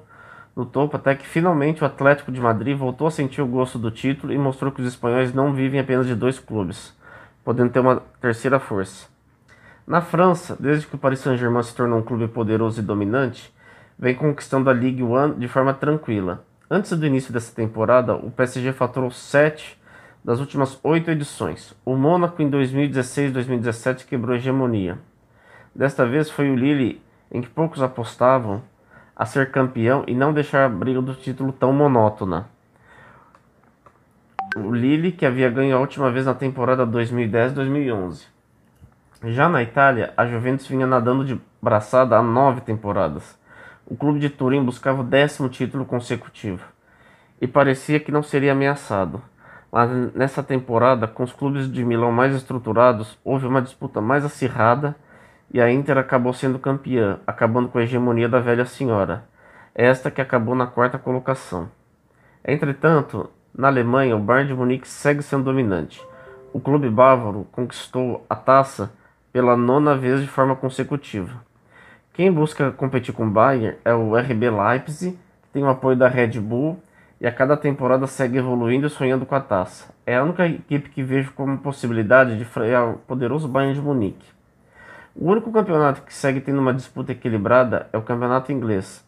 no 0.56 0.66
topo 0.66 0.98
até 0.98 1.14
que 1.14 1.28
finalmente 1.28 1.84
o 1.84 1.86
Atlético 1.86 2.32
de 2.32 2.42
Madrid 2.42 2.76
voltou 2.76 3.06
a 3.06 3.12
sentir 3.12 3.44
o 3.44 3.48
gosto 3.48 3.78
do 3.78 3.92
título 3.92 4.34
e 4.34 4.38
mostrou 4.38 4.72
que 4.72 4.82
os 4.82 4.88
espanhóis 4.88 5.32
não 5.32 5.54
vivem 5.54 5.80
apenas 5.80 6.08
de 6.08 6.16
dois 6.16 6.40
clubes, 6.40 6.92
podendo 7.44 7.70
ter 7.70 7.82
uma 7.82 8.02
terceira 8.20 8.60
força. 8.60 9.08
Na 9.86 10.02
França, 10.02 10.58
desde 10.60 10.88
que 10.88 10.96
o 10.96 10.98
Paris 10.98 11.20
Saint-Germain 11.20 11.62
se 11.62 11.76
tornou 11.76 12.00
um 12.00 12.04
clube 12.04 12.28
poderoso 12.28 12.82
e 12.82 12.84
dominante, 12.84 13.54
vem 14.00 14.16
conquistando 14.16 14.72
a 14.72 14.74
Ligue 14.74 15.04
1 15.04 15.38
de 15.38 15.48
forma 15.48 15.72
tranquila. 15.72 16.44
Antes 16.68 16.98
do 16.98 17.06
início 17.06 17.32
dessa 17.32 17.54
temporada, 17.54 18.16
o 18.16 18.32
PSG 18.32 18.74
faturou 18.74 19.12
7 19.12 19.80
das 20.26 20.40
últimas 20.40 20.80
oito 20.84 21.12
edições. 21.12 21.76
O 21.86 21.96
Mônaco 21.96 22.42
em 22.42 22.50
2016 22.50 23.32
2017 23.32 24.08
quebrou 24.08 24.34
a 24.34 24.38
hegemonia. 24.38 24.98
Desta 25.74 26.04
vez 26.04 26.32
foi 26.32 26.50
o 26.50 26.56
Lille, 26.56 27.00
em 27.32 27.42
que 27.42 27.48
poucos 27.48 27.84
apostavam, 27.84 28.64
a 29.16 29.24
ser 29.24 29.52
campeão 29.52 30.04
e 30.08 30.16
não 30.16 30.34
deixar 30.34 30.66
a 30.66 30.70
briga 30.70 31.00
do 31.00 31.14
título 31.14 31.54
tão 31.54 31.72
monótona. 31.72 32.50
O 34.58 34.74
Lille, 34.74 35.12
que 35.12 35.28
havia 35.28 35.48
ganho 35.48 35.76
a 35.76 35.80
última 35.80 36.10
vez 36.10 36.26
na 36.26 36.34
temporada 36.34 36.88
2010-2011. 36.88 38.26
Já 39.26 39.48
na 39.48 39.62
Itália, 39.62 40.12
a 40.18 40.26
Juventus 40.26 40.66
vinha 40.66 40.88
nadando 40.88 41.24
de 41.24 41.40
braçada 41.62 42.18
há 42.18 42.24
nove 42.24 42.62
temporadas. 42.62 43.38
O 43.86 43.96
clube 43.96 44.20
de 44.20 44.32
Turim 44.32 44.64
buscava 44.64 45.02
o 45.02 45.06
décimo 45.06 45.50
título 45.50 45.86
consecutivo 45.86 46.66
e 47.40 47.48
parecia 47.48 48.00
que 48.00 48.12
não 48.12 48.24
seria 48.24 48.54
ameaçado. 48.54 49.22
Mas 49.76 49.92
nessa 50.16 50.42
temporada, 50.42 51.06
com 51.06 51.22
os 51.22 51.34
clubes 51.34 51.70
de 51.70 51.84
Milão 51.84 52.10
mais 52.10 52.34
estruturados, 52.34 53.20
houve 53.26 53.46
uma 53.46 53.62
disputa 53.62 54.00
mais 54.00 54.24
acirrada 54.24 54.96
e 55.54 55.60
a 55.60 55.70
Inter 55.70 55.98
acabou 55.98 56.32
sendo 56.32 56.58
campeã, 56.58 57.20
acabando 57.28 57.68
com 57.68 57.78
a 57.78 57.84
hegemonia 57.84 58.30
da 58.30 58.40
velha 58.40 58.64
senhora, 58.64 59.26
esta 59.76 60.10
que 60.10 60.22
acabou 60.22 60.56
na 60.56 60.66
quarta 60.66 60.98
colocação. 60.98 61.70
Entretanto, 62.48 63.30
na 63.54 63.68
Alemanha, 63.68 64.16
o 64.16 64.20
Bayern 64.22 64.48
de 64.48 64.58
Munique 64.58 64.88
segue 64.88 65.22
sendo 65.22 65.44
dominante. 65.44 66.02
O 66.54 66.60
clube 66.62 66.90
bávaro 66.90 67.46
conquistou 67.52 68.26
a 68.30 68.36
taça 68.38 68.94
pela 69.34 69.58
nona 69.58 69.94
vez 69.94 70.22
de 70.22 70.28
forma 70.28 70.56
consecutiva. 70.56 71.44
Quem 72.14 72.32
busca 72.32 72.72
competir 72.72 73.14
com 73.14 73.28
o 73.28 73.30
Bayern 73.30 73.78
é 73.84 73.94
o 73.94 74.16
RB 74.16 74.50
Leipzig, 74.50 75.20
que 75.42 75.50
tem 75.52 75.66
o 75.66 75.70
apoio 75.70 75.98
da 75.98 76.08
Red 76.08 76.40
Bull 76.40 76.80
e 77.20 77.26
a 77.26 77.32
cada 77.32 77.56
temporada 77.56 78.08
segue 78.08 78.38
evoluindo 78.38 78.88
e 78.88 78.90
sonhando 78.90 79.26
com 79.26 79.36
a 79.36 79.40
taça. 79.40 79.94
É 80.06 80.18
a 80.18 80.24
única 80.24 80.46
equipe 80.46 80.90
que 80.90 81.04
vejo 81.04 81.32
como 81.34 81.58
possibilidade 81.58 82.38
de 82.38 82.46
frear 82.46 82.90
o 82.90 82.98
poderoso 82.98 83.48
Bayern 83.48 83.74
de 83.74 83.82
Munique. 83.82 84.28
O 85.16 85.32
único 85.32 85.52
campeonato 85.52 86.02
que 86.02 86.14
segue 86.14 86.42
tendo 86.42 86.60
uma 86.60 86.74
disputa 86.74 87.14
equilibrada 87.14 87.88
é 87.94 87.98
o 87.98 88.02
campeonato 88.02 88.52
inglês. 88.52 89.04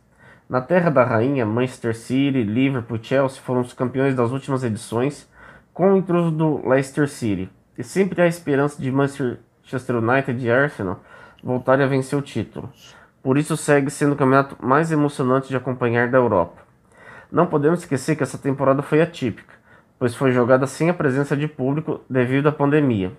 Na 0.49 0.61
terra 0.61 0.89
da 0.89 1.03
rainha, 1.03 1.45
Manchester 1.45 1.93
City, 1.93 2.43
Liverpool 2.43 2.97
e 2.97 3.03
Chelsea 3.03 3.41
foram 3.41 3.59
os 3.59 3.73
campeões 3.73 4.15
das 4.15 4.31
últimas 4.31 4.63
edições, 4.63 5.29
com 5.73 5.91
o 5.91 5.97
intruso 5.97 6.31
do 6.31 6.65
Leicester 6.67 7.09
City. 7.09 7.49
E 7.77 7.83
sempre 7.83 8.21
há 8.21 8.27
esperança 8.27 8.81
de 8.81 8.89
Manchester 8.89 9.97
United 9.97 10.43
e 10.43 10.49
Arsenal 10.49 11.01
voltarem 11.43 11.85
a 11.85 11.89
vencer 11.89 12.17
o 12.17 12.21
título. 12.21 12.71
Por 13.21 13.37
isso 13.37 13.57
segue 13.57 13.91
sendo 13.91 14.13
o 14.13 14.15
campeonato 14.15 14.55
mais 14.65 14.89
emocionante 14.89 15.49
de 15.49 15.57
acompanhar 15.57 16.09
da 16.09 16.17
Europa. 16.17 16.66
Não 17.31 17.45
podemos 17.45 17.79
esquecer 17.79 18.15
que 18.15 18.23
essa 18.23 18.37
temporada 18.37 18.81
foi 18.81 19.01
atípica, 19.01 19.53
pois 19.99 20.15
foi 20.15 20.31
jogada 20.31 20.65
sem 20.65 20.89
a 20.89 20.93
presença 20.93 21.35
de 21.35 21.47
público 21.47 22.01
devido 22.09 22.47
à 22.47 22.51
pandemia. 22.51 23.11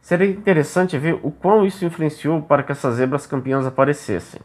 Seria 0.00 0.28
interessante 0.28 0.96
ver 0.96 1.18
o 1.22 1.30
quão 1.30 1.66
isso 1.66 1.84
influenciou 1.84 2.40
para 2.42 2.62
que 2.62 2.72
essas 2.72 2.94
zebras 2.94 3.26
campeãs 3.26 3.66
aparecessem. 3.66 4.40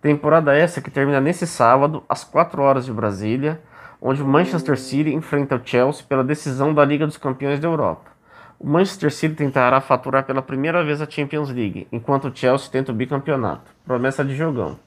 Temporada 0.00 0.56
essa 0.56 0.80
que 0.80 0.90
termina 0.90 1.20
nesse 1.20 1.46
sábado, 1.46 2.02
às 2.08 2.24
4 2.24 2.62
horas 2.62 2.84
de 2.84 2.92
Brasília, 2.92 3.60
onde 4.00 4.22
o 4.22 4.26
Manchester 4.26 4.76
City 4.78 5.14
enfrenta 5.14 5.56
o 5.56 5.60
Chelsea 5.62 6.04
pela 6.08 6.24
decisão 6.24 6.74
da 6.74 6.84
Liga 6.84 7.06
dos 7.06 7.16
Campeões 7.16 7.60
da 7.60 7.68
Europa. 7.68 8.10
O 8.58 8.66
Manchester 8.66 9.12
City 9.12 9.34
tentará 9.34 9.80
faturar 9.80 10.24
pela 10.24 10.40
primeira 10.42 10.82
vez 10.82 11.00
a 11.00 11.08
Champions 11.08 11.50
League, 11.50 11.86
enquanto 11.92 12.28
o 12.28 12.34
Chelsea 12.34 12.70
tenta 12.70 12.90
o 12.90 12.94
bicampeonato. 12.94 13.70
Promessa 13.84 14.24
de 14.24 14.34
jogão. 14.34 14.78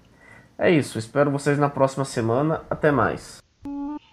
É 0.57 0.71
isso, 0.71 0.97
espero 0.97 1.29
vocês 1.31 1.57
na 1.59 1.69
próxima 1.69 2.05
semana. 2.05 2.61
Até 2.69 2.91
mais. 2.91 3.37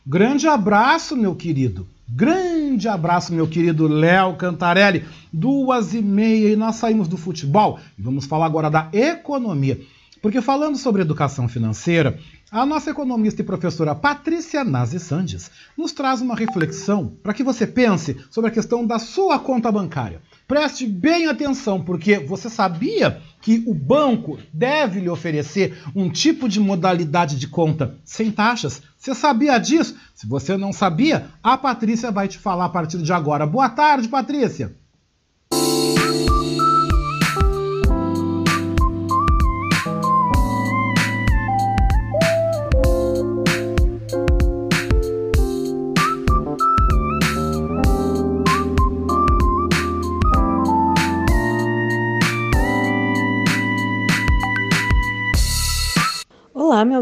Grande 0.05 0.49
abraço, 0.49 1.17
meu 1.17 1.37
querido. 1.37 1.87
Grande 2.09 2.89
abraço, 2.89 3.33
meu 3.33 3.47
querido 3.47 3.87
Léo 3.87 4.35
Cantarelli. 4.37 5.05
Duas 5.33 5.95
e 5.95 6.03
meia 6.03 6.53
e 6.53 6.57
nós 6.57 6.77
saímos 6.77 7.09
do 7.09 7.17
futebol 7.17 7.79
vamos 7.99 8.27
falar 8.27 8.47
agora 8.47 8.69
da 8.69 8.89
economia. 8.93 9.81
Porque 10.21 10.41
falando 10.41 10.77
sobre 10.77 11.03
educação 11.03 11.49
financeira, 11.49 12.19
a 12.53 12.67
nossa 12.67 12.91
economista 12.91 13.41
e 13.41 13.45
professora 13.45 13.95
Patrícia 13.95 14.63
Nazi 14.63 15.01
Sandes 15.01 15.51
nos 15.75 15.91
traz 15.91 16.21
uma 16.21 16.37
reflexão 16.37 17.17
para 17.23 17.33
que 17.33 17.43
você 17.43 17.67
pense 17.67 18.15
sobre 18.31 18.51
a 18.51 18.53
questão 18.53 18.87
da 18.87 18.99
sua 18.99 19.39
conta 19.39 19.73
bancária. 19.73 20.21
Preste 20.47 20.87
bem 20.87 21.29
atenção, 21.29 21.83
porque 21.83 22.19
você 22.19 22.51
sabia 22.51 23.23
que 23.41 23.65
o 23.67 23.73
banco 23.73 24.39
deve 24.53 25.01
lhe 25.01 25.09
oferecer 25.09 25.83
um 25.97 26.11
tipo 26.11 26.47
de 26.47 26.61
modalidade 26.61 27.39
de 27.39 27.49
conta 27.49 27.97
sem 28.05 28.31
taxas? 28.31 28.83
Você 28.99 29.15
sabia 29.15 29.57
disso? 29.57 29.97
Se 30.15 30.27
você 30.27 30.55
não 30.55 30.75
sabia, 30.75 31.31
a 31.43 31.57
Patrícia 31.57 32.11
vai 32.11 32.29
te 32.29 32.39
falar 32.39 32.67
a 32.67 32.69
partir 32.69 32.99
de 32.99 33.13
agora. 33.15 33.47
Boa 33.47 33.71
tarde, 33.71 34.09
Patrícia! 34.09 34.77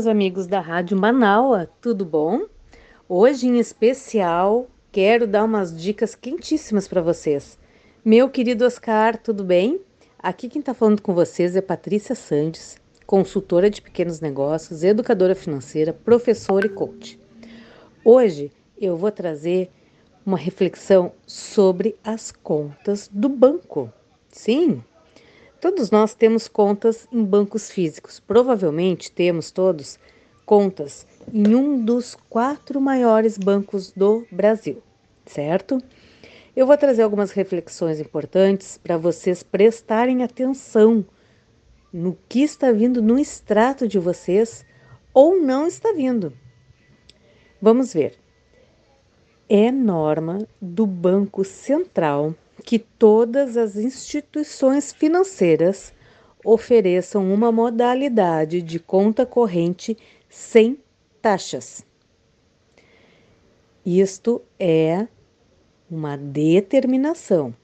Meus 0.00 0.06
amigos 0.06 0.46
da 0.46 0.60
Rádio 0.60 0.98
Manaua, 0.98 1.68
tudo 1.78 2.06
bom? 2.06 2.46
Hoje, 3.06 3.46
em 3.46 3.58
especial, 3.58 4.66
quero 4.90 5.26
dar 5.26 5.44
umas 5.44 5.78
dicas 5.78 6.14
quentíssimas 6.14 6.88
para 6.88 7.02
vocês. 7.02 7.58
Meu 8.02 8.30
querido 8.30 8.64
Oscar, 8.64 9.18
tudo 9.18 9.44
bem? 9.44 9.78
Aqui 10.18 10.48
quem 10.48 10.60
está 10.60 10.72
falando 10.72 11.02
com 11.02 11.12
vocês 11.12 11.54
é 11.54 11.60
Patrícia 11.60 12.14
Sandes, 12.14 12.78
consultora 13.06 13.68
de 13.68 13.82
pequenos 13.82 14.22
negócios, 14.22 14.82
educadora 14.82 15.34
financeira, 15.34 15.92
professora 15.92 16.64
e 16.64 16.70
coach. 16.70 17.20
Hoje 18.02 18.50
eu 18.80 18.96
vou 18.96 19.12
trazer 19.12 19.70
uma 20.24 20.38
reflexão 20.38 21.12
sobre 21.26 21.94
as 22.02 22.32
contas 22.32 23.06
do 23.12 23.28
banco. 23.28 23.92
Sim, 24.30 24.82
Todos 25.60 25.90
nós 25.90 26.14
temos 26.14 26.48
contas 26.48 27.06
em 27.12 27.22
bancos 27.22 27.70
físicos. 27.70 28.18
Provavelmente 28.18 29.12
temos 29.12 29.50
todos 29.50 29.98
contas 30.46 31.06
em 31.32 31.54
um 31.54 31.84
dos 31.84 32.16
quatro 32.30 32.80
maiores 32.80 33.36
bancos 33.36 33.92
do 33.92 34.26
Brasil, 34.32 34.82
certo? 35.26 35.78
Eu 36.56 36.66
vou 36.66 36.76
trazer 36.78 37.02
algumas 37.02 37.30
reflexões 37.30 38.00
importantes 38.00 38.78
para 38.78 38.96
vocês 38.96 39.42
prestarem 39.42 40.22
atenção 40.22 41.04
no 41.92 42.16
que 42.26 42.42
está 42.42 42.72
vindo 42.72 43.02
no 43.02 43.18
extrato 43.18 43.86
de 43.86 43.98
vocês 43.98 44.64
ou 45.12 45.38
não 45.38 45.66
está 45.66 45.92
vindo. 45.92 46.32
Vamos 47.60 47.92
ver. 47.92 48.18
É 49.46 49.70
norma 49.70 50.46
do 50.60 50.86
Banco 50.86 51.44
Central 51.44 52.34
que 52.60 52.78
todas 52.78 53.56
as 53.56 53.76
instituições 53.76 54.92
financeiras 54.92 55.92
ofereçam 56.44 57.32
uma 57.32 57.50
modalidade 57.50 58.62
de 58.62 58.78
conta 58.78 59.26
corrente 59.26 59.96
sem 60.28 60.78
taxas. 61.20 61.84
Isto 63.84 64.42
é 64.58 65.06
uma 65.90 66.16
determinação. 66.16 67.54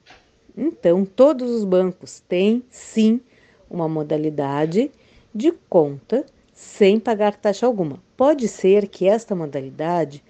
Então, 0.55 1.05
todos 1.05 1.49
os 1.49 1.63
bancos 1.63 2.19
têm 2.27 2.63
sim 2.69 3.21
uma 3.69 3.87
modalidade 3.87 4.91
de 5.33 5.51
conta 5.69 6.25
sem 6.53 6.99
pagar 6.99 7.35
taxa 7.35 7.65
alguma. 7.65 8.01
Pode 8.17 8.47
ser 8.47 8.87
que 8.87 9.07
esta 9.07 9.35
modalidade 9.35 10.23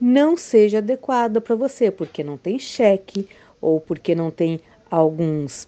não 0.00 0.36
seja 0.36 0.78
adequada 0.78 1.40
para 1.40 1.54
você, 1.54 1.90
porque 1.90 2.24
não 2.24 2.36
tem 2.36 2.58
cheque 2.58 3.28
ou 3.64 3.80
porque 3.80 4.14
não 4.14 4.30
tem 4.30 4.60
alguns 4.90 5.66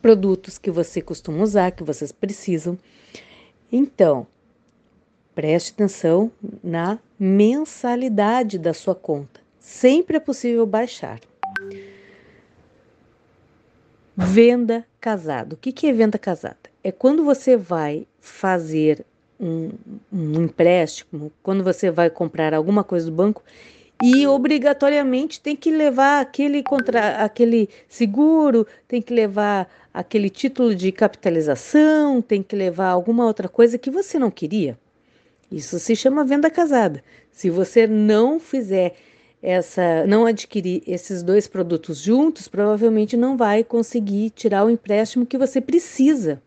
produtos 0.00 0.56
que 0.56 0.70
você 0.70 1.02
costuma 1.02 1.42
usar, 1.42 1.70
que 1.72 1.84
vocês 1.84 2.10
precisam. 2.10 2.78
Então, 3.70 4.26
preste 5.34 5.72
atenção 5.72 6.32
na 6.64 6.98
mensalidade 7.18 8.58
da 8.58 8.72
sua 8.72 8.94
conta. 8.94 9.40
Sempre 9.58 10.16
é 10.16 10.20
possível 10.20 10.66
baixar. 10.66 11.20
Venda 14.16 14.84
casada. 15.00 15.54
O 15.54 15.58
que 15.58 15.86
é 15.86 15.92
venda 15.92 16.18
casada? 16.18 16.58
É 16.82 16.90
quando 16.90 17.24
você 17.24 17.56
vai 17.56 18.06
fazer 18.20 19.04
um, 19.38 19.70
um 20.12 20.44
empréstimo, 20.44 21.32
quando 21.42 21.62
você 21.62 21.90
vai 21.90 22.10
comprar 22.10 22.52
alguma 22.52 22.82
coisa 22.82 23.06
do 23.06 23.12
banco 23.12 23.42
e 24.02 24.26
obrigatoriamente 24.26 25.40
tem 25.40 25.54
que 25.54 25.70
levar 25.70 26.20
aquele 26.22 26.62
contra 26.62 27.22
aquele 27.22 27.68
seguro, 27.86 28.66
tem 28.88 29.02
que 29.02 29.12
levar 29.12 29.68
aquele 29.92 30.30
título 30.30 30.74
de 30.74 30.90
capitalização, 30.90 32.22
tem 32.22 32.42
que 32.42 32.56
levar 32.56 32.88
alguma 32.88 33.26
outra 33.26 33.48
coisa 33.48 33.76
que 33.76 33.90
você 33.90 34.18
não 34.18 34.30
queria. 34.30 34.78
Isso 35.52 35.78
se 35.78 35.94
chama 35.94 36.24
venda 36.24 36.48
casada. 36.48 37.02
Se 37.30 37.50
você 37.50 37.86
não 37.86 38.40
fizer 38.40 38.94
essa, 39.42 40.06
não 40.06 40.24
adquirir 40.24 40.82
esses 40.86 41.22
dois 41.22 41.46
produtos 41.46 41.98
juntos, 41.98 42.48
provavelmente 42.48 43.16
não 43.16 43.36
vai 43.36 43.64
conseguir 43.64 44.30
tirar 44.30 44.64
o 44.64 44.70
empréstimo 44.70 45.26
que 45.26 45.36
você 45.36 45.60
precisa. 45.60 46.40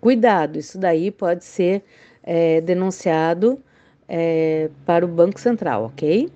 Cuidado, 0.00 0.58
isso 0.58 0.78
daí 0.78 1.10
pode 1.10 1.44
ser 1.44 1.82
é, 2.22 2.60
denunciado 2.60 3.62
é, 4.14 4.68
para 4.84 5.06
o 5.06 5.08
Banco 5.08 5.40
Central, 5.40 5.86
ok? 5.86 6.28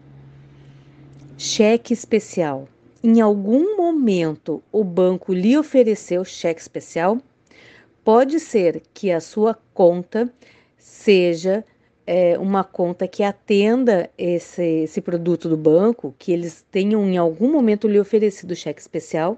Cheque 1.37 1.93
especial. 1.93 2.67
Em 3.05 3.21
algum 3.21 3.77
momento 3.77 4.63
o 4.73 4.83
banco 4.83 5.35
lhe 5.35 5.59
ofereceu 5.59 6.25
cheque 6.25 6.63
especial? 6.63 7.19
Pode 8.03 8.41
ser 8.41 8.83
que 8.95 9.13
a 9.13 9.21
sua 9.21 9.59
conta 9.75 10.33
seja 10.79 11.63
é, 12.07 12.39
uma 12.39 12.65
conta 12.65 13.07
que 13.07 13.23
atenda 13.23 14.09
esse, 14.17 14.85
esse 14.85 15.03
produto 15.03 15.47
do 15.47 15.57
banco, 15.57 16.15
que 16.19 16.33
eles 16.33 16.65
tenham 16.71 17.07
em 17.07 17.19
algum 17.19 17.53
momento 17.53 17.87
lhe 17.87 18.01
oferecido 18.01 18.57
cheque 18.57 18.81
especial, 18.81 19.37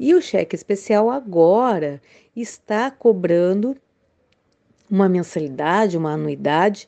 e 0.00 0.14
o 0.14 0.22
cheque 0.22 0.56
especial 0.56 1.10
agora 1.10 2.00
está 2.34 2.90
cobrando 2.90 3.76
uma 4.90 5.06
mensalidade, 5.06 5.98
uma 5.98 6.12
anuidade 6.12 6.86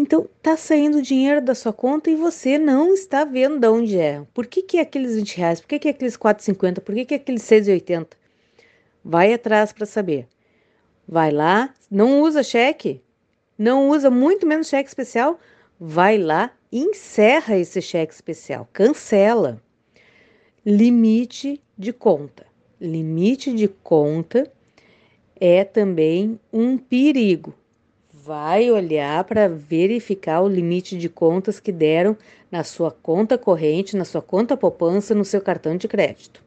então, 0.00 0.28
tá 0.40 0.56
saindo 0.56 1.02
dinheiro 1.02 1.40
da 1.40 1.56
sua 1.56 1.72
conta 1.72 2.08
e 2.08 2.14
você 2.14 2.56
não 2.56 2.94
está 2.94 3.24
vendo 3.24 3.58
de 3.58 3.66
onde 3.66 3.98
é. 3.98 4.24
Por 4.32 4.46
que, 4.46 4.62
que 4.62 4.78
é 4.78 4.82
aqueles 4.82 5.16
20 5.16 5.36
reais? 5.36 5.60
Por 5.60 5.66
que, 5.66 5.76
que 5.80 5.88
é 5.88 5.90
aqueles 5.90 6.16
4,50? 6.16 6.80
Por 6.80 6.94
que, 6.94 7.04
que 7.04 7.14
é 7.14 7.16
aqueles 7.16 7.42
6,80? 7.42 8.12
Vai 9.04 9.34
atrás 9.34 9.72
para 9.72 9.86
saber. 9.86 10.28
Vai 11.06 11.32
lá, 11.32 11.74
não 11.90 12.20
usa 12.20 12.44
cheque, 12.44 13.02
não 13.58 13.88
usa 13.90 14.08
muito 14.08 14.46
menos 14.46 14.68
cheque 14.68 14.88
especial, 14.88 15.40
vai 15.80 16.16
lá 16.16 16.52
e 16.70 16.78
encerra 16.78 17.56
esse 17.56 17.82
cheque 17.82 18.14
especial, 18.14 18.68
cancela. 18.72 19.60
Limite 20.64 21.60
de 21.76 21.92
conta. 21.92 22.46
Limite 22.80 23.52
de 23.52 23.66
conta 23.66 24.48
é 25.40 25.64
também 25.64 26.38
um 26.52 26.78
perigo 26.78 27.52
vai 28.28 28.70
olhar 28.70 29.24
para 29.24 29.48
verificar 29.48 30.42
o 30.42 30.48
limite 30.48 30.98
de 30.98 31.08
contas 31.08 31.58
que 31.58 31.72
deram 31.72 32.14
na 32.50 32.62
sua 32.62 32.90
conta 32.90 33.38
corrente, 33.38 33.96
na 33.96 34.04
sua 34.04 34.20
conta 34.20 34.54
poupança, 34.54 35.14
no 35.14 35.24
seu 35.24 35.40
cartão 35.40 35.78
de 35.78 35.88
crédito. 35.88 36.44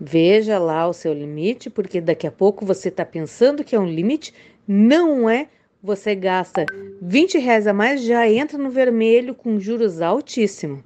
Veja 0.00 0.58
lá 0.58 0.88
o 0.88 0.92
seu 0.92 1.14
limite, 1.14 1.70
porque 1.70 2.00
daqui 2.00 2.26
a 2.26 2.32
pouco 2.32 2.66
você 2.66 2.88
está 2.88 3.04
pensando 3.04 3.62
que 3.62 3.76
é 3.76 3.78
um 3.78 3.86
limite, 3.86 4.34
não 4.66 5.30
é. 5.30 5.46
Você 5.80 6.16
gasta 6.16 6.66
20 7.00 7.38
reais 7.38 7.68
a 7.68 7.72
mais, 7.72 8.02
já 8.02 8.28
entra 8.28 8.58
no 8.58 8.68
vermelho 8.68 9.36
com 9.36 9.60
juros 9.60 10.00
altíssimos. 10.00 10.80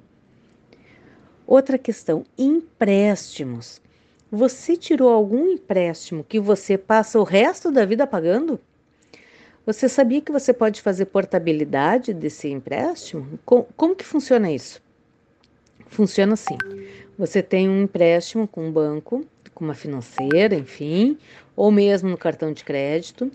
Outra 1.47 1.79
questão: 1.79 2.23
empréstimos. 2.37 3.81
Você 4.31 4.77
tirou 4.77 5.09
algum 5.09 5.47
empréstimo 5.47 6.23
que 6.23 6.39
você 6.39 6.77
passa 6.77 7.19
o 7.19 7.23
resto 7.23 7.71
da 7.71 7.83
vida 7.83 8.05
pagando? 8.05 8.59
Você 9.63 9.87
sabia 9.87 10.21
que 10.21 10.31
você 10.31 10.51
pode 10.51 10.81
fazer 10.81 11.05
portabilidade 11.05 12.13
desse 12.15 12.47
empréstimo? 12.49 13.39
Com, 13.45 13.63
como 13.77 13.95
que 13.95 14.03
funciona 14.03 14.51
isso? 14.51 14.81
Funciona 15.87 16.33
assim: 16.33 16.57
você 17.15 17.43
tem 17.43 17.69
um 17.69 17.83
empréstimo 17.83 18.47
com 18.47 18.67
um 18.67 18.71
banco, 18.71 19.23
com 19.53 19.63
uma 19.63 19.75
financeira, 19.75 20.55
enfim, 20.55 21.15
ou 21.55 21.69
mesmo 21.71 22.09
no 22.09 22.17
cartão 22.17 22.51
de 22.51 22.63
crédito. 22.63 23.31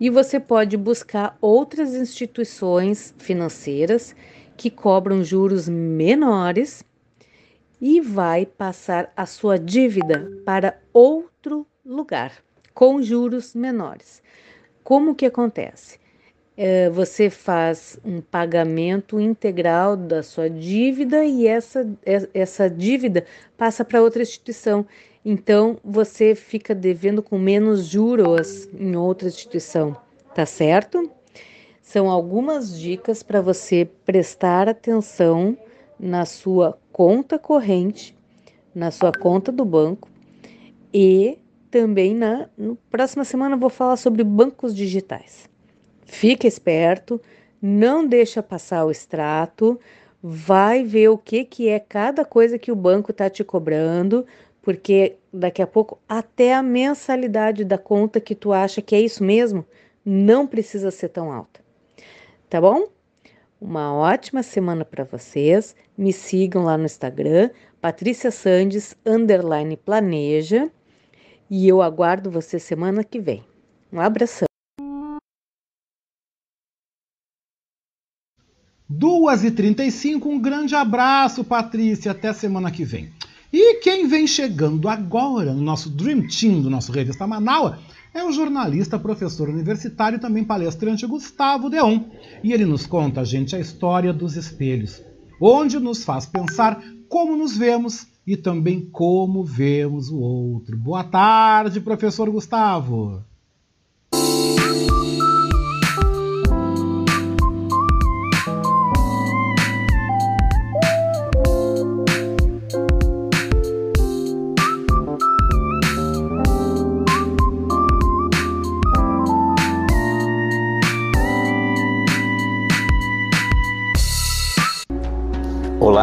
E 0.00 0.10
você 0.10 0.40
pode 0.40 0.76
buscar 0.76 1.38
outras 1.40 1.94
instituições 1.94 3.14
financeiras 3.18 4.16
que 4.56 4.70
cobram 4.70 5.22
juros 5.22 5.68
menores 5.68 6.84
e 7.80 8.00
vai 8.00 8.44
passar 8.44 9.12
a 9.16 9.24
sua 9.24 9.56
dívida 9.56 10.28
para 10.44 10.80
outro 10.92 11.64
lugar 11.86 12.32
com 12.74 13.00
juros 13.00 13.54
menores. 13.54 14.20
Como 14.90 15.14
que 15.14 15.24
acontece? 15.24 16.00
É, 16.56 16.90
você 16.90 17.30
faz 17.30 17.96
um 18.04 18.20
pagamento 18.20 19.20
integral 19.20 19.96
da 19.96 20.20
sua 20.20 20.50
dívida 20.50 21.24
e 21.24 21.46
essa, 21.46 21.88
essa 22.34 22.68
dívida 22.68 23.24
passa 23.56 23.84
para 23.84 24.02
outra 24.02 24.20
instituição. 24.20 24.84
Então 25.24 25.78
você 25.84 26.34
fica 26.34 26.74
devendo 26.74 27.22
com 27.22 27.38
menos 27.38 27.86
juros 27.86 28.68
em 28.74 28.96
outra 28.96 29.28
instituição, 29.28 29.96
tá 30.34 30.44
certo? 30.44 31.08
São 31.80 32.10
algumas 32.10 32.76
dicas 32.76 33.22
para 33.22 33.40
você 33.40 33.88
prestar 34.04 34.68
atenção 34.68 35.56
na 36.00 36.24
sua 36.24 36.76
conta 36.90 37.38
corrente, 37.38 38.12
na 38.74 38.90
sua 38.90 39.12
conta 39.12 39.52
do 39.52 39.64
banco 39.64 40.08
e 40.92 41.38
também 41.70 42.14
na 42.14 42.48
próxima 42.90 43.24
semana 43.24 43.56
vou 43.56 43.70
falar 43.70 43.96
sobre 43.96 44.24
bancos 44.24 44.74
digitais. 44.74 45.48
Fica 46.04 46.46
esperto, 46.46 47.20
não 47.62 48.06
deixa 48.06 48.42
passar 48.42 48.84
o 48.84 48.90
extrato, 48.90 49.78
vai 50.22 50.82
ver 50.84 51.08
o 51.08 51.18
que 51.18 51.44
que 51.44 51.68
é 51.68 51.78
cada 51.78 52.24
coisa 52.24 52.58
que 52.58 52.72
o 52.72 52.76
banco 52.76 53.10
está 53.10 53.30
te 53.30 53.44
cobrando, 53.44 54.26
porque 54.60 55.16
daqui 55.32 55.62
a 55.62 55.66
pouco 55.66 55.98
até 56.08 56.54
a 56.54 56.62
mensalidade 56.62 57.64
da 57.64 57.78
conta 57.78 58.20
que 58.20 58.34
tu 58.34 58.52
acha 58.52 58.82
que 58.82 58.94
é 58.94 59.00
isso 59.00 59.22
mesmo 59.22 59.64
não 60.04 60.46
precisa 60.46 60.90
ser 60.90 61.08
tão 61.10 61.32
alta. 61.32 61.60
Tá 62.48 62.60
bom? 62.60 62.88
Uma 63.60 63.94
ótima 63.94 64.42
semana 64.42 64.84
para 64.84 65.04
vocês. 65.04 65.76
Me 65.96 66.12
sigam 66.12 66.64
lá 66.64 66.76
no 66.78 66.86
Instagram, 66.86 67.50
Patrícia 67.80 68.30
Sandes, 68.30 68.96
underline 69.04 69.76
planeja. 69.76 70.70
E 71.50 71.66
eu 71.66 71.82
aguardo 71.82 72.30
você 72.30 72.60
semana 72.60 73.02
que 73.02 73.18
vem. 73.18 73.42
Um 73.92 74.00
abração. 74.00 74.46
Duas 78.88 79.42
e 79.42 79.50
trinta 79.50 79.82
um 80.24 80.40
grande 80.40 80.76
abraço, 80.76 81.42
Patrícia, 81.42 82.12
até 82.12 82.32
semana 82.32 82.70
que 82.70 82.84
vem. 82.84 83.12
E 83.52 83.80
quem 83.80 84.06
vem 84.06 84.28
chegando 84.28 84.88
agora 84.88 85.52
no 85.52 85.60
nosso 85.60 85.90
Dream 85.90 86.28
Team 86.28 86.62
do 86.62 86.70
nosso 86.70 86.92
Revista 86.92 87.26
Manaus 87.26 87.76
é 88.14 88.22
o 88.22 88.30
jornalista, 88.30 88.96
professor 88.96 89.48
universitário 89.48 90.18
e 90.18 90.20
também 90.20 90.44
palestrante 90.44 91.04
Gustavo 91.04 91.68
Deon. 91.68 92.04
E 92.44 92.52
ele 92.52 92.64
nos 92.64 92.86
conta, 92.86 93.24
gente, 93.24 93.56
a 93.56 93.60
história 93.60 94.12
dos 94.12 94.36
espelhos, 94.36 95.02
onde 95.40 95.80
nos 95.80 96.04
faz 96.04 96.26
pensar 96.26 96.80
como 97.08 97.36
nos 97.36 97.56
vemos 97.56 98.06
e 98.26 98.36
também 98.36 98.80
como 98.80 99.42
vemos 99.44 100.10
o 100.10 100.18
outro. 100.18 100.76
Boa 100.76 101.04
tarde, 101.04 101.80
professor 101.80 102.30
Gustavo. 102.30 103.24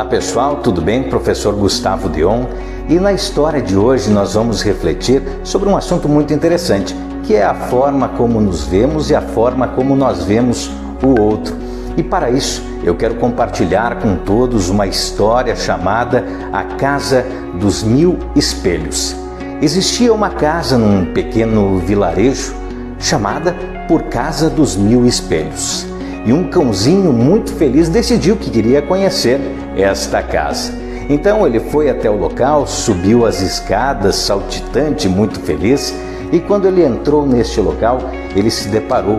Pessoal, 0.07 0.57
tudo 0.57 0.81
bem? 0.81 1.03
Professor 1.03 1.53
Gustavo 1.53 2.09
Dion. 2.09 2.45
E 2.87 2.95
na 2.95 3.11
história 3.11 3.61
de 3.61 3.75
hoje 3.75 4.09
nós 4.09 4.33
vamos 4.33 4.61
refletir 4.63 5.21
sobre 5.43 5.67
um 5.67 5.75
assunto 5.75 6.07
muito 6.07 6.33
interessante, 6.33 6.95
que 7.23 7.35
é 7.35 7.43
a 7.43 7.53
forma 7.53 8.09
como 8.09 8.39
nos 8.39 8.63
vemos 8.63 9.09
e 9.09 9.15
a 9.15 9.21
forma 9.21 9.67
como 9.67 9.95
nós 9.95 10.23
vemos 10.23 10.71
o 11.03 11.19
outro. 11.19 11.55
E 11.97 12.03
para 12.03 12.29
isso 12.29 12.63
eu 12.83 12.95
quero 12.95 13.15
compartilhar 13.15 13.99
com 13.99 14.15
todos 14.15 14.69
uma 14.69 14.87
história 14.87 15.55
chamada 15.55 16.23
A 16.53 16.63
Casa 16.63 17.25
dos 17.59 17.83
Mil 17.83 18.17
Espelhos. 18.35 19.15
Existia 19.61 20.13
uma 20.13 20.29
casa 20.29 20.77
num 20.77 21.13
pequeno 21.13 21.79
vilarejo 21.79 22.55
chamada 22.99 23.55
por 23.87 24.03
Casa 24.03 24.49
dos 24.49 24.77
Mil 24.77 25.05
Espelhos. 25.05 25.85
E 26.27 26.33
um 26.33 26.49
cãozinho 26.49 27.13
muito 27.13 27.53
feliz 27.53 27.87
decidiu 27.87 28.35
que 28.35 28.49
queria 28.49 28.81
conhecer 28.81 29.39
esta 29.77 30.21
casa. 30.21 30.73
Então 31.09 31.47
ele 31.47 31.57
foi 31.57 31.89
até 31.89 32.09
o 32.09 32.17
local, 32.17 32.67
subiu 32.67 33.25
as 33.25 33.39
escadas, 33.41 34.17
saltitante, 34.17 35.07
muito 35.07 35.39
feliz, 35.39 35.95
e 36.29 36.41
quando 36.41 36.67
ele 36.67 36.83
entrou 36.83 37.25
neste 37.25 37.61
local, 37.61 37.99
ele 38.35 38.51
se 38.51 38.67
deparou 38.67 39.17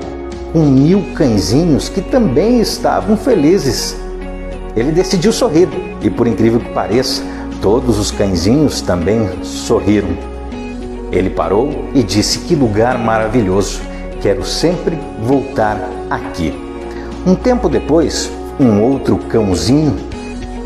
com 0.53 0.59
mil 0.59 1.03
cãezinhos 1.15 1.89
que 1.89 2.03
também 2.03 2.61
estavam 2.61 3.17
felizes. 3.17 3.97
Ele 4.77 4.93
decidiu 4.93 5.33
sorrir, 5.33 5.71
e 6.03 6.11
por 6.11 6.27
incrível 6.27 6.61
que 6.61 6.75
pareça, 6.75 7.23
todos 7.63 7.99
os 7.99 8.11
cãezinhos 8.11 8.83
também 8.83 9.27
sorriram. 9.43 10.11
Ele 11.11 11.31
parou 11.31 11.71
e 11.95 12.03
disse: 12.03 12.41
Que 12.41 12.55
lugar 12.55 12.99
maravilhoso! 12.99 13.81
Quero 14.21 14.45
sempre 14.45 14.99
voltar 15.23 15.81
aqui. 16.11 16.68
Um 17.27 17.35
tempo 17.35 17.69
depois, 17.69 18.31
um 18.59 18.83
outro 18.83 19.17
cãozinho 19.17 19.97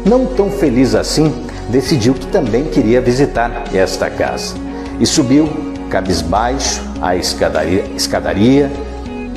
não 0.05 0.27
tão 0.27 0.51
feliz 0.51 0.95
assim, 0.95 1.33
decidiu 1.69 2.15
que 2.15 2.27
também 2.27 2.65
queria 2.65 3.01
visitar 3.01 3.65
esta 3.73 4.11
casa 4.11 4.55
e 4.99 5.07
subiu 5.07 5.49
cabisbaixo 5.89 6.83
a 7.01 7.17
escadaria, 7.17 7.85
escadaria 7.97 8.71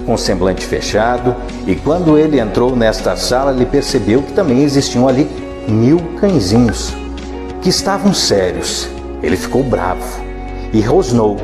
com 0.05 0.15
semblante 0.15 0.65
fechado. 0.65 1.35
E 1.65 1.75
quando 1.75 2.17
ele 2.17 2.39
entrou 2.39 2.75
nesta 2.75 3.15
sala, 3.15 3.51
ele 3.51 3.65
percebeu 3.65 4.21
que 4.21 4.33
também 4.33 4.63
existiam 4.63 5.07
ali 5.07 5.29
mil 5.67 5.99
cãezinhos 6.19 6.93
que 7.61 7.69
estavam 7.69 8.13
sérios. 8.13 8.87
Ele 9.21 9.35
ficou 9.35 9.63
bravo 9.63 10.21
e 10.71 10.81
rosnou. 10.81 11.37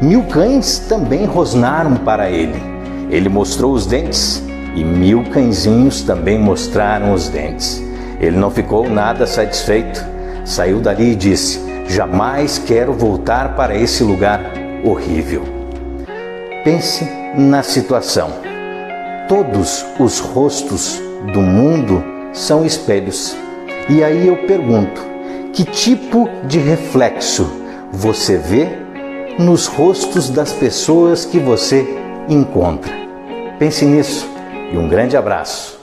Mil 0.00 0.24
cães 0.24 0.80
também 0.88 1.24
rosnaram 1.24 1.96
para 1.96 2.28
ele. 2.28 2.60
Ele 3.08 3.28
mostrou 3.28 3.72
os 3.72 3.86
dentes 3.86 4.42
e 4.74 4.84
mil 4.84 5.24
cãezinhos 5.24 6.02
também 6.02 6.38
mostraram 6.38 7.12
os 7.12 7.28
dentes. 7.28 7.82
Ele 8.20 8.36
não 8.36 8.50
ficou 8.50 8.88
nada 8.88 9.26
satisfeito. 9.26 10.04
Saiu 10.44 10.80
dali 10.80 11.12
e 11.12 11.16
disse: 11.16 11.60
Jamais 11.88 12.58
quero 12.58 12.92
voltar 12.92 13.54
para 13.54 13.76
esse 13.76 14.02
lugar 14.02 14.40
horrível. 14.84 15.42
Pense 16.64 17.06
na 17.36 17.62
situação. 17.62 18.30
Todos 19.28 19.84
os 19.98 20.20
rostos 20.20 21.00
do 21.32 21.40
mundo 21.40 22.02
são 22.32 22.64
espelhos. 22.64 23.36
E 23.88 24.02
aí 24.02 24.26
eu 24.26 24.36
pergunto: 24.46 25.02
que 25.52 25.64
tipo 25.64 26.28
de 26.46 26.58
reflexo 26.58 27.50
você 27.90 28.36
vê 28.36 28.68
nos 29.38 29.66
rostos 29.66 30.30
das 30.30 30.52
pessoas 30.52 31.24
que 31.24 31.38
você 31.38 31.86
encontra? 32.28 32.92
Pense 33.58 33.84
nisso 33.84 34.31
e 34.72 34.78
um 34.78 34.88
grande 34.88 35.16
abraço. 35.16 35.78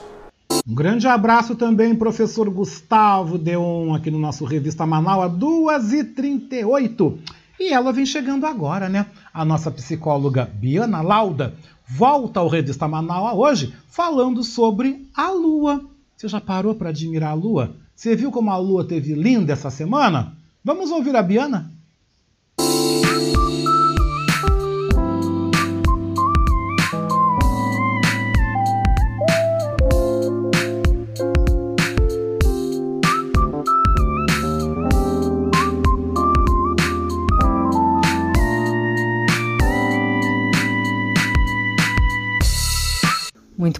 Um 0.66 0.74
grande 0.74 1.06
abraço 1.06 1.54
também, 1.54 1.94
professor 1.94 2.50
Gustavo 2.50 3.38
Deon, 3.38 3.94
aqui 3.94 4.10
no 4.10 4.18
nosso 4.18 4.44
Revista 4.44 4.84
Manaus, 4.84 5.32
2h38. 5.32 7.18
E 7.58 7.72
ela 7.72 7.92
vem 7.92 8.04
chegando 8.04 8.46
agora, 8.46 8.88
né? 8.88 9.06
A 9.32 9.44
nossa 9.44 9.70
psicóloga 9.70 10.50
Biana 10.52 11.02
Lauda 11.02 11.54
volta 11.86 12.40
ao 12.40 12.48
Revista 12.48 12.88
Manaus 12.88 13.38
hoje 13.38 13.74
falando 13.88 14.42
sobre 14.42 15.08
a 15.14 15.30
Lua. 15.30 15.80
Você 16.16 16.26
já 16.26 16.40
parou 16.40 16.74
para 16.74 16.88
admirar 16.88 17.30
a 17.30 17.34
Lua? 17.34 17.72
Você 17.94 18.16
viu 18.16 18.32
como 18.32 18.50
a 18.50 18.56
Lua 18.56 18.84
teve 18.84 19.14
linda 19.14 19.52
essa 19.52 19.70
semana? 19.70 20.34
Vamos 20.64 20.90
ouvir 20.90 21.14
a 21.14 21.22
Biana? 21.22 21.70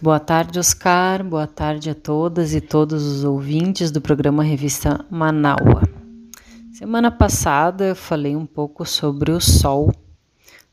Muito 0.00 0.04
boa 0.06 0.18
tarde, 0.18 0.58
Oscar. 0.58 1.22
Boa 1.22 1.46
tarde 1.46 1.90
a 1.90 1.94
todas 1.94 2.54
e 2.54 2.60
todos 2.62 3.04
os 3.04 3.22
ouvintes 3.22 3.90
do 3.90 4.00
programa 4.00 4.42
Revista 4.42 5.04
Manaua. 5.10 5.82
Semana 6.72 7.10
passada 7.10 7.88
eu 7.88 7.94
falei 7.94 8.34
um 8.34 8.46
pouco 8.46 8.86
sobre 8.86 9.30
o 9.30 9.38
Sol, 9.38 9.92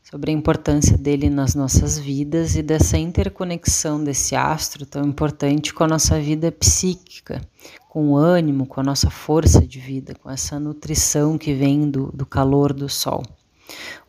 sobre 0.01 0.31
a 0.31 0.33
importância 0.33 0.97
dele 0.97 1.29
nas 1.29 1.55
nossas 1.55 1.99
vidas 1.99 2.55
e 2.55 2.63
dessa 2.63 2.97
interconexão 2.97 4.01
desse 4.01 4.33
astro 4.33 4.85
tão 4.85 5.03
importante 5.03 5.73
com 5.73 5.83
a 5.83 5.89
nossa 5.89 6.17
vida 6.21 6.49
psíquica, 6.49 7.41
com 7.89 8.11
o 8.11 8.15
ânimo, 8.15 8.65
com 8.65 8.79
a 8.79 8.83
nossa 8.83 9.09
força 9.09 9.59
de 9.59 9.77
vida, 9.77 10.15
com 10.15 10.31
essa 10.31 10.57
nutrição 10.57 11.37
que 11.37 11.53
vem 11.53 11.91
do, 11.91 12.13
do 12.13 12.25
calor 12.25 12.71
do 12.71 12.87
Sol. 12.87 13.23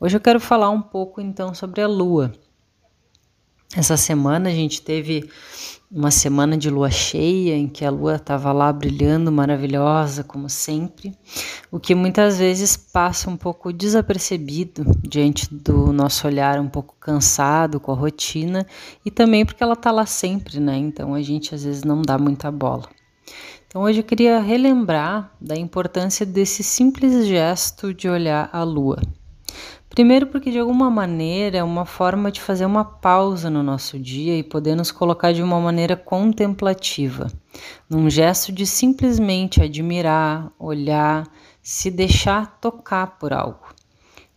Hoje 0.01 0.17
eu 0.17 0.21
quero 0.21 0.39
falar 0.39 0.71
um 0.71 0.81
pouco 0.81 1.21
então 1.21 1.53
sobre 1.55 1.83
a 1.83 1.89
Lua. 1.89 2.33
Essa 3.77 3.99
semana 3.99 4.49
a 4.49 4.53
gente 4.53 4.81
teve 4.81 5.29
uma 5.91 6.11
semana 6.11 6.57
de 6.57 6.71
lua 6.71 6.91
cheia 6.91 7.55
em 7.55 7.69
que 7.69 7.85
a 7.85 7.91
lua 7.91 8.17
estava 8.17 8.51
lá 8.51 8.73
brilhando 8.73 9.31
maravilhosa, 9.31 10.25
como 10.25 10.49
sempre, 10.49 11.15
o 11.71 11.79
que 11.79 11.95
muitas 11.95 12.39
vezes 12.39 12.77
passa 12.77 13.29
um 13.29 13.37
pouco 13.37 13.73
desapercebido 13.73 14.85
diante 15.03 15.53
do 15.53 15.93
nosso 15.93 16.27
olhar 16.27 16.59
um 16.59 16.69
pouco 16.69 16.95
cansado 16.99 17.79
com 17.79 17.93
a 17.93 17.95
rotina 17.95 18.67
e 19.05 19.11
também 19.11 19.45
porque 19.45 19.63
ela 19.63 19.75
está 19.75 19.91
lá 19.91 20.07
sempre, 20.07 20.61
né? 20.61 20.77
Então 20.77 21.15
a 21.15 21.21
gente 21.21 21.55
às 21.55 21.65
vezes 21.65 21.85
não 21.85 22.01
dá 22.01 22.19
muita 22.19 22.51
bola. 22.51 22.89
Então 23.67 23.83
hoje 23.83 24.01
eu 24.01 24.05
queria 24.05 24.41
relembrar 24.41 25.31
da 25.39 25.55
importância 25.55 26.25
desse 26.25 26.63
simples 26.63 27.27
gesto 27.27 27.93
de 27.93 28.09
olhar 28.09 28.49
a 28.51 28.63
lua. 28.63 28.99
Primeiro, 29.99 30.29
porque 30.29 30.53
de 30.53 30.61
alguma 30.61 30.89
maneira 30.89 31.59
é 31.59 31.65
uma 31.65 31.85
forma 31.85 32.31
de 32.31 32.41
fazer 32.41 32.65
uma 32.65 32.85
pausa 32.85 33.51
no 33.51 33.65
nosso 33.65 33.99
dia 33.99 34.39
e 34.39 34.45
poder 34.45 34.77
nos 34.77 34.93
colocar 34.93 35.33
de 35.33 35.43
uma 35.43 35.59
maneira 35.59 35.97
contemplativa, 35.97 37.27
num 37.91 38.09
gesto 38.09 38.53
de 38.53 38.65
simplesmente 38.65 39.61
admirar, 39.61 40.53
olhar, 40.57 41.27
se 41.61 41.91
deixar 41.91 42.61
tocar 42.61 43.19
por 43.19 43.33
algo. 43.33 43.75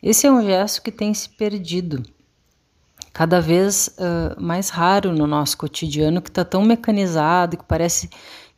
Esse 0.02 0.26
é 0.26 0.32
um 0.32 0.44
gesto 0.44 0.82
que 0.82 0.92
tem 0.92 1.14
se 1.14 1.30
perdido, 1.30 2.02
cada 3.14 3.40
vez 3.40 3.96
uh, 4.00 4.42
mais 4.42 4.70
raro 4.70 5.12
no 5.12 5.28
nosso 5.28 5.60
cotidiano, 5.60 6.24
que 6.24 6.30
está 6.30 6.44
tão 6.44 6.64
mecanizado, 6.64 7.56
que 7.56 7.66
parece 7.66 8.10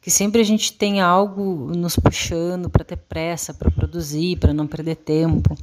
que 0.03 0.11
sempre 0.11 0.41
a 0.41 0.43
gente 0.43 0.73
tem 0.73 0.99
algo 0.99 1.71
nos 1.73 1.95
puxando 1.95 2.69
para 2.69 2.84
ter 2.84 2.97
pressa, 2.97 3.53
para 3.53 3.71
produzir, 3.71 4.38
para 4.38 4.53
não 4.53 4.67
perder 4.67 4.97
tempo. 4.97 5.55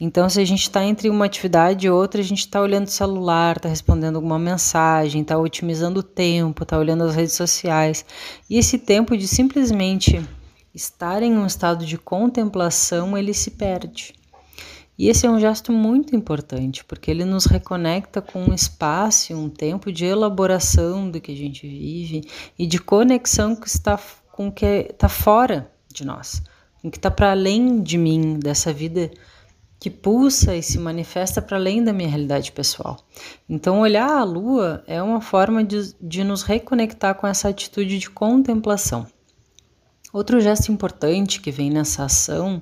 Então, 0.00 0.30
se 0.30 0.40
a 0.40 0.44
gente 0.44 0.62
está 0.62 0.84
entre 0.84 1.10
uma 1.10 1.24
atividade 1.24 1.88
e 1.88 1.90
outra, 1.90 2.20
a 2.20 2.24
gente 2.24 2.38
está 2.38 2.62
olhando 2.62 2.86
o 2.86 2.90
celular, 2.90 3.56
está 3.56 3.68
respondendo 3.68 4.14
alguma 4.14 4.38
mensagem, 4.38 5.22
está 5.22 5.36
otimizando 5.36 5.98
o 5.98 6.04
tempo, 6.04 6.62
está 6.62 6.78
olhando 6.78 7.02
as 7.02 7.16
redes 7.16 7.34
sociais. 7.34 8.04
E 8.48 8.56
esse 8.56 8.78
tempo 8.78 9.16
de 9.16 9.26
simplesmente 9.26 10.24
estar 10.72 11.20
em 11.20 11.36
um 11.36 11.44
estado 11.44 11.84
de 11.84 11.98
contemplação, 11.98 13.18
ele 13.18 13.34
se 13.34 13.50
perde. 13.50 14.19
E 15.00 15.08
esse 15.08 15.24
é 15.24 15.30
um 15.30 15.40
gesto 15.40 15.72
muito 15.72 16.14
importante, 16.14 16.84
porque 16.84 17.10
ele 17.10 17.24
nos 17.24 17.46
reconecta 17.46 18.20
com 18.20 18.44
um 18.44 18.52
espaço, 18.52 19.32
um 19.32 19.48
tempo 19.48 19.90
de 19.90 20.04
elaboração 20.04 21.10
do 21.10 21.18
que 21.18 21.32
a 21.32 21.34
gente 21.34 21.66
vive 21.66 22.28
e 22.58 22.66
de 22.66 22.78
conexão 22.78 23.56
que 23.56 23.66
está 23.66 23.98
com 24.30 24.48
o 24.48 24.52
que 24.52 24.88
está 24.90 25.08
fora 25.08 25.72
de 25.88 26.04
nós, 26.04 26.42
com 26.82 26.88
o 26.88 26.90
que 26.90 26.98
está 26.98 27.10
para 27.10 27.30
além 27.30 27.82
de 27.82 27.96
mim, 27.96 28.38
dessa 28.38 28.74
vida 28.74 29.10
que 29.78 29.88
pulsa 29.88 30.54
e 30.54 30.62
se 30.62 30.78
manifesta 30.78 31.40
para 31.40 31.56
além 31.56 31.82
da 31.82 31.94
minha 31.94 32.10
realidade 32.10 32.52
pessoal. 32.52 32.98
Então, 33.48 33.80
olhar 33.80 34.18
a 34.18 34.22
lua 34.22 34.84
é 34.86 35.02
uma 35.02 35.22
forma 35.22 35.64
de, 35.64 35.94
de 35.98 36.22
nos 36.22 36.42
reconectar 36.42 37.14
com 37.14 37.26
essa 37.26 37.48
atitude 37.48 37.98
de 37.98 38.10
contemplação. 38.10 39.06
Outro 40.12 40.40
gesto 40.40 40.70
importante 40.70 41.40
que 41.40 41.50
vem 41.50 41.70
nessa 41.70 42.04
ação 42.04 42.60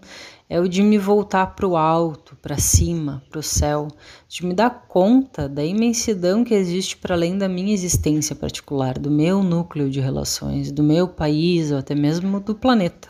é 0.51 0.59
o 0.59 0.69
de 0.69 0.83
me 0.83 0.97
voltar 0.97 1.55
para 1.55 1.67
o 1.67 1.77
alto, 1.77 2.37
para 2.41 2.57
cima, 2.57 3.23
para 3.29 3.41
o 3.41 3.43
céu, 3.43 3.89
de 4.29 4.47
me 4.47 4.55
dar 4.55 4.87
conta 4.89 5.49
da 5.49 5.63
imensidão 5.63 6.43
que 6.43 6.55
existe 6.55 6.97
para 6.97 7.15
além 7.15 7.37
da 7.37 7.49
minha 7.49 7.75
existência 7.75 8.35
particular, 8.35 8.99
do 8.99 9.11
meu 9.11 9.43
núcleo 9.43 9.91
de 9.91 10.01
relações, 10.01 10.73
do 10.73 10.83
meu 10.83 11.07
país 11.07 11.71
ou 11.71 11.79
até 11.79 11.95
mesmo 11.95 12.41
do 12.41 12.55
planeta. 12.55 13.09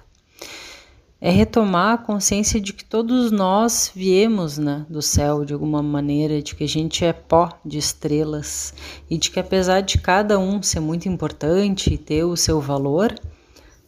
É 1.21 1.31
retomar 1.31 1.95
a 1.95 1.99
consciência 1.99 2.61
de 2.61 2.73
que 2.73 2.85
todos 2.85 3.33
nós 3.33 3.91
viemos 3.93 4.57
né, 4.57 4.87
do 4.89 5.03
céu 5.03 5.45
de 5.45 5.53
alguma 5.53 5.83
maneira, 5.83 6.41
de 6.41 6.55
que 6.55 6.63
a 6.63 6.69
gente 6.69 7.05
é 7.05 7.13
pó 7.13 7.51
de 7.65 7.77
estrelas 7.77 8.73
e 9.11 9.19
de 9.19 9.29
que 9.29 9.41
apesar 9.41 9.81
de 9.81 9.99
cada 9.99 10.39
um 10.39 10.63
ser 10.63 10.79
muito 10.79 11.09
importante 11.09 11.93
e 11.93 11.99
ter 11.99 12.23
o 12.23 12.37
seu 12.37 12.61
valor, 12.61 13.13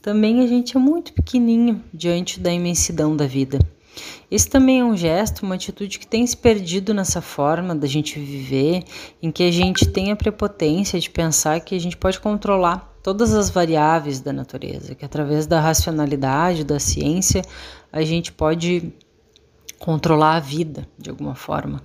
também 0.03 0.41
a 0.43 0.47
gente 0.47 0.77
é 0.77 0.81
muito 0.81 1.13
pequenininho 1.13 1.83
diante 1.93 2.41
da 2.41 2.53
imensidão 2.53 3.17
da 3.17 3.27
vida. 3.27 3.59
Esse 4.31 4.49
também 4.49 4.81
é 4.81 4.85
um 4.85 4.97
gesto, 4.97 5.43
uma 5.43 5.57
atitude 5.57 5.99
que 5.99 6.07
tem 6.07 6.27
se 6.27 6.37
perdido 6.37 6.95
nessa 6.95 7.21
forma 7.21 7.75
da 7.75 7.87
gente 7.87 8.19
viver, 8.19 8.85
em 9.21 9.31
que 9.31 9.43
a 9.43 9.51
gente 9.51 9.87
tem 9.87 10.13
a 10.13 10.17
prepotência 10.17 10.99
de 11.01 11.11
pensar 11.11 11.61
que 11.61 11.75
a 11.75 11.81
gente 11.81 11.97
pode 11.97 12.21
controlar 12.21 12.89
todas 13.03 13.35
as 13.35 13.51
variáveis 13.51 14.21
da 14.21 14.33
natureza, 14.33 14.95
que 14.95 15.05
através 15.05 15.47
da 15.47 15.61
racionalidade, 15.61 16.65
da 16.65 16.79
ciência, 16.79 17.43
a 17.93 18.03
gente 18.03 18.31
pode 18.31 18.93
controlar 19.79 20.37
a 20.37 20.41
vida 20.41 20.87
de 20.97 21.11
alguma 21.11 21.35
forma. 21.35 21.83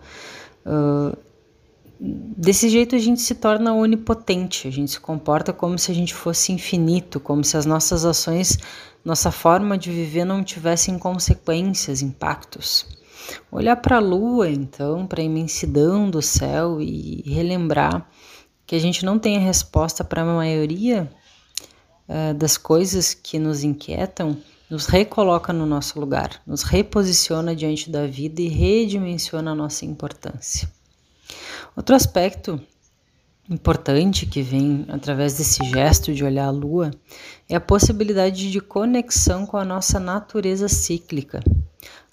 Uh, 0.65 1.17
Desse 1.99 2.67
jeito 2.67 2.95
a 2.95 2.99
gente 2.99 3.21
se 3.21 3.35
torna 3.35 3.73
onipotente, 3.73 4.67
a 4.67 4.71
gente 4.71 4.91
se 4.91 4.99
comporta 4.99 5.53
como 5.53 5.79
se 5.79 5.91
a 5.91 5.95
gente 5.95 6.13
fosse 6.13 6.51
infinito, 6.51 7.19
como 7.19 7.43
se 7.43 7.55
as 7.55 7.65
nossas 7.65 8.03
ações, 8.03 8.57
nossa 9.03 9.31
forma 9.31 9.77
de 9.77 9.91
viver 9.91 10.25
não 10.25 10.43
tivessem 10.43 10.99
consequências, 10.99 12.01
impactos. 12.01 12.85
Olhar 13.51 13.77
para 13.77 13.97
a 13.97 14.01
lua, 14.01 14.49
então, 14.49 15.07
para 15.07 15.21
a 15.21 15.25
imensidão 15.25 16.09
do 16.09 16.21
céu 16.21 16.81
e 16.81 17.23
relembrar 17.25 18.07
que 18.65 18.75
a 18.75 18.79
gente 18.79 19.05
não 19.05 19.17
tem 19.17 19.37
a 19.37 19.41
resposta 19.41 20.03
para 20.03 20.21
a 20.21 20.25
maioria 20.25 21.09
uh, 22.09 22.33
das 22.33 22.57
coisas 22.57 23.13
que 23.13 23.39
nos 23.39 23.63
inquietam, 23.63 24.37
nos 24.69 24.87
recoloca 24.87 25.53
no 25.53 25.65
nosso 25.65 25.99
lugar, 25.99 26.41
nos 26.45 26.63
reposiciona 26.63 27.55
diante 27.55 27.89
da 27.89 28.05
vida 28.05 28.41
e 28.41 28.47
redimensiona 28.47 29.51
a 29.51 29.55
nossa 29.55 29.85
importância. 29.85 30.67
Outro 31.75 31.93
aspecto 31.93 32.61
importante 33.49 34.25
que 34.25 34.41
vem 34.41 34.85
através 34.87 35.37
desse 35.37 35.63
gesto 35.65 36.13
de 36.13 36.23
olhar 36.23 36.47
a 36.47 36.51
lua 36.51 36.89
é 37.49 37.55
a 37.55 37.59
possibilidade 37.59 38.49
de 38.49 38.61
conexão 38.61 39.45
com 39.45 39.57
a 39.57 39.65
nossa 39.65 39.99
natureza 39.99 40.67
cíclica. 40.69 41.43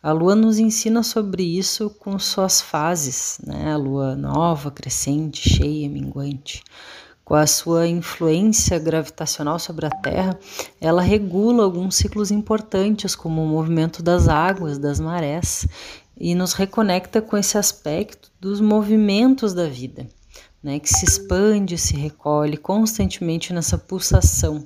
A 0.03 0.11
lua 0.11 0.35
nos 0.35 0.59
ensina 0.59 1.03
sobre 1.05 1.45
isso 1.45 1.89
com 1.91 2.19
suas 2.19 2.61
fases, 2.61 3.39
né? 3.47 3.73
A 3.73 3.77
lua 3.77 4.17
nova, 4.17 4.69
crescente, 4.69 5.49
cheia, 5.49 5.89
minguante. 5.89 6.63
Com 7.25 7.37
a 7.37 7.47
sua 7.47 7.87
influência 7.87 8.81
gravitacional 8.81 9.61
sobre 9.61 9.87
a 9.87 9.91
Terra, 9.91 10.37
ela 10.81 11.01
regula 11.01 11.63
alguns 11.63 11.95
ciclos 11.95 12.33
importantes, 12.33 13.15
como 13.15 13.45
o 13.45 13.47
movimento 13.47 14.03
das 14.03 14.27
águas, 14.27 14.77
das 14.77 14.99
marés, 14.99 15.69
e 16.23 16.37
nos 16.37 16.53
reconecta 16.53 17.21
com 17.21 17.37
esse 17.37 17.59
aspecto 17.59 18.31
dos 18.41 18.61
movimentos 18.61 19.53
da 19.53 19.67
vida, 19.67 20.07
né, 20.63 20.79
que 20.79 20.89
se 20.89 21.05
expande, 21.05 21.77
se 21.77 21.97
recolhe 21.97 22.57
constantemente 22.57 23.53
nessa 23.53 23.77
pulsação. 23.77 24.65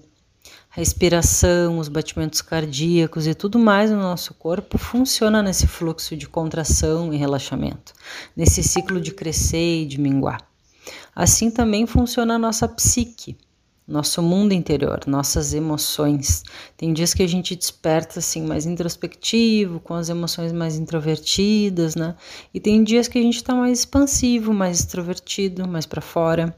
A 0.71 0.77
respiração, 0.77 1.79
os 1.79 1.89
batimentos 1.89 2.43
cardíacos 2.43 3.27
e 3.27 3.35
tudo 3.35 3.59
mais 3.59 3.91
no 3.91 3.97
nosso 3.97 4.35
corpo 4.35 4.77
funciona 4.77 5.43
nesse 5.43 5.67
fluxo 5.67 6.15
de 6.15 6.29
contração 6.29 7.11
e 7.11 7.17
relaxamento, 7.17 7.95
nesse 8.37 8.63
ciclo 8.63 9.01
de 9.01 9.13
crescer 9.13 9.85
e 9.85 9.87
de 9.87 9.99
minguar. 9.99 10.47
Assim 11.15 11.51
também 11.51 11.87
funciona 11.87 12.35
a 12.35 12.39
nossa 12.39 12.69
psique, 12.69 13.35
nosso 13.87 14.21
mundo 14.21 14.53
interior, 14.53 15.01
nossas 15.07 15.55
emoções. 15.55 16.43
Tem 16.77 16.93
dias 16.93 17.15
que 17.15 17.23
a 17.23 17.27
gente 17.29 17.55
desperta 17.55 18.19
assim 18.19 18.43
mais 18.43 18.67
introspectivo, 18.67 19.79
com 19.79 19.95
as 19.95 20.09
emoções 20.09 20.53
mais 20.53 20.77
introvertidas, 20.77 21.95
né? 21.95 22.17
E 22.53 22.59
tem 22.59 22.83
dias 22.83 23.07
que 23.07 23.19
a 23.19 23.23
gente 23.23 23.37
está 23.37 23.55
mais 23.55 23.81
expansivo, 23.81 24.53
mais 24.53 24.81
extrovertido, 24.81 25.69
mais 25.69 25.87
para 25.87 26.01
fora. 26.01 26.57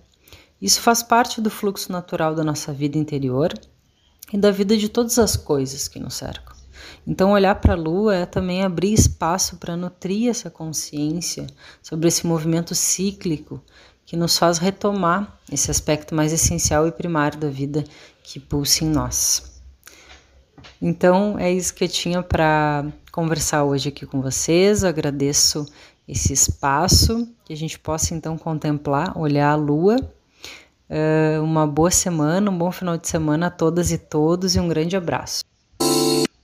Isso 0.60 0.80
faz 0.80 1.02
parte 1.02 1.40
do 1.40 1.50
fluxo 1.50 1.92
natural 1.92 2.34
da 2.34 2.42
nossa 2.42 2.72
vida 2.72 2.96
interior 2.96 3.52
e 4.32 4.38
da 4.38 4.50
vida 4.50 4.76
de 4.76 4.88
todas 4.88 5.18
as 5.18 5.36
coisas 5.36 5.86
que 5.86 6.00
nos 6.00 6.14
cercam. 6.14 6.56
Então, 7.06 7.32
olhar 7.32 7.55
para 7.56 7.74
a 7.74 7.76
lua 7.76 8.14
é 8.14 8.26
também 8.26 8.62
abrir 8.62 8.92
espaço 8.92 9.56
para 9.56 9.76
nutrir 9.76 10.28
essa 10.28 10.50
consciência 10.50 11.46
sobre 11.82 12.09
esse 12.09 12.26
movimento 12.26 12.74
cíclico 12.74 13.62
que 14.09 14.16
nos 14.16 14.39
faz 14.39 14.56
retomar 14.56 15.39
esse 15.52 15.70
aspecto 15.70 16.14
mais 16.14 16.32
essencial 16.32 16.89
e 16.89 16.90
primário 16.90 17.39
da 17.39 17.51
vida 17.51 17.85
que 18.22 18.40
pulsa 18.40 18.82
em 18.82 18.89
nós. 18.89 19.60
Então, 20.80 21.39
é 21.39 21.52
isso 21.52 21.74
que 21.74 21.85
eu 21.85 21.89
tinha 21.89 22.22
para 22.22 22.86
conversar 23.12 23.64
hoje 23.64 23.90
aqui 23.90 24.06
com 24.06 24.22
vocês. 24.22 24.82
Eu 24.82 24.89
agradeço 24.89 25.66
esse 26.09 26.32
espaço, 26.32 27.28
que 27.44 27.52
a 27.52 27.56
gente 27.56 27.78
possa 27.78 28.14
então 28.14 28.39
contemplar, 28.39 29.12
olhar 29.14 29.51
a 29.51 29.56
lua. 29.56 29.97
Uh, 30.89 31.44
uma 31.44 31.66
boa 31.66 31.90
semana, 31.90 32.51
um 32.51 32.56
bom 32.56 32.72
final 32.72 32.97
de 32.97 33.06
semana 33.06 33.48
a 33.48 33.51
todas 33.51 33.93
e 33.93 33.98
todos 33.98 34.56
e 34.56 34.60
um 34.60 34.68
grande 34.68 34.97
abraço. 34.97 35.44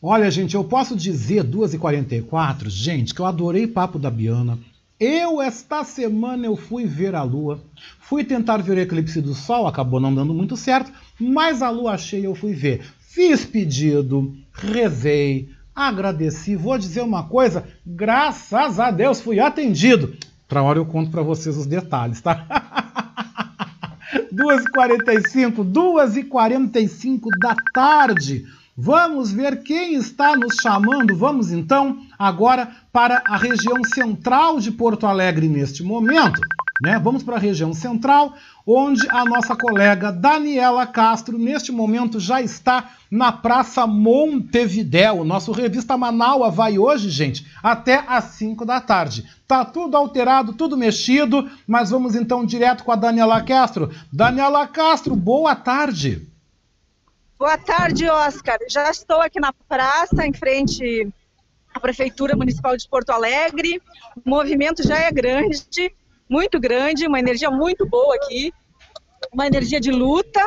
Olha, 0.03 0.31
gente, 0.31 0.55
eu 0.55 0.65
posso 0.65 0.95
dizer 0.95 1.43
2h44, 1.45 2.69
gente, 2.69 3.15
que 3.15 3.21
eu 3.23 3.25
adorei 3.25 3.67
Papo 3.67 3.99
da 3.99 4.11
Biana. 4.11 4.59
Eu, 4.99 5.43
esta 5.43 5.83
semana, 5.83 6.47
eu 6.47 6.57
fui 6.57 6.87
ver 6.87 7.15
a 7.15 7.23
lua. 7.23 7.61
Fui 7.99 8.23
tentar 8.23 8.59
ver 8.59 8.77
o 8.77 8.81
eclipse 8.81 9.21
do 9.21 9.35
sol, 9.35 9.67
acabou 9.67 9.99
não 9.99 10.15
dando 10.15 10.33
muito 10.33 10.57
certo, 10.57 10.93
mas 11.19 11.63
a 11.63 11.71
lua 11.71 11.99
cheia 11.99 12.27
eu 12.27 12.35
fui 12.35 12.53
ver. 12.53 12.83
Fiz 13.01 13.45
pedido, 13.45 14.35
rezei, 14.53 15.51
agradeci. 15.75 16.55
Vou 16.55 16.79
dizer 16.79 17.03
uma 17.03 17.25
coisa, 17.25 17.65
graças 17.85 18.79
a 18.79 18.91
Deus 18.91 19.21
fui 19.21 19.41
atendido. 19.41 20.17
Outra 20.43 20.63
hora 20.63 20.79
eu 20.79 20.87
conto 20.87 21.11
para 21.11 21.23
vocês 21.23 21.57
os 21.57 21.67
detalhes, 21.67 22.21
tá? 22.21 22.47
2h45, 24.33 25.73
2h45 25.73 27.21
da 27.41 27.57
tarde. 27.73 28.45
Vamos 28.77 29.31
ver 29.31 29.63
quem 29.63 29.95
está 29.95 30.35
nos 30.37 30.57
chamando. 30.61 31.17
Vamos 31.17 31.53
então 31.53 31.99
agora 32.19 32.73
para 32.93 33.23
a 33.25 33.37
região 33.37 33.85
central 33.95 34.59
de 34.59 34.73
Porto 34.73 35.07
Alegre 35.07 35.47
neste 35.47 35.85
momento. 35.85 36.41
Né? 36.83 36.99
Vamos 36.99 37.23
para 37.23 37.37
a 37.37 37.39
região 37.39 37.73
central, 37.73 38.35
onde 38.67 39.09
a 39.09 39.25
nossa 39.25 39.55
colega 39.55 40.11
Daniela 40.11 40.85
Castro, 40.89 41.39
neste 41.39 41.71
momento, 41.71 42.19
já 42.19 42.43
está 42.43 42.91
na 43.09 43.31
Praça 43.31 43.87
Montevidéu. 43.87 45.25
Nosso 45.25 45.53
Revista 45.53 45.97
Manaua 45.97 46.51
vai 46.51 46.77
hoje, 46.77 47.11
gente, 47.11 47.47
até 47.63 48.03
às 48.09 48.25
5 48.25 48.67
da 48.67 48.81
tarde. 48.81 49.25
Tá 49.47 49.65
tudo 49.65 49.97
alterado, 49.97 50.53
tudo 50.53 50.77
mexido, 50.77 51.49
mas 51.65 51.91
vamos 51.91 52.17
então 52.17 52.45
direto 52.45 52.83
com 52.83 52.91
a 52.91 52.97
Daniela 52.97 53.41
Castro. 53.41 53.93
Daniela 54.13 54.67
Castro, 54.67 55.15
boa 55.15 55.55
tarde. 55.55 56.34
Boa 57.45 57.59
tarde, 57.59 58.09
Oscar. 58.09 58.57
Já 58.71 58.91
estou 58.91 59.21
aqui 59.21 59.39
na 59.39 59.53
praça, 59.69 60.27
em 60.27 60.33
frente 60.33 61.07
à 61.75 61.79
Prefeitura 61.79 62.35
Municipal 62.35 62.75
de 62.75 62.89
Porto 62.89 63.11
Alegre. 63.11 63.83
O 64.25 64.31
movimento 64.31 64.83
já 64.83 64.97
é 64.97 65.13
grande, 65.13 65.95
muito 66.27 66.59
grande, 66.59 67.07
uma 67.07 67.19
energia 67.19 67.51
muito 67.51 67.87
boa 67.87 68.15
aqui, 68.15 68.51
uma 69.31 69.47
energia 69.47 69.79
de 69.79 69.91
luta. 69.91 70.41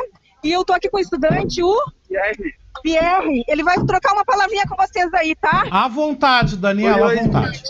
E 0.44 0.52
eu 0.52 0.62
estou 0.62 0.76
aqui 0.76 0.90
com 0.90 0.98
o 0.98 1.00
estudante, 1.00 1.62
o 1.62 1.80
Pierre. 2.08 2.56
Pierre, 2.82 3.44
ele 3.48 3.62
vai 3.62 3.76
trocar 3.86 4.14
uma 4.14 4.26
palavrinha 4.26 4.66
com 4.68 4.76
vocês 4.76 5.14
aí, 5.14 5.36
tá? 5.36 5.68
À 5.70 5.88
vontade, 5.88 6.58
Daniela, 6.58 7.12
à 7.12 7.16
vontade. 7.16 7.64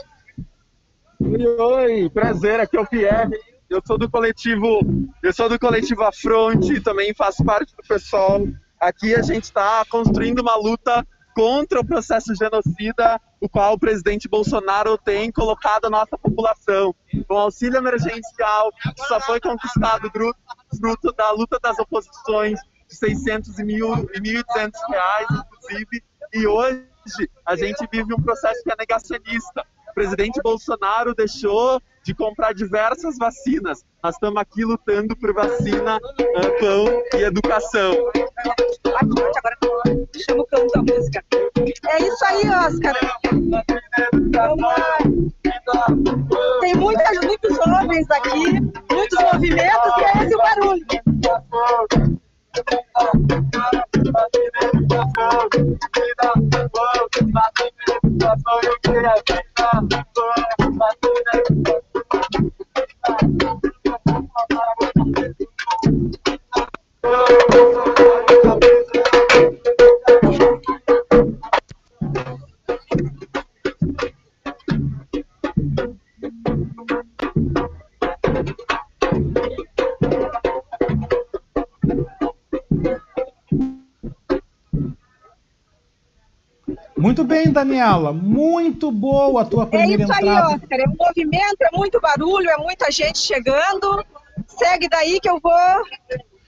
Oi, 1.19 1.45
oi, 1.45 2.09
prazer, 2.11 2.61
aqui 2.61 2.77
é 2.77 2.79
o 2.79 2.87
Pierre. 2.87 3.37
Eu 3.69 3.81
sou 3.85 3.97
do 3.97 4.09
coletivo, 4.09 4.79
eu 5.21 5.33
sou 5.33 5.49
do 5.49 5.59
coletivo 5.59 6.03
Afronte, 6.03 6.79
também 6.79 7.13
faço 7.13 7.43
parte 7.43 7.75
do 7.75 7.83
pessoal 7.85 8.47
Aqui 8.79 9.15
a 9.15 9.21
gente 9.21 9.45
está 9.45 9.83
construindo 9.89 10.39
uma 10.39 10.55
luta 10.55 11.05
contra 11.33 11.79
o 11.79 11.85
processo 11.85 12.33
genocida, 12.35 13.21
o 13.39 13.47
qual 13.47 13.73
o 13.73 13.79
presidente 13.79 14.27
Bolsonaro 14.27 14.97
tem 14.97 15.31
colocado 15.31 15.85
a 15.85 15.89
nossa 15.89 16.17
população. 16.17 16.95
Com 17.27 17.37
auxílio 17.37 17.77
emergencial, 17.77 18.71
que 18.95 19.03
só 19.07 19.19
foi 19.19 19.39
conquistado 19.39 20.11
fruto 20.11 21.13
da 21.13 21.31
luta 21.31 21.59
das 21.61 21.77
oposições, 21.77 22.59
de 22.87 22.95
600 22.95 23.59
e 23.59 23.63
1.800 23.63 24.71
reais, 24.89 25.27
inclusive, 25.31 26.03
e 26.33 26.47
hoje 26.47 26.87
a 27.45 27.55
gente 27.55 27.87
vive 27.91 28.13
um 28.13 28.21
processo 28.21 28.63
que 28.63 28.71
é 28.71 28.75
negacionista. 28.75 29.65
O 29.89 29.93
presidente 29.93 30.41
Bolsonaro 30.41 31.13
deixou 31.13 31.81
de 32.07 32.15
comprar 32.15 32.53
diversas 32.53 33.17
vacinas. 33.17 33.83
Nós 34.01 34.15
estamos 34.15 34.41
aqui 34.41 34.63
lutando 34.63 35.13
por 35.17 35.33
vacina, 35.33 35.99
pão 36.57 36.85
e 37.13 37.23
educação. 37.23 37.93
É 41.89 42.01
isso 42.01 42.25
aí, 42.25 42.49
Oscar. 42.49 42.95
Tem 46.61 46.75
muitas, 46.75 47.25
muitos 47.25 47.57
jovens 47.57 48.09
aqui, 48.09 48.61
muitos 48.89 49.23
movimentos, 49.33 49.91
e 49.97 50.03
é 50.03 50.23
esse 50.23 50.33
o 50.33 50.37
barulho. 50.37 50.87
Thank 62.33 62.53
you. 68.63 68.76
Muito 86.97 87.23
bem, 87.23 87.51
Daniela. 87.51 88.11
Muito 88.11 88.91
boa 88.91 89.41
a 89.41 89.45
tua 89.45 89.65
primeira 89.67 90.01
é 90.01 90.05
isso 90.05 90.13
entrada. 90.13 90.47
aí, 90.47 90.55
Oscar. 90.55 90.79
É 90.79 90.83
um 90.89 90.95
movimento, 90.99 91.61
é 91.61 91.69
muito 91.77 91.99
barulho, 92.01 92.49
é 92.49 92.57
muita 92.57 92.91
gente 92.91 93.19
chegando. 93.19 94.03
Segue 94.47 94.87
daí 94.89 95.19
que 95.19 95.29
eu 95.29 95.39
vou. 95.41 95.51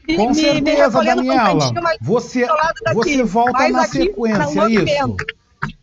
Me, 0.08 0.16
Com 0.16 0.22
me- 0.24 0.28
me 0.30 0.34
certeza, 0.36 1.00
um 1.00 1.04
Daniela. 1.04 1.72
mais 1.82 1.98
Você, 2.02 2.48
você 2.94 3.24
volta 3.24 3.52
Mas 3.60 3.72
na 3.72 3.82
aqui, 3.84 3.92
tá 3.92 4.00
um 4.00 4.06
sequência, 4.06 4.62
é 4.62 4.70
isso? 4.70 5.16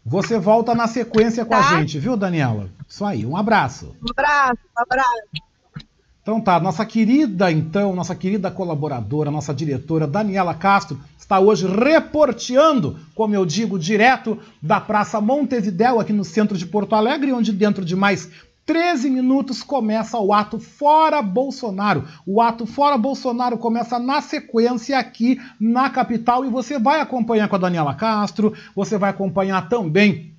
Você 0.05 0.38
volta 0.38 0.74
na 0.74 0.86
sequência 0.88 1.44
com 1.44 1.55
a 1.55 1.59
Tá. 1.62 1.76
gente, 1.78 1.98
viu, 1.98 2.16
Daniela? 2.16 2.68
Isso 2.88 3.05
aí, 3.05 3.24
um 3.26 3.36
abraço. 3.36 3.94
Um 4.02 4.10
abraço, 4.10 4.59
um 4.76 4.82
abraço. 4.82 5.22
Então 6.27 6.40
tá, 6.40 6.59
nossa 6.59 6.85
querida, 6.85 7.53
então, 7.53 7.94
nossa 7.94 8.12
querida 8.12 8.51
colaboradora, 8.51 9.31
nossa 9.31 9.55
diretora 9.55 10.09
Daniela 10.09 10.55
Castro 10.55 10.98
está 11.16 11.39
hoje 11.39 11.69
reporteando, 11.69 12.98
como 13.15 13.32
eu 13.32 13.47
digo, 13.47 13.78
direto 13.78 14.36
da 14.61 14.81
Praça 14.81 15.20
Montevidéu, 15.20 16.01
aqui 16.01 16.12
no 16.12 16.24
centro 16.24 16.59
de 16.59 16.66
Porto 16.66 16.97
Alegre, 16.97 17.32
onde 17.32 17.53
dentro 17.53 17.85
de 17.85 17.94
mais 17.94 18.28
13 18.66 19.09
minutos 19.09 19.62
começa 19.62 20.19
o 20.19 20.32
ato 20.32 20.59
Fora 20.59 21.23
Bolsonaro. 21.23 22.03
O 22.27 22.40
ato 22.40 22.66
Fora 22.66 22.98
Bolsonaro 22.98 23.57
começa 23.57 23.97
na 23.97 24.20
sequência 24.20 24.98
aqui 24.98 25.40
na 25.61 25.89
capital 25.90 26.44
e 26.44 26.51
você 26.51 26.77
vai 26.77 27.01
acompanhar 27.01 27.47
com 27.47 27.55
a 27.55 27.61
Daniela 27.61 27.94
Castro, 27.94 28.53
você 28.74 28.98
vai 28.98 29.11
acompanhar 29.11 29.69
também 29.69 30.35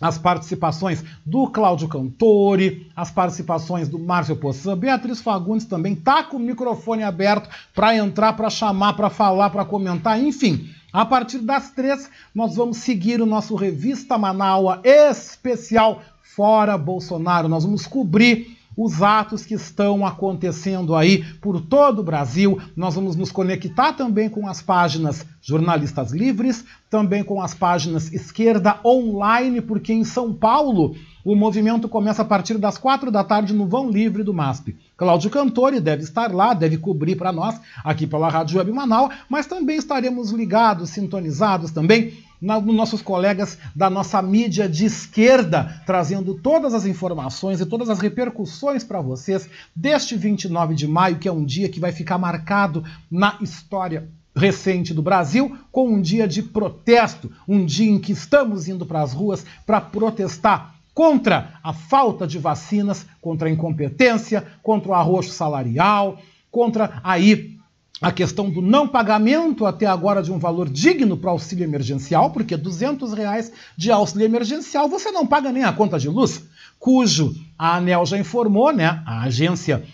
as 0.00 0.16
participações 0.16 1.04
do 1.26 1.48
Cláudio 1.48 1.88
Cantori, 1.88 2.90
as 2.96 3.10
participações 3.10 3.88
do 3.88 3.98
Márcio 3.98 4.36
Poçan, 4.36 4.76
Beatriz 4.76 5.20
Fagundes 5.20 5.66
também 5.66 5.94
tá 5.94 6.22
com 6.22 6.38
o 6.38 6.40
microfone 6.40 7.02
aberto 7.02 7.48
para 7.74 7.94
entrar, 7.96 8.32
para 8.32 8.48
chamar, 8.48 8.94
para 8.94 9.10
falar, 9.10 9.50
para 9.50 9.64
comentar, 9.64 10.20
enfim. 10.20 10.70
A 10.92 11.04
partir 11.04 11.38
das 11.38 11.70
três, 11.70 12.10
nós 12.34 12.56
vamos 12.56 12.78
seguir 12.78 13.20
o 13.20 13.26
nosso 13.26 13.54
Revista 13.54 14.16
Manaua 14.18 14.80
especial 14.84 16.02
Fora 16.22 16.76
Bolsonaro. 16.78 17.48
Nós 17.48 17.64
vamos 17.64 17.86
cobrir 17.86 18.59
os 18.82 19.02
atos 19.02 19.44
que 19.44 19.52
estão 19.52 20.06
acontecendo 20.06 20.96
aí 20.96 21.22
por 21.34 21.60
todo 21.60 21.98
o 21.98 22.04
Brasil. 22.04 22.58
Nós 22.74 22.94
vamos 22.94 23.14
nos 23.14 23.30
conectar 23.30 23.92
também 23.92 24.30
com 24.30 24.48
as 24.48 24.62
páginas 24.62 25.26
Jornalistas 25.42 26.12
Livres, 26.12 26.64
também 26.88 27.22
com 27.22 27.42
as 27.42 27.52
páginas 27.52 28.10
Esquerda 28.10 28.80
Online, 28.82 29.60
porque 29.60 29.92
em 29.92 30.02
São 30.02 30.32
Paulo 30.32 30.94
o 31.22 31.34
movimento 31.36 31.90
começa 31.90 32.22
a 32.22 32.24
partir 32.24 32.56
das 32.56 32.78
quatro 32.78 33.10
da 33.10 33.22
tarde 33.22 33.52
no 33.52 33.66
Vão 33.66 33.90
Livre 33.90 34.22
do 34.22 34.32
MASP. 34.32 34.74
Cláudio 34.96 35.28
Cantori 35.28 35.78
deve 35.78 36.02
estar 36.02 36.32
lá, 36.32 36.54
deve 36.54 36.78
cobrir 36.78 37.16
para 37.16 37.30
nós 37.30 37.60
aqui 37.84 38.06
pela 38.06 38.30
Rádio 38.30 38.56
Web 38.56 38.72
Manaus, 38.72 39.12
mas 39.28 39.46
também 39.46 39.76
estaremos 39.76 40.30
ligados, 40.30 40.88
sintonizados 40.88 41.70
também 41.70 42.14
nos 42.40 42.74
nossos 42.74 43.02
colegas 43.02 43.58
da 43.74 43.90
nossa 43.90 44.22
mídia 44.22 44.68
de 44.68 44.86
esquerda, 44.86 45.82
trazendo 45.84 46.34
todas 46.34 46.72
as 46.72 46.86
informações 46.86 47.60
e 47.60 47.66
todas 47.66 47.90
as 47.90 47.98
repercussões 47.98 48.82
para 48.82 49.00
vocês 49.00 49.48
deste 49.76 50.16
29 50.16 50.74
de 50.74 50.88
maio, 50.88 51.18
que 51.18 51.28
é 51.28 51.32
um 51.32 51.44
dia 51.44 51.68
que 51.68 51.80
vai 51.80 51.92
ficar 51.92 52.16
marcado 52.16 52.84
na 53.10 53.36
história 53.40 54.08
recente 54.34 54.94
do 54.94 55.02
Brasil, 55.02 55.58
com 55.70 55.88
um 55.88 56.00
dia 56.00 56.26
de 56.26 56.42
protesto, 56.42 57.30
um 57.46 57.64
dia 57.64 57.90
em 57.90 57.98
que 57.98 58.12
estamos 58.12 58.68
indo 58.68 58.86
para 58.86 59.02
as 59.02 59.12
ruas 59.12 59.44
para 59.66 59.80
protestar 59.80 60.74
contra 60.94 61.54
a 61.62 61.72
falta 61.72 62.26
de 62.26 62.38
vacinas, 62.38 63.06
contra 63.20 63.48
a 63.48 63.50
incompetência, 63.50 64.44
contra 64.62 64.90
o 64.90 64.94
arroxo 64.94 65.30
salarial, 65.30 66.18
contra 66.50 67.00
aí 67.02 67.59
a 68.00 68.10
questão 68.10 68.48
do 68.48 68.62
não 68.62 68.88
pagamento 68.88 69.66
até 69.66 69.86
agora 69.86 70.22
de 70.22 70.32
um 70.32 70.38
valor 70.38 70.68
digno 70.68 71.16
para 71.16 71.30
auxílio 71.30 71.64
emergencial, 71.64 72.30
porque 72.30 72.56
200 72.56 73.12
reais 73.12 73.52
de 73.76 73.90
auxílio 73.90 74.24
emergencial 74.24 74.88
você 74.88 75.10
não 75.10 75.26
paga 75.26 75.52
nem 75.52 75.64
a 75.64 75.72
conta 75.72 75.98
de 75.98 76.08
luz, 76.08 76.42
cujo 76.78 77.34
a 77.58 77.76
ANEL 77.76 78.06
já 78.06 78.18
informou, 78.18 78.72
né, 78.72 79.02
a 79.04 79.22
Agência 79.22 79.84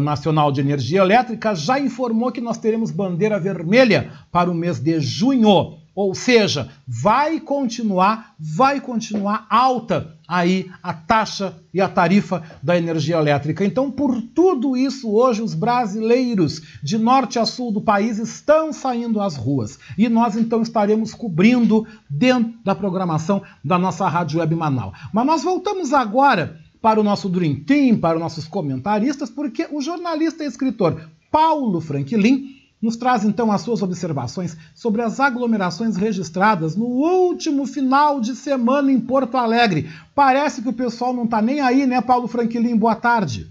Nacional 0.00 0.50
de 0.52 0.60
Energia 0.60 1.00
Elétrica 1.00 1.54
já 1.54 1.78
informou 1.78 2.32
que 2.32 2.40
nós 2.40 2.56
teremos 2.56 2.90
bandeira 2.90 3.38
vermelha 3.38 4.10
para 4.32 4.50
o 4.50 4.54
mês 4.54 4.78
de 4.78 5.00
junho. 5.00 5.78
Ou 5.96 6.14
seja, 6.14 6.68
vai 6.86 7.40
continuar, 7.40 8.34
vai 8.38 8.82
continuar 8.82 9.46
alta 9.48 10.14
aí 10.28 10.70
a 10.82 10.92
taxa 10.92 11.56
e 11.72 11.80
a 11.80 11.88
tarifa 11.88 12.42
da 12.62 12.76
energia 12.76 13.16
elétrica. 13.16 13.64
Então, 13.64 13.90
por 13.90 14.20
tudo 14.20 14.76
isso, 14.76 15.10
hoje 15.10 15.40
os 15.40 15.54
brasileiros 15.54 16.60
de 16.82 16.98
norte 16.98 17.38
a 17.38 17.46
sul 17.46 17.72
do 17.72 17.80
país 17.80 18.18
estão 18.18 18.74
saindo 18.74 19.22
às 19.22 19.36
ruas. 19.36 19.78
E 19.96 20.06
nós 20.06 20.36
então 20.36 20.60
estaremos 20.60 21.14
cobrindo 21.14 21.86
dentro 22.10 22.52
da 22.62 22.74
programação 22.74 23.42
da 23.64 23.78
nossa 23.78 24.06
Rádio 24.06 24.40
Web 24.40 24.54
Manaus. 24.54 24.98
Mas 25.14 25.24
nós 25.24 25.42
voltamos 25.42 25.94
agora 25.94 26.60
para 26.82 27.00
o 27.00 27.04
nosso 27.04 27.30
Dream 27.30 27.64
Team, 27.64 27.96
para 27.96 28.16
os 28.16 28.22
nossos 28.22 28.46
comentaristas, 28.46 29.30
porque 29.30 29.66
o 29.72 29.80
jornalista 29.80 30.44
e 30.44 30.46
escritor 30.46 31.08
Paulo 31.30 31.80
Franklin 31.80 32.55
nos 32.80 32.96
traz 32.96 33.24
então 33.24 33.50
as 33.50 33.62
suas 33.62 33.82
observações 33.82 34.56
sobre 34.74 35.02
as 35.02 35.18
aglomerações 35.18 35.96
registradas 35.96 36.76
no 36.76 36.84
último 36.84 37.66
final 37.66 38.20
de 38.20 38.36
semana 38.36 38.92
em 38.92 39.00
Porto 39.00 39.36
Alegre. 39.36 39.90
Parece 40.14 40.62
que 40.62 40.68
o 40.68 40.72
pessoal 40.72 41.12
não 41.12 41.24
está 41.24 41.40
nem 41.40 41.60
aí, 41.60 41.86
né, 41.86 42.00
Paulo 42.00 42.28
Franklin? 42.28 42.76
Boa 42.76 42.94
tarde. 42.94 43.50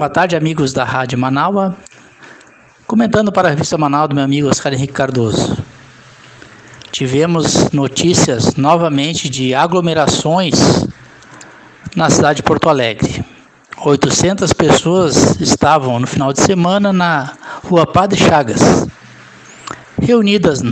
Boa 0.00 0.08
tarde, 0.08 0.34
amigos 0.34 0.72
da 0.72 0.82
Rádio 0.82 1.18
Manaua. 1.18 1.76
Comentando 2.86 3.30
para 3.30 3.48
a 3.48 3.50
revista 3.50 3.76
Manaus 3.76 4.08
do 4.08 4.14
meu 4.14 4.24
amigo 4.24 4.48
Oscar 4.48 4.72
Henrique 4.72 4.94
Cardoso. 4.94 5.62
Tivemos 6.90 7.70
notícias 7.70 8.54
novamente 8.54 9.28
de 9.28 9.54
aglomerações 9.54 10.54
na 11.94 12.08
cidade 12.08 12.38
de 12.38 12.42
Porto 12.42 12.70
Alegre. 12.70 13.22
800 13.76 14.54
pessoas 14.54 15.38
estavam 15.38 16.00
no 16.00 16.06
final 16.06 16.32
de 16.32 16.40
semana 16.40 16.94
na 16.94 17.34
rua 17.62 17.86
Padre 17.86 18.18
Chagas, 18.18 18.86
reunidas 20.00 20.62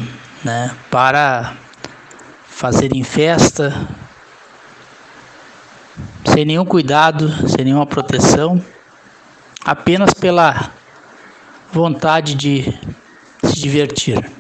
né, 0.42 0.74
para 0.90 1.52
fazerem 2.48 3.05
festa, 3.05 3.76
sem 6.24 6.46
nenhum 6.46 6.64
cuidado, 6.64 7.30
sem 7.46 7.66
nenhuma 7.66 7.84
proteção 7.84 8.64
apenas 9.64 10.14
pela 10.14 10.70
vontade 11.72 12.35
de 12.35 12.72
se 13.43 13.60
divertir. 13.60 14.30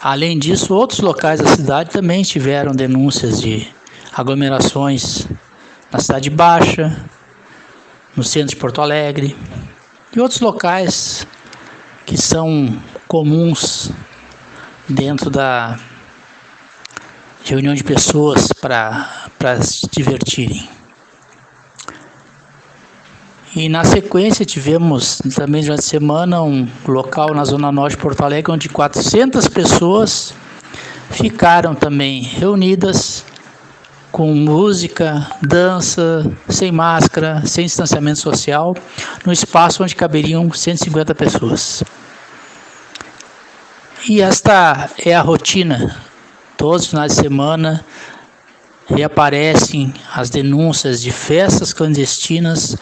Além 0.00 0.38
disso, 0.38 0.74
outros 0.74 1.00
locais 1.00 1.40
da 1.40 1.54
cidade 1.54 1.90
também 1.90 2.22
tiveram 2.22 2.72
denúncias 2.72 3.40
de 3.40 3.68
aglomerações 4.12 5.26
na 5.90 5.98
Cidade 5.98 6.28
Baixa, 6.28 7.04
no 8.16 8.22
centro 8.22 8.50
de 8.50 8.56
Porto 8.56 8.80
Alegre 8.80 9.36
e 10.14 10.20
outros 10.20 10.40
locais 10.40 11.26
que 12.04 12.16
são 12.16 12.78
comuns 13.08 13.90
dentro 14.88 15.30
da 15.30 15.78
reunião 17.44 17.74
de 17.74 17.82
pessoas 17.82 18.52
para 18.52 19.62
se 19.62 19.88
divertirem. 19.90 20.68
E 23.54 23.68
na 23.68 23.84
sequência 23.84 24.46
tivemos 24.46 25.18
também 25.34 25.62
durante 25.62 25.80
a 25.80 25.82
semana 25.82 26.42
um 26.42 26.66
local 26.88 27.34
na 27.34 27.44
zona 27.44 27.70
norte 27.70 27.96
de 27.96 28.02
Porto 28.02 28.22
Alegre 28.22 28.50
onde 28.50 28.66
400 28.70 29.46
pessoas 29.48 30.32
ficaram 31.10 31.74
também 31.74 32.22
reunidas 32.22 33.22
com 34.10 34.34
música, 34.34 35.26
dança, 35.42 36.30
sem 36.48 36.72
máscara, 36.72 37.42
sem 37.44 37.66
distanciamento 37.66 38.20
social, 38.20 38.74
no 39.24 39.32
espaço 39.32 39.82
onde 39.82 39.94
caberiam 39.94 40.50
150 40.50 41.14
pessoas. 41.14 41.84
E 44.08 44.22
esta 44.22 44.88
é 44.98 45.14
a 45.14 45.20
rotina. 45.20 46.00
Todos 46.56 46.84
os 46.84 46.88
finais 46.88 47.12
de 47.12 47.20
semana 47.20 47.84
reaparecem 48.86 49.92
as 50.14 50.30
denúncias 50.30 51.02
de 51.02 51.10
festas 51.10 51.72
clandestinas 51.72 52.76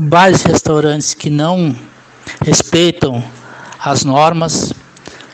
bares 0.00 0.44
e 0.44 0.48
restaurantes 0.48 1.14
que 1.14 1.28
não 1.28 1.74
respeitam 2.44 3.22
as 3.78 4.04
normas 4.04 4.72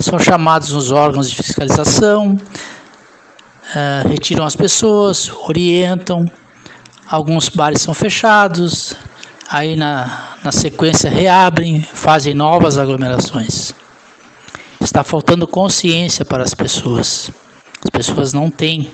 são 0.01 0.19
chamados 0.19 0.73
nos 0.73 0.91
órgãos 0.91 1.29
de 1.29 1.37
fiscalização, 1.37 2.35
uh, 2.35 4.09
retiram 4.09 4.45
as 4.45 4.57
pessoas, 4.57 5.31
orientam, 5.31 6.31
alguns 7.09 7.49
bares 7.49 7.83
são 7.83 7.93
fechados, 7.93 8.95
aí 9.49 9.77
na, 9.77 10.37
na 10.43 10.53
sequência 10.53 11.11
reabrem, 11.11 11.83
fazem 11.83 12.35
novas 12.35 12.79
aglomerações. 12.79 13.73
Está 14.81 15.03
faltando 15.03 15.47
consciência 15.47 16.25
para 16.25 16.45
as 16.45 16.55
pessoas. 16.55 17.31
As 17.85 17.91
pessoas 17.91 18.33
não 18.33 18.51
têm 18.51 18.91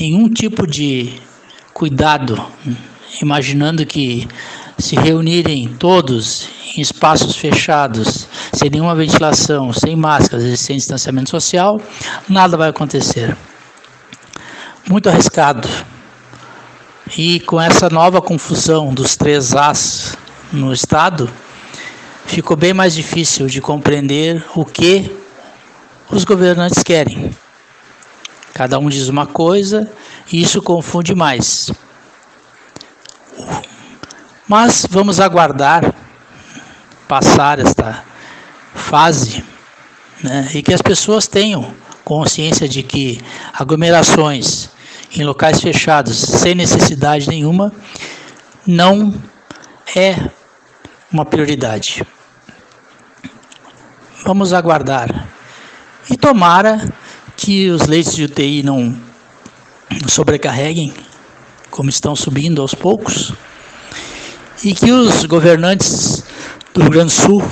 nenhum 0.00 0.28
tipo 0.28 0.66
de 0.66 1.20
cuidado 1.72 2.42
imaginando 3.20 3.84
que 3.86 4.28
se 4.78 4.96
reunirem 4.96 5.68
todos 5.78 6.48
em 6.76 6.80
espaços 6.80 7.36
fechados, 7.36 8.26
sem 8.52 8.70
nenhuma 8.70 8.94
ventilação, 8.94 9.72
sem 9.72 9.94
máscaras 9.94 10.44
e 10.44 10.56
sem 10.56 10.76
distanciamento 10.76 11.30
social, 11.30 11.80
nada 12.28 12.56
vai 12.56 12.70
acontecer. 12.70 13.36
Muito 14.88 15.08
arriscado. 15.08 15.68
E 17.16 17.40
com 17.40 17.60
essa 17.60 17.88
nova 17.88 18.20
confusão 18.20 18.92
dos 18.92 19.16
três 19.16 19.54
As 19.54 20.16
no 20.52 20.72
Estado, 20.72 21.30
ficou 22.26 22.56
bem 22.56 22.72
mais 22.72 22.94
difícil 22.94 23.46
de 23.46 23.60
compreender 23.60 24.44
o 24.54 24.64
que 24.64 25.10
os 26.10 26.24
governantes 26.24 26.82
querem. 26.82 27.30
Cada 28.52 28.78
um 28.78 28.88
diz 28.88 29.08
uma 29.08 29.26
coisa 29.26 29.90
e 30.32 30.40
isso 30.40 30.62
confunde 30.62 31.14
mais. 31.14 31.70
Mas 34.48 34.86
vamos 34.90 35.20
aguardar 35.20 35.94
passar 37.08 37.58
esta 37.58 38.04
fase 38.74 39.44
né, 40.22 40.50
e 40.54 40.62
que 40.62 40.72
as 40.72 40.82
pessoas 40.82 41.26
tenham 41.26 41.74
consciência 42.04 42.68
de 42.68 42.82
que 42.82 43.20
aglomerações 43.52 44.70
em 45.12 45.22
locais 45.24 45.60
fechados 45.60 46.16
sem 46.16 46.54
necessidade 46.54 47.28
nenhuma 47.28 47.72
não 48.66 49.14
é 49.94 50.16
uma 51.12 51.24
prioridade. 51.24 52.04
Vamos 54.24 54.52
aguardar. 54.52 55.28
E 56.10 56.16
tomara 56.16 56.92
que 57.36 57.70
os 57.70 57.86
leitos 57.86 58.14
de 58.14 58.24
UTI 58.24 58.62
não 58.62 58.96
sobrecarreguem, 60.08 60.92
como 61.74 61.90
estão 61.90 62.14
subindo 62.14 62.62
aos 62.62 62.72
poucos, 62.72 63.32
e 64.62 64.72
que 64.72 64.92
os 64.92 65.24
governantes 65.24 66.22
do 66.72 66.82
Rio 66.82 66.90
Grande 66.90 67.12
do 67.12 67.20
Sul, 67.20 67.42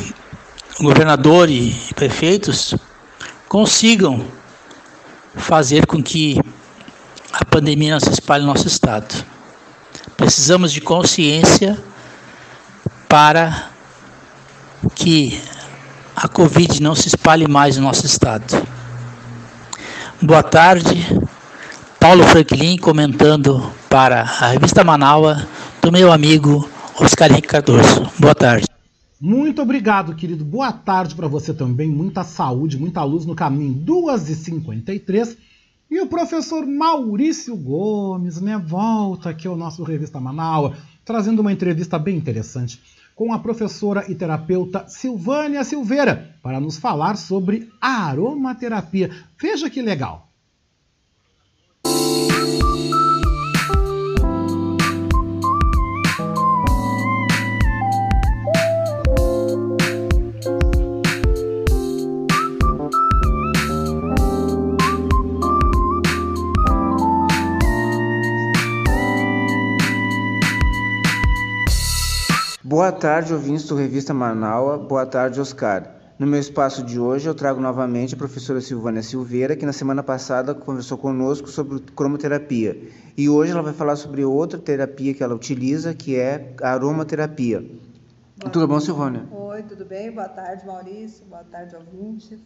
governador 0.80 1.50
e 1.50 1.74
prefeitos, 1.96 2.72
consigam 3.48 4.24
fazer 5.34 5.86
com 5.86 6.00
que 6.00 6.40
a 7.32 7.44
pandemia 7.44 7.94
não 7.94 7.98
se 7.98 8.10
espalhe 8.10 8.44
no 8.44 8.54
nosso 8.54 8.68
estado. 8.68 9.12
Precisamos 10.16 10.72
de 10.72 10.80
consciência 10.80 11.76
para 13.08 13.70
que 14.94 15.42
a 16.14 16.28
Covid 16.28 16.80
não 16.80 16.94
se 16.94 17.08
espalhe 17.08 17.48
mais 17.48 17.76
no 17.76 17.82
nosso 17.82 18.06
estado. 18.06 18.64
Boa 20.22 20.44
tarde, 20.44 21.08
Paulo 21.98 22.22
Franklin 22.28 22.78
comentando 22.78 23.81
para 23.92 24.22
a 24.22 24.48
revista 24.52 24.82
Manaua 24.82 25.46
do 25.82 25.92
meu 25.92 26.10
amigo 26.10 26.66
Oscar 26.98 27.30
Henrique 27.30 27.48
Cardoso. 27.48 28.10
Boa 28.18 28.34
tarde. 28.34 28.66
Muito 29.20 29.60
obrigado, 29.60 30.14
querido. 30.14 30.46
Boa 30.46 30.72
tarde 30.72 31.14
para 31.14 31.28
você 31.28 31.52
também. 31.52 31.90
Muita 31.90 32.24
saúde, 32.24 32.78
muita 32.78 33.04
luz 33.04 33.26
no 33.26 33.34
caminho. 33.34 33.84
2h53. 33.84 35.36
E 35.90 36.00
o 36.00 36.06
professor 36.06 36.64
Maurício 36.64 37.54
Gomes, 37.54 38.40
né? 38.40 38.56
Volta 38.56 39.28
aqui 39.28 39.46
ao 39.46 39.58
nosso 39.58 39.82
Revista 39.82 40.18
Manaus, 40.18 40.74
trazendo 41.04 41.40
uma 41.40 41.52
entrevista 41.52 41.98
bem 41.98 42.16
interessante 42.16 42.80
com 43.14 43.30
a 43.30 43.38
professora 43.38 44.10
e 44.10 44.14
terapeuta 44.14 44.86
Silvânia 44.88 45.62
Silveira 45.64 46.34
para 46.42 46.58
nos 46.58 46.78
falar 46.78 47.18
sobre 47.18 47.68
aromaterapia. 47.78 49.10
Veja 49.38 49.68
que 49.68 49.82
legal. 49.82 50.32
Boa 72.72 72.90
tarde, 72.90 73.34
ouvintes 73.34 73.64
do 73.64 73.76
Revista 73.76 74.14
Manaua. 74.14 74.78
Boa 74.78 75.04
tarde, 75.04 75.38
Oscar. 75.38 75.94
No 76.18 76.26
meu 76.26 76.40
espaço 76.40 76.82
de 76.82 76.98
hoje, 76.98 77.28
eu 77.28 77.34
trago 77.34 77.60
novamente 77.60 78.14
a 78.14 78.16
professora 78.16 78.62
Silvânia 78.62 79.02
Silveira, 79.02 79.54
que 79.54 79.66
na 79.66 79.74
semana 79.74 80.02
passada 80.02 80.54
conversou 80.54 80.96
conosco 80.96 81.50
sobre 81.50 81.80
cromoterapia. 81.94 82.88
E 83.14 83.28
hoje 83.28 83.52
ela 83.52 83.60
vai 83.60 83.74
falar 83.74 83.96
sobre 83.96 84.24
outra 84.24 84.58
terapia 84.58 85.12
que 85.12 85.22
ela 85.22 85.34
utiliza, 85.34 85.92
que 85.92 86.18
é 86.18 86.54
a 86.62 86.70
aromaterapia. 86.70 87.60
Boa. 87.60 88.50
Tudo 88.50 88.66
bom, 88.66 88.80
Silvânia? 88.80 89.26
Oi, 89.30 89.62
tudo 89.64 89.84
bem? 89.84 90.10
Boa 90.10 90.30
tarde, 90.30 90.64
Maurício. 90.64 91.26
Boa 91.26 91.44
tarde, 91.44 91.76
ouvintes. 91.76 92.40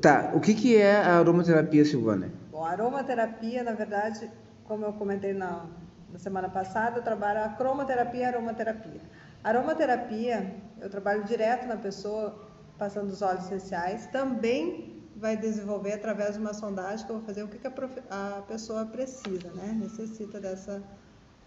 Tá, 0.00 0.30
o 0.32 0.40
que, 0.40 0.54
que 0.54 0.74
é 0.74 1.02
a 1.02 1.18
aromaterapia, 1.18 1.84
Silvânia? 1.84 2.32
Bom, 2.50 2.64
a 2.64 2.70
aromaterapia, 2.70 3.62
na 3.62 3.72
verdade, 3.72 4.30
como 4.64 4.86
eu 4.86 4.94
comentei 4.94 5.34
na, 5.34 5.66
na 6.10 6.18
semana 6.18 6.48
passada, 6.48 7.00
eu 7.00 7.02
trabalho 7.02 7.44
a 7.44 7.50
cromoterapia 7.50 8.22
e 8.22 8.24
a 8.24 8.28
aromaterapia. 8.28 9.17
Aromaterapia, 9.48 10.54
eu 10.78 10.90
trabalho 10.90 11.24
direto 11.24 11.66
na 11.66 11.78
pessoa, 11.78 12.38
passando 12.76 13.08
os 13.08 13.22
óleos 13.22 13.46
essenciais, 13.46 14.06
também 14.08 15.08
vai 15.16 15.38
desenvolver 15.38 15.94
através 15.94 16.34
de 16.34 16.38
uma 16.38 16.52
sondagem 16.52 17.06
que 17.06 17.10
eu 17.10 17.16
vou 17.16 17.24
fazer 17.24 17.42
o 17.44 17.48
que, 17.48 17.56
que 17.56 17.66
a, 17.66 17.70
prof... 17.70 17.98
a, 18.10 18.42
pessoa 18.46 18.84
precisa, 18.84 19.50
né? 19.54 19.74
Necessita 19.80 20.38
dessa 20.38 20.82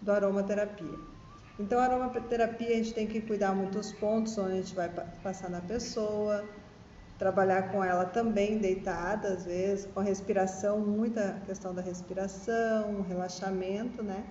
do 0.00 0.10
aromaterapia. 0.10 0.98
Então, 1.60 1.78
a 1.78 1.84
aromaterapia 1.84 2.70
a 2.70 2.74
gente 2.74 2.92
tem 2.92 3.06
que 3.06 3.20
cuidar 3.20 3.54
muito 3.54 3.78
dos 3.78 3.92
pontos 3.92 4.36
onde 4.36 4.50
a 4.50 4.56
gente 4.56 4.74
vai 4.74 4.88
passar 5.22 5.48
na 5.48 5.60
pessoa, 5.60 6.44
trabalhar 7.20 7.70
com 7.70 7.84
ela 7.84 8.04
também 8.04 8.58
deitada, 8.58 9.28
às 9.28 9.44
vezes, 9.44 9.86
com 9.94 10.00
respiração, 10.00 10.80
muita 10.80 11.40
questão 11.46 11.72
da 11.72 11.80
respiração, 11.80 13.02
relaxamento, 13.02 14.02
né? 14.02 14.24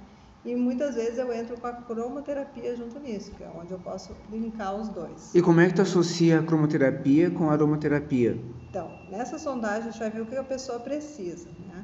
E 0.43 0.55
muitas 0.55 0.95
vezes 0.95 1.19
eu 1.19 1.31
entro 1.31 1.59
com 1.59 1.67
a 1.67 1.73
cromoterapia 1.73 2.75
junto 2.75 2.99
nisso, 2.99 3.31
que 3.31 3.43
é 3.43 3.51
onde 3.55 3.71
eu 3.71 3.79
posso 3.79 4.15
linkar 4.31 4.75
os 4.75 4.89
dois. 4.89 5.35
E 5.35 5.41
como 5.41 5.61
é 5.61 5.67
que 5.67 5.75
tu 5.75 5.83
associa 5.83 6.39
a 6.39 6.43
cromoterapia 6.43 7.29
com 7.29 7.49
a 7.49 7.53
aromaterapia? 7.53 8.39
Então, 8.69 8.89
nessa 9.09 9.37
sondagem 9.37 9.89
a 9.89 9.91
gente 9.91 9.99
vai 9.99 10.09
ver 10.09 10.21
o 10.21 10.25
que 10.25 10.35
a 10.35 10.43
pessoa 10.43 10.79
precisa, 10.79 11.47
né? 11.67 11.83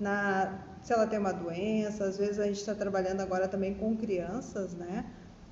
Na, 0.00 0.58
se 0.82 0.92
ela 0.92 1.06
tem 1.06 1.18
uma 1.18 1.32
doença, 1.32 2.04
às 2.04 2.16
vezes 2.16 2.38
a 2.38 2.46
gente 2.46 2.58
está 2.58 2.74
trabalhando 2.74 3.20
agora 3.20 3.46
também 3.46 3.74
com 3.74 3.94
crianças, 3.94 4.72
né? 4.72 5.04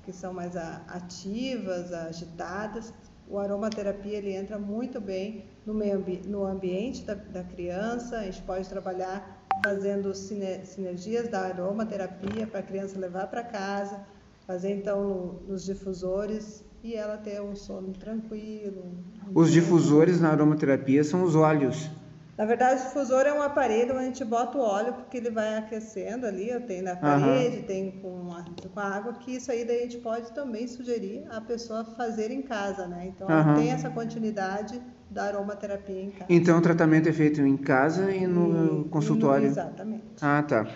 Que 0.03 0.11
são 0.11 0.33
mais 0.33 0.55
ativas, 0.55 1.93
agitadas. 1.93 2.91
O 3.29 3.37
aromaterapia 3.37 4.17
ele 4.17 4.33
entra 4.33 4.57
muito 4.57 4.99
bem 5.01 5.45
no, 5.65 5.73
meio, 5.73 6.03
no 6.25 6.45
ambiente 6.45 7.03
da, 7.03 7.13
da 7.13 7.43
criança. 7.43 8.19
A 8.19 8.23
gente 8.23 8.41
pode 8.43 8.67
trabalhar 8.67 9.36
fazendo 9.63 10.13
sinergias 10.13 11.27
da 11.27 11.41
aromaterapia 11.41 12.47
para 12.47 12.59
a 12.59 12.63
criança 12.63 12.99
levar 12.99 13.27
para 13.27 13.43
casa, 13.43 13.99
fazer 14.45 14.71
então 14.71 15.03
no, 15.03 15.33
nos 15.47 15.65
difusores 15.65 16.63
e 16.83 16.95
ela 16.95 17.17
ter 17.17 17.41
um 17.41 17.55
sono 17.55 17.91
tranquilo. 17.93 18.95
Os 19.33 19.51
difusores 19.51 20.21
na 20.21 20.29
aromaterapia 20.29 21.03
são 21.03 21.23
os 21.23 21.35
óleos. 21.35 21.89
Na 22.37 22.45
verdade, 22.45 22.81
o 22.81 22.85
difusor 22.85 23.25
é 23.25 23.33
um 23.33 23.41
aparelho 23.41 23.95
onde 23.95 24.03
a 24.03 24.05
gente 24.05 24.23
bota 24.23 24.59
o 24.59 24.61
óleo 24.61 24.93
porque 24.93 25.17
ele 25.17 25.31
vai 25.31 25.57
aquecendo 25.57 26.27
ali, 26.27 26.47
tem 26.61 26.83
na 26.83 26.95
parede, 26.95 27.57
uhum. 27.57 27.63
tem 27.63 27.91
com 27.99 28.31
a, 28.31 28.45
com 28.71 28.79
a 28.79 28.83
água, 28.83 29.13
que 29.13 29.35
isso 29.35 29.51
aí 29.51 29.65
daí 29.65 29.79
a 29.79 29.81
gente 29.81 29.97
pode 29.97 30.31
também 30.33 30.67
sugerir 30.67 31.25
a 31.31 31.41
pessoa 31.41 31.83
fazer 31.83 32.29
em 32.29 32.43
casa, 32.43 32.87
né? 32.87 33.07
Então, 33.07 33.27
uhum. 33.27 33.55
tem 33.55 33.71
essa 33.71 33.89
continuidade 33.89 34.79
da 35.09 35.23
aromaterapia 35.23 36.01
em 36.01 36.11
casa. 36.11 36.25
Então 36.29 36.57
o 36.57 36.61
tratamento 36.61 37.07
é 37.09 37.13
feito 37.13 37.41
em 37.41 37.57
casa 37.57 38.11
e 38.11 38.27
no 38.27 38.85
e, 38.85 38.89
consultório? 38.89 39.45
E 39.45 39.47
no, 39.47 39.53
exatamente. 39.53 40.03
Ah, 40.21 40.43
tá. 40.43 40.67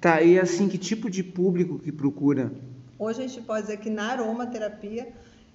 Tá, 0.00 0.22
e 0.22 0.38
assim, 0.38 0.68
que 0.68 0.78
tipo 0.78 1.10
de 1.10 1.22
público 1.24 1.78
que 1.78 1.90
procura? 1.90 2.52
Hoje 2.98 3.22
a 3.22 3.26
gente 3.26 3.40
pode 3.42 3.62
dizer 3.62 3.78
que 3.78 3.90
na 3.90 4.12
aromaterapia 4.12 5.12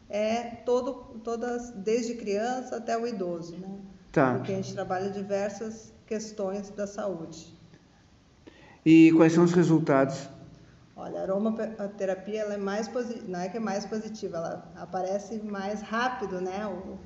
é 0.10 0.44
todo, 0.66 1.20
todas, 1.24 1.72
desde 1.72 2.16
criança 2.16 2.78
até 2.78 2.98
o 2.98 3.08
idoso, 3.08 3.58
né? 3.58 3.80
Tá. 4.12 4.36
Porque 4.36 4.52
a 4.52 4.56
gente 4.56 4.74
trabalha 4.74 5.10
diversas 5.10 5.94
questões 6.06 6.70
da 6.70 6.86
saúde. 6.86 7.54
E 8.86 9.12
quais 9.14 9.34
são 9.34 9.44
os 9.44 9.54
resultados? 9.54 10.30
Olha, 10.96 11.20
a 11.20 11.24
aromaterapia 11.24 12.42
ela 12.42 12.54
é 12.54 12.58
mais 12.58 12.90
não 13.28 13.40
é 13.40 13.50
que 13.50 13.58
é 13.58 13.60
mais 13.60 13.86
positiva, 13.86 14.38
ela 14.38 14.72
aparece 14.76 15.40
mais 15.40 15.82
rápido, 15.82 16.40
né? 16.40 16.68
O, 16.68 16.98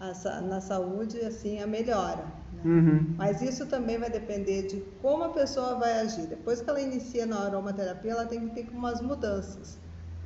a, 0.00 0.40
na 0.40 0.60
saúde, 0.60 1.18
assim, 1.20 1.60
a 1.60 1.66
melhora. 1.66 2.24
Né? 2.52 2.60
Uhum. 2.64 3.14
Mas 3.16 3.42
isso 3.42 3.66
também 3.66 3.98
vai 3.98 4.10
depender 4.10 4.66
de 4.66 4.80
como 5.02 5.24
a 5.24 5.28
pessoa 5.30 5.74
vai 5.74 6.00
agir. 6.00 6.26
Depois 6.26 6.60
que 6.60 6.70
ela 6.70 6.80
inicia 6.80 7.26
na 7.26 7.46
aromaterapia, 7.46 8.12
ela 8.12 8.26
tem 8.26 8.48
que 8.48 8.54
ter 8.54 8.70
umas 8.72 9.00
mudanças, 9.00 9.78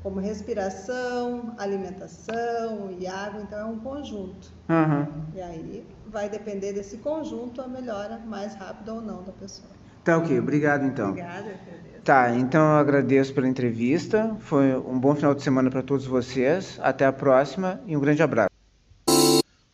como 0.02 0.20
respiração, 0.20 1.54
alimentação 1.58 2.94
e 2.98 3.06
água, 3.06 3.42
então 3.42 3.58
é 3.58 3.64
um 3.64 3.78
conjunto. 3.78 4.52
Uhum. 4.68 5.06
E 5.34 5.40
aí 5.40 5.86
vai 6.06 6.28
depender 6.28 6.72
desse 6.72 6.98
conjunto 6.98 7.62
a 7.62 7.68
melhora 7.68 8.18
mais 8.18 8.54
rápida 8.54 8.92
ou 8.92 9.00
não 9.00 9.22
da 9.22 9.32
pessoa. 9.32 9.70
Tá 10.04 10.18
ok, 10.18 10.38
obrigado 10.38 10.84
então. 10.84 11.10
Obrigada. 11.10 11.54
Tá, 12.02 12.34
então 12.34 12.60
eu 12.60 12.78
agradeço 12.78 13.32
pela 13.32 13.46
entrevista. 13.46 14.36
Foi 14.40 14.76
um 14.76 14.98
bom 14.98 15.14
final 15.14 15.32
de 15.34 15.42
semana 15.42 15.70
para 15.70 15.82
todos 15.82 16.04
vocês. 16.04 16.78
Até 16.82 17.06
a 17.06 17.12
próxima 17.12 17.80
e 17.86 17.96
um 17.96 18.00
grande 18.00 18.20
abraço. 18.20 18.51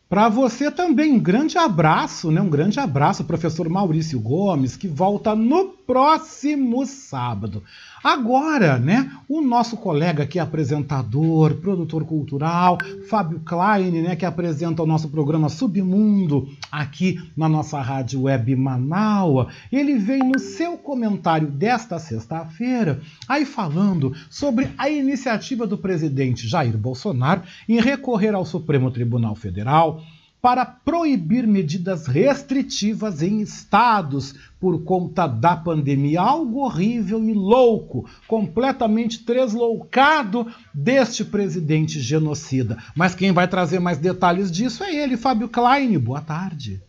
Para 0.09 0.27
você 0.27 0.71
também, 0.71 1.13
um 1.13 1.19
grande 1.19 1.55
abraço, 1.55 2.31
né? 2.31 2.41
Um 2.41 2.49
grande 2.49 2.79
abraço, 2.79 3.23
professor 3.25 3.69
Maurício 3.69 4.19
Gomes, 4.19 4.75
que 4.75 4.87
volta 4.87 5.35
no 5.35 5.67
próximo 5.67 6.83
sábado. 6.83 7.63
Agora, 8.03 8.79
né, 8.79 9.11
o 9.27 9.41
nosso 9.41 9.75
colega 9.75 10.23
aqui, 10.23 10.39
apresentador, 10.39 11.55
produtor 11.55 12.05
cultural, 12.05 12.77
Fábio 13.09 13.41
Klein, 13.41 13.91
né, 14.01 14.15
que 14.15 14.25
apresenta 14.25 14.81
o 14.81 14.85
nosso 14.85 15.09
programa 15.09 15.49
Submundo 15.49 16.47
aqui 16.71 17.19
na 17.35 17.49
nossa 17.49 17.81
rádio 17.81 18.23
web 18.23 18.55
Manaua, 18.55 19.47
ele 19.71 19.95
veio 19.95 20.23
no 20.23 20.39
seu 20.39 20.77
comentário 20.77 21.47
desta 21.47 21.99
sexta-feira 21.99 23.01
aí 23.27 23.45
falando 23.45 24.13
sobre 24.29 24.69
a 24.77 24.89
iniciativa 24.89 25.67
do 25.67 25.77
presidente 25.77 26.47
Jair 26.47 26.77
Bolsonaro 26.77 27.43
em 27.67 27.81
recorrer 27.81 28.33
ao 28.33 28.45
Supremo 28.45 28.91
Tribunal 28.91 29.35
Federal 29.35 30.01
para 30.41 30.65
proibir 30.65 31.45
medidas 31.45 32.07
restritivas 32.07 33.21
em 33.21 33.41
estados 33.41 34.35
por 34.59 34.83
conta 34.83 35.27
da 35.27 35.55
pandemia. 35.55 36.21
Algo 36.21 36.59
horrível 36.59 37.23
e 37.23 37.33
louco, 37.33 38.09
completamente 38.27 39.23
tresloucado 39.23 40.47
deste 40.73 41.25
presidente 41.25 41.99
genocida. 41.99 42.77
Mas 42.95 43.15
quem 43.15 43.31
vai 43.31 43.47
trazer 43.47 43.79
mais 43.79 43.97
detalhes 43.97 44.51
disso 44.51 44.83
é 44.83 44.95
ele, 44.95 45.17
Fábio 45.17 45.49
Klein. 45.49 45.97
Boa 45.97 46.21
tarde. 46.21 46.81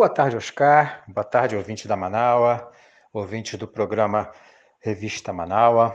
Boa 0.00 0.08
tarde, 0.08 0.34
Oscar. 0.34 1.04
Boa 1.06 1.22
tarde, 1.22 1.54
ouvinte 1.54 1.86
da 1.86 1.94
Manaua, 1.94 2.72
ouvinte 3.12 3.54
do 3.54 3.68
programa 3.68 4.32
Revista 4.80 5.30
Manaua. 5.30 5.94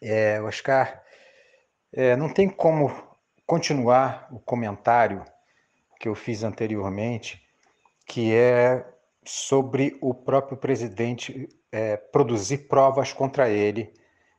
É, 0.00 0.40
Oscar, 0.40 1.02
é, 1.92 2.14
não 2.14 2.32
tem 2.32 2.48
como 2.48 2.92
continuar 3.44 4.28
o 4.30 4.38
comentário 4.38 5.24
que 5.98 6.06
eu 6.06 6.14
fiz 6.14 6.44
anteriormente, 6.44 7.42
que 8.06 8.32
é 8.32 8.86
sobre 9.24 9.98
o 10.00 10.14
próprio 10.14 10.56
presidente 10.56 11.48
é, 11.72 11.96
produzir 11.96 12.68
provas 12.68 13.12
contra 13.12 13.50
ele 13.50 13.92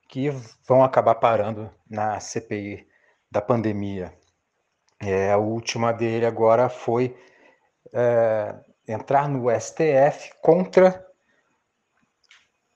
que 0.07 0.30
vão 0.65 0.82
acabar 0.82 1.15
parando 1.15 1.69
na 1.90 2.22
CPI 2.22 2.88
da 3.30 3.41
pandemia. 3.41 4.14
É, 5.02 5.30
a 5.34 5.38
última 5.38 5.91
dele 5.91 6.26
agora 6.26 6.69
foi 6.69 7.18
é, 7.95 8.53
entrar 8.88 9.30
no 9.30 9.49
STF 9.49 10.34
contra 10.41 11.03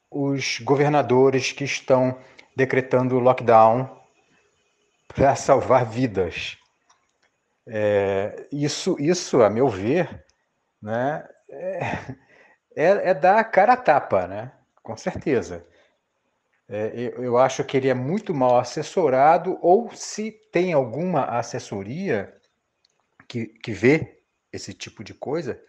os 0.10 0.60
governadores 0.60 1.52
que 1.52 1.66
estão 1.66 2.18
decretando 2.56 3.20
lockdown 3.20 4.00
para 5.08 5.36
salvar 5.36 5.86
vidas. 5.86 6.58
É, 7.68 8.48
isso, 8.52 8.96
isso, 9.00 9.44
a 9.44 9.50
meu 9.50 9.68
ver, 9.68 10.26
né, 10.82 11.28
é, 11.50 11.82
é, 12.76 13.10
é 13.10 13.14
dar 13.14 13.44
cara 13.44 13.74
a 13.74 13.78
tapa, 13.78 14.26
né? 14.26 14.52
com 14.82 14.98
certeza. 14.98 15.64
É, 16.68 16.92
eu, 16.96 17.24
eu 17.24 17.38
acho 17.38 17.64
que 17.64 17.78
ele 17.78 17.90
é 17.90 17.94
muito 17.94 18.34
mal 18.34 18.58
assessorado, 18.58 19.60
ou 19.62 19.92
se 19.92 20.32
tem 20.52 20.74
alguma 20.74 21.26
assessoria 21.26 22.36
que, 23.28 23.46
que 23.46 23.72
vê 23.72 24.19
esse 24.52 24.74
tipo 24.74 25.04
de 25.04 25.14
coisa, 25.14 25.62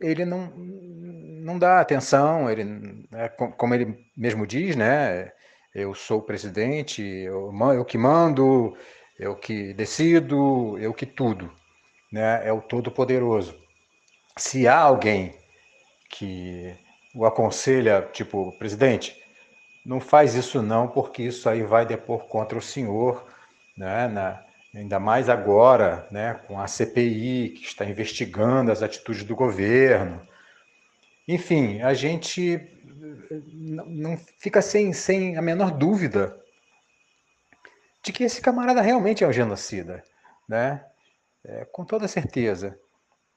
ele 0.00 0.24
não, 0.24 0.52
não 0.56 1.58
dá 1.58 1.80
atenção, 1.80 2.50
ele, 2.50 2.64
né, 2.64 3.28
como 3.28 3.74
ele 3.74 4.06
mesmo 4.16 4.46
diz, 4.46 4.76
né? 4.76 5.32
Eu 5.74 5.94
sou 5.94 6.20
o 6.20 6.22
presidente, 6.22 7.02
eu, 7.02 7.52
eu 7.74 7.84
que 7.84 7.98
mando, 7.98 8.76
eu 9.18 9.34
que 9.36 9.74
decido, 9.74 10.78
eu 10.78 10.94
que 10.94 11.06
tudo, 11.06 11.52
né? 12.12 12.46
É 12.46 12.52
o 12.52 12.62
todo-poderoso. 12.62 13.54
Se 14.36 14.66
há 14.68 14.78
alguém 14.78 15.34
que 16.10 16.76
o 17.14 17.24
aconselha, 17.24 18.02
tipo, 18.12 18.56
presidente, 18.58 19.16
não 19.84 20.00
faz 20.00 20.34
isso 20.34 20.62
não, 20.62 20.88
porque 20.88 21.22
isso 21.22 21.48
aí 21.48 21.62
vai 21.62 21.86
depor 21.86 22.26
contra 22.26 22.58
o 22.58 22.62
senhor, 22.62 23.26
né? 23.76 24.08
Na, 24.08 24.44
ainda 24.74 24.98
mais 24.98 25.28
agora, 25.28 26.06
né? 26.10 26.34
Com 26.46 26.60
a 26.60 26.66
CPI 26.66 27.50
que 27.50 27.64
está 27.64 27.84
investigando 27.84 28.72
as 28.72 28.82
atitudes 28.82 29.22
do 29.22 29.36
governo. 29.36 30.26
Enfim, 31.28 31.80
a 31.80 31.94
gente 31.94 32.60
não 33.30 34.16
fica 34.38 34.60
sem, 34.60 34.92
sem 34.92 35.36
a 35.36 35.42
menor 35.42 35.70
dúvida 35.70 36.38
de 38.02 38.12
que 38.12 38.24
esse 38.24 38.40
camarada 38.40 38.82
realmente 38.82 39.24
é 39.24 39.26
um 39.26 39.32
genocida, 39.32 40.02
né? 40.48 40.84
É, 41.44 41.64
com 41.66 41.84
toda 41.84 42.08
certeza. 42.08 42.78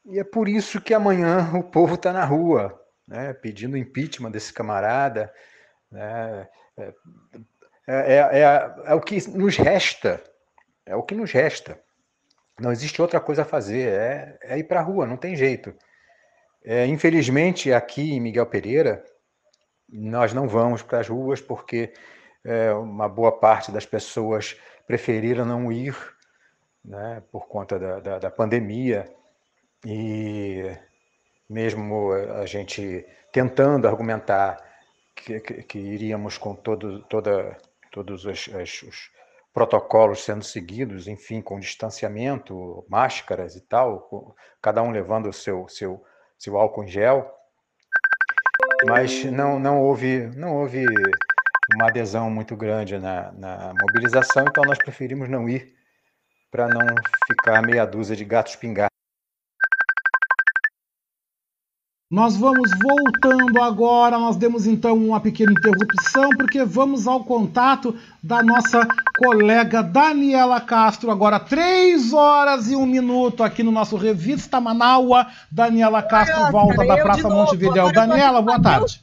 E 0.05 0.19
é 0.19 0.23
por 0.23 0.47
isso 0.47 0.81
que 0.81 0.93
amanhã 0.93 1.51
o 1.53 1.63
povo 1.63 1.95
está 1.95 2.11
na 2.11 2.25
rua, 2.25 2.81
né? 3.07 3.33
Pedindo 3.33 3.77
impeachment 3.77 4.31
desse 4.31 4.51
camarada, 4.51 5.31
né? 5.91 6.47
É, 6.77 6.93
é, 7.87 8.39
é, 8.39 8.75
é 8.85 8.93
o 8.93 8.99
que 8.99 9.29
nos 9.29 9.55
resta, 9.55 10.21
é 10.87 10.95
o 10.95 11.03
que 11.03 11.13
nos 11.13 11.31
resta. 11.31 11.79
Não 12.59 12.71
existe 12.71 13.01
outra 13.01 13.19
coisa 13.19 13.43
a 13.43 13.45
fazer, 13.45 13.89
é, 13.89 14.39
é 14.41 14.57
ir 14.57 14.63
para 14.63 14.79
a 14.79 14.83
rua, 14.83 15.05
não 15.05 15.17
tem 15.17 15.35
jeito. 15.35 15.73
É, 16.63 16.85
infelizmente, 16.85 17.71
aqui 17.71 18.13
em 18.13 18.19
Miguel 18.19 18.47
Pereira, 18.47 19.03
nós 19.87 20.33
não 20.33 20.47
vamos 20.47 20.81
para 20.81 20.99
as 20.99 21.07
ruas 21.07 21.39
porque 21.39 21.93
é, 22.43 22.73
uma 22.73 23.07
boa 23.07 23.31
parte 23.31 23.71
das 23.71 23.85
pessoas 23.85 24.59
preferiram 24.85 25.45
não 25.45 25.71
ir 25.71 25.95
né, 26.83 27.21
por 27.31 27.47
conta 27.47 27.77
da, 27.77 27.99
da, 27.99 28.19
da 28.19 28.31
pandemia 28.31 29.05
e 29.85 30.63
mesmo 31.49 32.11
a 32.11 32.45
gente 32.45 33.05
tentando 33.31 33.87
argumentar 33.87 34.57
que, 35.15 35.39
que, 35.39 35.63
que 35.63 35.79
iríamos 35.79 36.37
com 36.37 36.55
todo, 36.55 37.01
toda, 37.03 37.57
todos 37.91 38.25
os, 38.25 38.47
os, 38.47 39.11
protocolos 39.57 40.23
sendo 40.23 40.43
seguidos, 40.43 41.07
enfim, 41.07 41.41
com 41.41 41.59
distanciamento, 41.59 42.85
máscaras 42.87 43.55
e 43.55 43.61
tal, 43.61 44.35
cada 44.61 44.83
um 44.83 44.91
levando 44.91 45.29
o 45.29 45.33
seu, 45.33 45.67
seu, 45.67 45.99
seu 46.37 46.55
álcool 46.59 46.83
em 46.83 46.87
gel, 46.87 47.27
mas 48.85 49.23
não, 49.25 49.57
não, 49.57 49.81
houve, 49.81 50.27
não 50.35 50.57
houve 50.57 50.85
uma 51.73 51.87
adesão 51.87 52.29
muito 52.29 52.55
grande 52.55 52.99
na, 52.99 53.31
na 53.31 53.73
mobilização, 53.81 54.45
então 54.47 54.63
nós 54.63 54.77
preferimos 54.77 55.27
não 55.27 55.49
ir 55.49 55.73
para 56.51 56.67
não 56.67 56.93
ficar 57.25 57.63
meia 57.63 57.83
dúzia 57.83 58.15
de 58.15 58.23
gatos 58.23 58.55
pingados. 58.55 58.95
Nós 62.11 62.37
vamos 62.37 62.69
voltando 62.79 63.59
agora, 63.59 64.19
nós 64.19 64.35
demos 64.35 64.67
então 64.67 64.95
uma 64.95 65.19
pequena 65.19 65.51
interrupção, 65.51 66.29
porque 66.37 66.63
vamos 66.63 67.07
ao 67.07 67.23
contato 67.25 67.99
da 68.23 68.43
nossa 68.43 68.87
colega 69.17 69.81
Daniela 69.81 70.61
Castro, 70.61 71.09
agora 71.09 71.39
três 71.39 72.13
horas 72.13 72.69
e 72.69 72.75
um 72.75 72.85
minuto 72.85 73.43
aqui 73.43 73.63
no 73.63 73.71
nosso 73.71 73.97
Revista 73.97 74.61
Manaua. 74.61 75.27
Daniela 75.51 76.03
Castro 76.03 76.43
Oi, 76.43 76.51
volta 76.51 76.85
da 76.85 76.97
Praça 76.97 77.27
Montevidéu. 77.27 77.91
Daniela, 77.91 78.41
boa 78.41 78.61
tarde. 78.61 79.01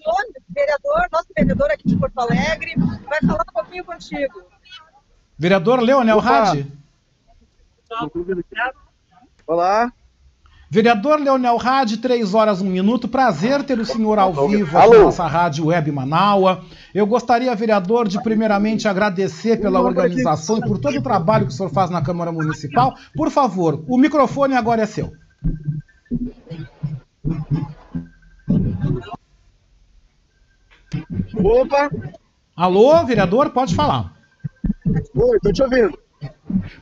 Vereador, 0.49 1.09
nosso 1.13 1.27
vereador 1.37 1.71
aqui 1.71 1.89
de 1.89 1.97
Porto 1.97 2.19
Alegre, 2.19 2.75
vai 3.09 3.21
falar 3.27 3.45
um 3.49 3.53
pouquinho 3.53 3.85
contigo. 3.85 4.43
Vereador 5.37 5.81
Leonel 5.81 6.21
Hadi. 6.21 6.73
Olá. 9.47 9.93
Vereador 10.75 11.21
Leonel 11.21 11.57
Hadi, 11.57 11.99
3 11.99 12.35
horas, 12.35 12.61
1 12.61 12.69
minuto. 12.69 13.07
Prazer 13.07 13.63
ter 13.63 13.79
o 13.79 13.87
senhor 13.87 14.19
ao 14.19 14.49
vivo 14.49 14.77
aqui 14.77 14.91
na 14.91 15.05
nossa 15.05 15.25
rádio 15.25 15.67
web 15.67 15.93
Manaua. 15.93 16.65
Eu 16.93 17.07
gostaria, 17.07 17.55
vereador, 17.55 18.09
de 18.09 18.21
primeiramente 18.21 18.89
agradecer 18.89 19.61
pela 19.61 19.81
organização 19.81 20.59
e 20.59 20.63
por 20.63 20.81
todo 20.81 20.99
o 20.99 21.03
trabalho 21.03 21.47
que 21.47 21.53
o 21.53 21.55
senhor 21.55 21.71
faz 21.71 21.91
na 21.91 22.03
Câmara 22.03 22.33
Municipal. 22.33 22.93
Por 23.15 23.31
favor, 23.31 23.85
o 23.87 23.97
microfone 23.97 24.57
agora 24.57 24.83
é 24.83 24.87
seu. 24.87 25.13
Opa! 31.39 31.89
Alô, 32.57 33.05
vereador, 33.05 33.51
pode 33.51 33.77
falar. 33.77 34.13
Oi, 35.15 35.37
estou 35.37 35.53
te 35.53 35.63
ouvindo. 35.63 36.04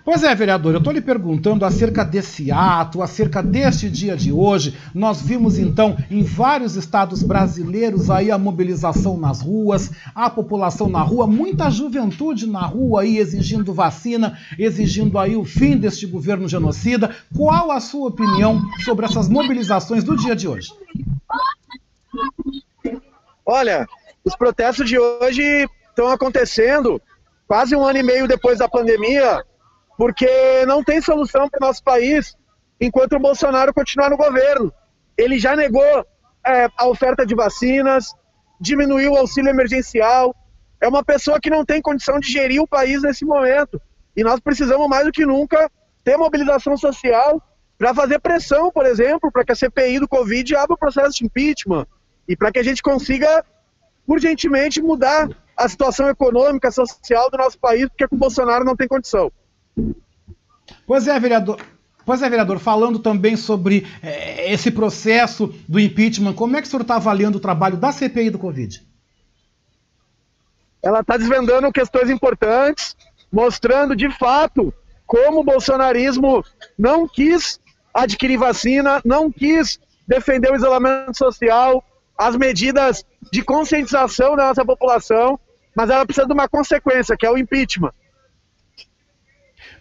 Pois 0.05 0.23
é, 0.23 0.35
vereador, 0.35 0.73
eu 0.73 0.79
estou 0.79 0.93
lhe 0.93 1.01
perguntando 1.01 1.65
acerca 1.65 2.05
desse 2.05 2.51
ato, 2.51 3.03
acerca 3.03 3.43
deste 3.43 3.89
dia 3.89 4.17
de 4.17 4.33
hoje. 4.33 4.77
Nós 4.95 5.23
vimos 5.23 5.59
então 5.59 5.97
em 6.11 6.23
vários 6.23 6.77
estados 6.77 7.23
brasileiros 7.23 8.11
aí 8.11 8.31
a 8.31 8.39
mobilização 8.39 9.17
nas 9.17 9.41
ruas, 9.41 9.91
a 10.15 10.29
população 10.29 10.89
na 10.89 11.03
rua, 11.03 11.27
muita 11.27 11.71
juventude 11.71 12.47
na 12.47 12.67
rua 12.67 13.03
aí 13.03 13.19
exigindo 13.19 13.73
vacina, 13.73 14.39
exigindo 14.59 15.19
aí 15.19 15.37
o 15.37 15.45
fim 15.45 15.77
deste 15.77 16.07
governo 16.07 16.49
genocida. 16.49 17.15
Qual 17.35 17.71
a 17.71 17.81
sua 17.81 18.09
opinião 18.09 18.61
sobre 18.85 19.07
essas 19.07 19.29
mobilizações 19.29 20.03
do 20.03 20.17
dia 20.17 20.35
de 20.35 20.49
hoje? 20.49 20.73
Olha, 23.47 23.89
os 24.25 24.37
protestos 24.37 24.89
de 24.89 24.99
hoje 24.99 25.69
estão 25.89 26.09
acontecendo 26.09 27.01
quase 27.53 27.77
um 27.77 27.85
ano 27.85 27.99
e 27.99 28.03
meio 28.03 28.27
depois 28.27 28.61
da 28.61 28.67
pandemia 28.67 29.45
porque 29.99 30.65
não 30.65 30.83
tem 30.83 31.03
solução 31.03 31.51
para 31.51 31.59
o 31.63 31.67
nosso 31.67 31.85
país 31.85 32.35
enquanto 32.81 33.13
o 33.13 33.19
Bolsonaro 33.19 33.75
continuar 33.75 34.09
no 34.09 34.17
governo. 34.17 34.73
Ele 35.19 35.39
já 35.39 35.55
negou 35.55 35.85
é, 36.47 36.67
a 36.79 36.89
oferta 36.89 37.27
de 37.27 37.35
vacinas, 37.35 38.07
diminuiu 38.59 39.13
o 39.13 39.19
auxílio 39.19 39.51
emergencial. 39.51 40.35
É 40.81 40.89
uma 40.89 41.05
pessoa 41.05 41.39
que 41.39 41.51
não 41.51 41.63
tem 41.63 41.83
condição 41.83 42.19
de 42.19 42.33
gerir 42.33 42.63
o 42.63 42.67
país 42.67 43.03
nesse 43.03 43.27
momento. 43.27 43.79
E 44.17 44.25
nós 44.25 44.41
precisamos 44.41 44.89
mais 44.89 45.05
do 45.05 45.13
que 45.13 45.27
nunca 45.27 45.71
ter 46.03 46.17
mobilização 46.17 46.75
social 46.79 47.39
para 47.77 47.95
fazer 47.95 48.19
pressão, 48.19 48.73
por 48.73 48.87
exemplo, 48.87 49.31
para 49.31 49.45
que 49.45 49.53
a 49.53 49.57
CPI 49.57 50.01
do 50.01 50.09
Covid 50.09 50.57
abra 50.57 50.73
o 50.73 50.79
processo 50.79 51.19
de 51.19 51.27
impeachment 51.27 51.87
e 52.27 52.35
para 52.35 52.51
que 52.51 52.61
a 52.61 52.65
gente 52.65 52.83
consiga 52.83 53.45
urgentemente 54.09 54.81
mudar 54.81 55.29
a 55.57 55.69
situação 55.69 56.09
econômica, 56.09 56.71
social 56.71 57.31
do 57.31 57.39
nosso 57.39 57.59
país, 57.59 57.89
porque 57.89 58.09
com 58.09 58.17
o 58.17 58.19
Bolsonaro 58.19 58.65
não 58.65 58.77
tem 58.77 58.89
condição. 58.89 59.31
Pois 60.87 61.07
é, 61.07 61.19
vereador. 61.19 61.61
Pois 62.05 62.21
é, 62.21 62.29
vereador, 62.29 62.59
falando 62.59 62.99
também 62.99 63.37
sobre 63.37 63.87
é, 64.03 64.53
esse 64.53 64.71
processo 64.71 65.55
do 65.69 65.79
impeachment, 65.79 66.35
como 66.35 66.57
é 66.57 66.61
que 66.61 66.67
o 66.67 66.71
senhor 66.71 66.83
está 66.83 66.97
avaliando 66.97 67.39
o 67.39 67.41
trabalho 67.41 67.77
da 67.77 67.93
CPI 67.93 68.31
do 68.31 68.39
Covid? 68.39 68.85
Ela 70.83 71.01
está 71.01 71.17
desvendando 71.17 71.71
questões 71.71 72.11
importantes, 72.11 72.97
mostrando 73.31 73.95
de 73.95 74.11
fato 74.19 74.75
como 75.07 75.41
o 75.41 75.45
bolsonarismo 75.45 76.45
não 76.77 77.07
quis 77.07 77.61
adquirir 77.95 78.37
vacina, 78.37 79.01
não 79.05 79.31
quis 79.31 79.79
defender 80.09 80.51
o 80.51 80.57
isolamento 80.57 81.17
social, 81.17 81.85
as 82.27 82.37
medidas 82.37 83.05
de 83.33 83.43
conscientização 83.43 84.37
da 84.37 84.49
nossa 84.49 84.65
população, 84.65 85.39
mas 85.75 85.91
ela 85.91 86.05
precisa 86.05 86.27
de 86.27 86.33
uma 86.33 86.49
consequência, 86.49 87.17
que 87.17 87.27
é 87.27 87.31
o 87.31 87.39
impeachment. 87.39 87.93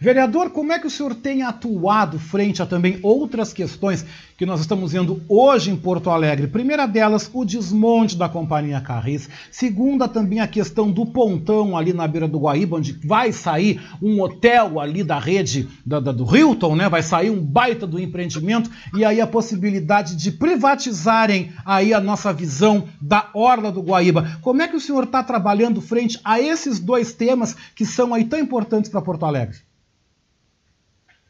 Vereador, 0.04 0.50
como 0.50 0.74
é 0.74 0.80
que 0.80 0.88
o 0.88 0.90
senhor 0.90 1.14
tem 1.14 1.44
atuado 1.44 2.18
frente 2.18 2.60
a 2.60 2.66
também 2.66 2.98
outras 3.04 3.54
questões 3.54 4.04
que 4.36 4.48
nós 4.48 4.60
estamos 4.60 4.94
vendo 4.94 5.22
hoje 5.30 5.70
em 5.70 5.76
Porto 5.76 6.10
Alegre? 6.10 6.48
Primeira 6.48 6.88
delas, 6.88 7.30
o 7.32 7.46
desmonte 7.46 8.18
da 8.18 8.28
Companhia 8.28 8.82
Carris. 8.82 9.30
Segunda, 9.52 10.08
também 10.08 10.40
a 10.40 10.48
questão 10.48 10.92
do 10.92 11.06
pontão 11.06 11.78
ali 11.78 11.94
na 11.94 12.08
beira 12.08 12.28
do 12.28 12.40
Guaíba, 12.40 12.78
onde 12.78 12.94
vai 12.94 13.32
sair 13.32 13.80
um 14.02 14.20
hotel 14.20 14.80
ali 14.80 15.04
da 15.04 15.20
rede 15.20 15.70
da, 15.86 16.00
da, 16.00 16.12
do 16.12 16.26
Hilton, 16.36 16.76
né? 16.76 16.90
Vai 16.90 17.04
sair 17.04 17.30
um 17.30 17.40
baita 17.40 17.86
do 17.86 18.00
empreendimento 18.00 18.72
e 18.98 19.06
aí 19.06 19.22
a 19.22 19.28
possibilidade 19.28 20.16
de 20.16 20.32
privatizarem 20.32 21.52
aí 21.64 21.94
a 21.94 22.02
nossa 22.02 22.34
visão 22.34 22.86
da 23.00 23.30
orla 23.36 23.72
do 23.72 23.84
Guaíba. 23.84 24.40
Como 24.42 24.64
é 24.64 24.68
que 24.68 24.76
o 24.76 24.82
senhor 24.82 25.04
está 25.04 25.22
trabalhando 25.22 25.80
frente 25.80 26.20
a 26.24 26.42
esses 26.42 26.80
dois 26.80 27.14
temas 27.14 27.56
que 27.76 27.86
são 27.86 28.16
aí 28.16 28.24
tão 28.24 28.40
importantes 28.40 28.90
para 28.90 29.00
Porto 29.00 29.28
Alegre? 29.28 29.60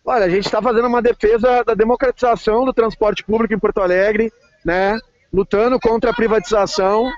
Olha, 0.03 0.25
a 0.25 0.29
gente 0.29 0.45
está 0.45 0.61
fazendo 0.61 0.87
uma 0.87 1.01
defesa 1.01 1.63
da 1.63 1.75
democratização 1.75 2.65
do 2.65 2.73
transporte 2.73 3.23
público 3.23 3.53
em 3.53 3.59
Porto 3.59 3.81
Alegre, 3.81 4.31
né? 4.65 4.97
Lutando 5.31 5.79
contra 5.79 6.09
a 6.09 6.13
privatização. 6.13 7.09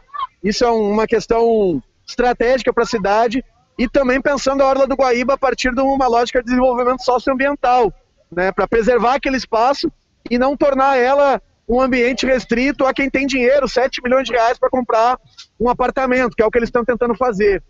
Isso 0.44 0.66
é 0.66 0.70
uma 0.70 1.08
questão 1.08 1.82
estratégica 2.06 2.74
para 2.74 2.84
a 2.84 2.88
cidade 2.88 3.44
e 3.80 3.88
também 3.88 4.22
pensando 4.22 4.62
a 4.62 4.68
Orla 4.68 4.86
do 4.86 4.96
Guaíba 4.96 5.36
a 5.36 5.38
partir 5.38 5.74
de 5.74 5.82
uma 5.82 6.08
lógica 6.08 6.40
de 6.40 6.46
desenvolvimento 6.46 7.04
socioambiental, 7.04 7.92
né? 8.30 8.52
Para 8.52 8.68
preservar 8.68 9.16
aquele 9.16 9.38
espaço 9.38 9.92
e 10.30 10.38
não 10.38 10.58
tornar 10.58 10.98
ela 10.98 11.42
um 11.68 11.80
ambiente 11.80 12.26
restrito 12.26 12.86
a 12.86 12.94
quem 12.94 13.10
tem 13.10 13.26
dinheiro, 13.26 13.68
7 13.68 14.02
milhões 14.04 14.28
de 14.28 14.34
reais 14.34 14.60
para 14.60 14.70
comprar 14.70 15.18
um 15.58 15.70
apartamento, 15.70 16.36
que 16.36 16.44
é 16.44 16.46
o 16.46 16.52
que 16.52 16.60
eles 16.60 16.68
estão 16.68 16.84
tentando 16.84 17.16
fazer. 17.16 17.64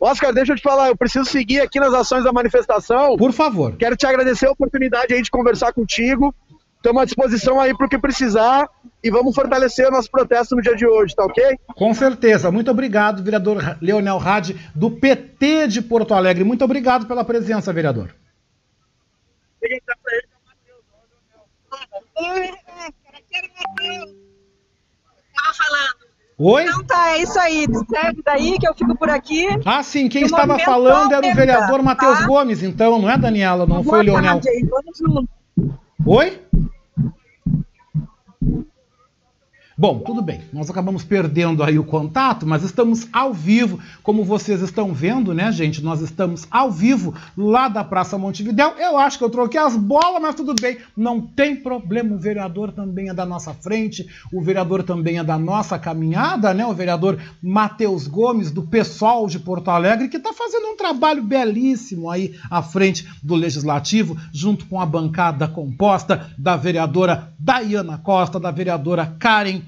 Oscar, 0.00 0.32
deixa 0.32 0.52
eu 0.52 0.56
te 0.56 0.62
falar, 0.62 0.88
eu 0.88 0.96
preciso 0.96 1.24
seguir 1.24 1.60
aqui 1.60 1.80
nas 1.80 1.92
ações 1.92 2.24
da 2.24 2.32
manifestação. 2.32 3.16
Por 3.16 3.32
favor. 3.32 3.76
Quero 3.76 3.96
te 3.96 4.06
agradecer 4.06 4.46
a 4.46 4.52
oportunidade 4.52 5.12
aí 5.12 5.22
de 5.22 5.30
conversar 5.30 5.72
contigo. 5.72 6.34
Estamos 6.76 7.02
à 7.02 7.04
disposição 7.04 7.60
aí 7.60 7.76
para 7.76 7.86
o 7.86 7.88
que 7.88 7.98
precisar 7.98 8.68
e 9.02 9.10
vamos 9.10 9.34
fortalecer 9.34 9.88
o 9.88 9.90
nosso 9.90 10.08
protesto 10.10 10.54
no 10.54 10.62
dia 10.62 10.76
de 10.76 10.86
hoje, 10.86 11.14
tá 11.14 11.24
ok? 11.24 11.58
Com 11.74 11.92
certeza. 11.92 12.52
Muito 12.52 12.70
obrigado, 12.70 13.22
vereador 13.22 13.76
Leonel 13.82 14.18
Hadi, 14.18 14.54
do 14.74 14.90
PT 14.90 15.66
de 15.66 15.82
Porto 15.82 16.14
Alegre. 16.14 16.44
Muito 16.44 16.64
obrigado 16.64 17.06
pela 17.06 17.24
presença, 17.24 17.72
vereador. 17.72 18.14
Tava 25.34 25.54
falando. 25.54 25.97
Oi? 26.40 26.62
Então 26.62 26.84
tá, 26.84 27.10
é 27.10 27.22
isso 27.22 27.38
aí. 27.38 27.66
Serve 27.90 28.22
daí 28.24 28.58
que 28.58 28.68
eu 28.68 28.72
fico 28.72 28.96
por 28.96 29.10
aqui. 29.10 29.48
Ah, 29.64 29.82
sim, 29.82 30.08
quem 30.08 30.22
estava 30.22 30.56
falando 30.60 31.12
era 31.12 31.26
o 31.26 31.34
vereador 31.34 31.82
Matheus 31.82 32.20
tá? 32.20 32.26
Gomes, 32.26 32.62
então, 32.62 33.00
não 33.00 33.10
é, 33.10 33.18
Daniela? 33.18 33.66
Não 33.66 33.82
foi 33.82 34.02
o 34.02 34.04
Boa 34.06 34.20
Leonel. 34.20 34.40
tarde. 34.40 34.48
Oi? 36.06 36.40
Bom, 39.80 40.00
tudo 40.00 40.20
bem. 40.20 40.40
Nós 40.52 40.68
acabamos 40.68 41.04
perdendo 41.04 41.62
aí 41.62 41.78
o 41.78 41.84
contato, 41.84 42.44
mas 42.44 42.64
estamos 42.64 43.06
ao 43.12 43.32
vivo, 43.32 43.78
como 44.02 44.24
vocês 44.24 44.60
estão 44.60 44.92
vendo, 44.92 45.32
né, 45.32 45.52
gente? 45.52 45.80
Nós 45.84 46.00
estamos 46.00 46.48
ao 46.50 46.68
vivo 46.68 47.14
lá 47.36 47.68
da 47.68 47.84
Praça 47.84 48.18
Montevidéu. 48.18 48.74
Eu 48.76 48.98
acho 48.98 49.16
que 49.16 49.22
eu 49.22 49.30
troquei 49.30 49.60
as 49.60 49.76
bolas, 49.76 50.20
mas 50.20 50.34
tudo 50.34 50.52
bem, 50.60 50.78
não 50.96 51.20
tem 51.20 51.54
problema. 51.54 52.16
O 52.16 52.18
vereador 52.18 52.72
também 52.72 53.08
é 53.08 53.14
da 53.14 53.24
nossa 53.24 53.54
frente, 53.54 54.04
o 54.32 54.42
vereador 54.42 54.82
também 54.82 55.20
é 55.20 55.22
da 55.22 55.38
nossa 55.38 55.78
caminhada, 55.78 56.52
né? 56.52 56.66
O 56.66 56.74
vereador 56.74 57.16
Matheus 57.40 58.08
Gomes, 58.08 58.50
do 58.50 58.64
PSOL 58.64 59.28
de 59.28 59.38
Porto 59.38 59.70
Alegre, 59.70 60.08
que 60.08 60.16
está 60.16 60.32
fazendo 60.32 60.66
um 60.66 60.76
trabalho 60.76 61.22
belíssimo 61.22 62.10
aí 62.10 62.34
à 62.50 62.60
frente 62.62 63.06
do 63.22 63.36
Legislativo, 63.36 64.16
junto 64.32 64.66
com 64.66 64.80
a 64.80 64.86
bancada 64.86 65.46
composta 65.46 66.32
da 66.36 66.56
vereadora 66.56 67.32
Dayana 67.38 67.96
Costa, 67.96 68.40
da 68.40 68.50
vereadora 68.50 69.14
Karen 69.20 69.67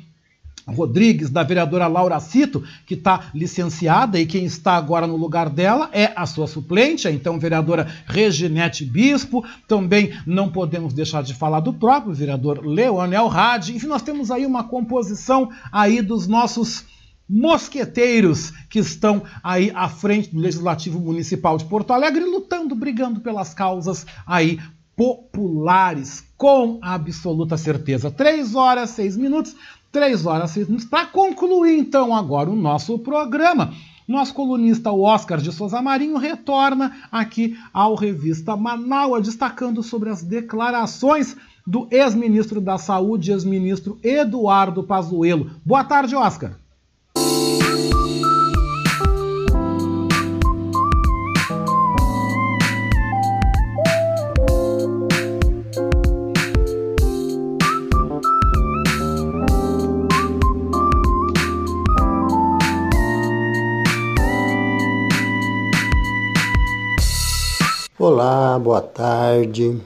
Rodrigues, 0.75 1.31
da 1.31 1.43
vereadora 1.43 1.87
Laura 1.87 2.19
Cito, 2.21 2.63
que 2.87 2.95
está 2.95 3.31
licenciada 3.35 4.19
e 4.19 4.27
quem 4.27 4.45
está 4.45 4.77
agora 4.77 5.07
no 5.07 5.17
lugar 5.17 5.49
dela 5.49 5.91
é 5.93 6.13
a 6.17 6.27
sua 6.27 6.47
suplente, 6.47 7.07
a 7.07 7.13
então 7.13 7.39
vereadora 7.39 7.87
Reginete 8.07 8.85
Bispo. 8.85 9.45
Também 9.67 10.13
não 10.27 10.51
podemos 10.51 10.93
deixar 10.93 11.23
de 11.23 11.35
falar 11.35 11.61
do 11.61 11.73
próprio 11.73 12.15
vereador 12.15 12.65
Leonel 12.65 13.29
Hadi. 13.29 13.75
Enfim, 13.75 13.87
nós 13.87 14.03
temos 14.03 14.31
aí 14.31 14.47
uma 14.47 14.65
composição 14.65 15.51
aí 15.73 16.03
dos 16.03 16.27
nossos 16.27 16.85
mosqueteiros 17.29 18.53
que 18.69 18.81
estão 18.81 19.23
aí 19.43 19.71
à 19.75 19.89
frente 19.89 20.35
do 20.35 20.41
Legislativo 20.41 20.99
Municipal 20.99 21.57
de 21.57 21.65
Porto 21.65 21.93
Alegre, 21.93 22.25
lutando, 22.25 22.75
brigando 22.75 23.21
pelas 23.21 23.55
causas 23.55 24.05
aí 24.27 24.59
populares, 24.97 26.23
com 26.37 26.79
absoluta 26.83 27.57
certeza. 27.57 28.11
Três 28.11 28.55
horas, 28.55 28.91
seis 28.91 29.17
minutos. 29.17 29.55
Três 29.93 30.25
horas, 30.25 30.53
seis 30.53 30.67
minutos. 30.69 30.87
Para 30.89 31.07
concluir, 31.07 31.77
então, 31.77 32.15
agora 32.15 32.49
o 32.49 32.57
nosso 32.57 32.99
programa. 32.99 33.73
Nosso 34.07 34.35
colunista 34.35 34.93
Oscar 34.93 35.39
de 35.39 35.53
Souza 35.53 35.81
Marinho 35.83 36.17
retorna 36.17 36.97
aqui 37.11 37.57
ao 37.73 37.95
Revista 37.95 38.57
Manaua, 38.57 39.21
destacando 39.21 39.83
sobre 39.83 40.11
as 40.11 40.23
declarações 40.23 41.37
do 41.67 41.87
ex-ministro 41.91 42.61
da 42.61 42.79
Saúde, 42.79 43.31
ex-ministro 43.31 43.99
Eduardo 44.03 44.83
Pazuello. 44.83 45.51
Boa 45.65 45.85
tarde, 45.85 46.17
Oscar. 46.17 46.57
Olá, 68.13 68.59
boa 68.59 68.83
tarde. 68.83 69.81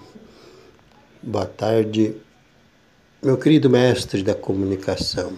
Boa 1.22 1.44
tarde, 1.44 2.16
meu 3.22 3.36
querido 3.36 3.68
mestre 3.68 4.22
da 4.22 4.34
comunicação. 4.34 5.34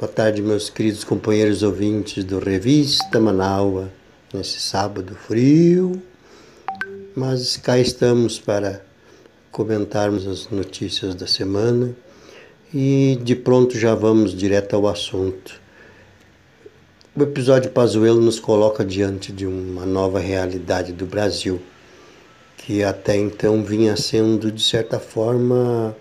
Boa 0.00 0.10
tarde, 0.10 0.40
meus 0.40 0.70
queridos 0.70 1.04
companheiros 1.04 1.62
ouvintes 1.62 2.24
do 2.24 2.38
Revista 2.38 3.20
Manaua, 3.20 3.90
nesse 4.32 4.58
sábado 4.58 5.14
frio. 5.14 6.02
Mas 7.14 7.58
cá 7.58 7.78
estamos 7.78 8.38
para 8.38 8.82
comentarmos 9.50 10.26
as 10.26 10.48
notícias 10.48 11.14
da 11.14 11.26
semana 11.26 11.94
e 12.72 13.18
de 13.22 13.36
pronto 13.36 13.78
já 13.78 13.94
vamos 13.94 14.34
direto 14.34 14.74
ao 14.74 14.88
assunto. 14.88 15.60
O 17.14 17.22
episódio 17.22 17.70
Pazuello 17.70 18.22
nos 18.22 18.40
coloca 18.40 18.82
diante 18.82 19.30
de 19.30 19.46
uma 19.46 19.84
nova 19.84 20.18
realidade 20.18 20.94
do 20.94 21.04
Brasil, 21.04 21.60
que 22.64 22.82
até 22.84 23.16
então 23.16 23.62
vinha 23.62 23.96
sendo, 23.96 24.50
de 24.50 24.62
certa 24.62 25.00
forma, 25.00 25.96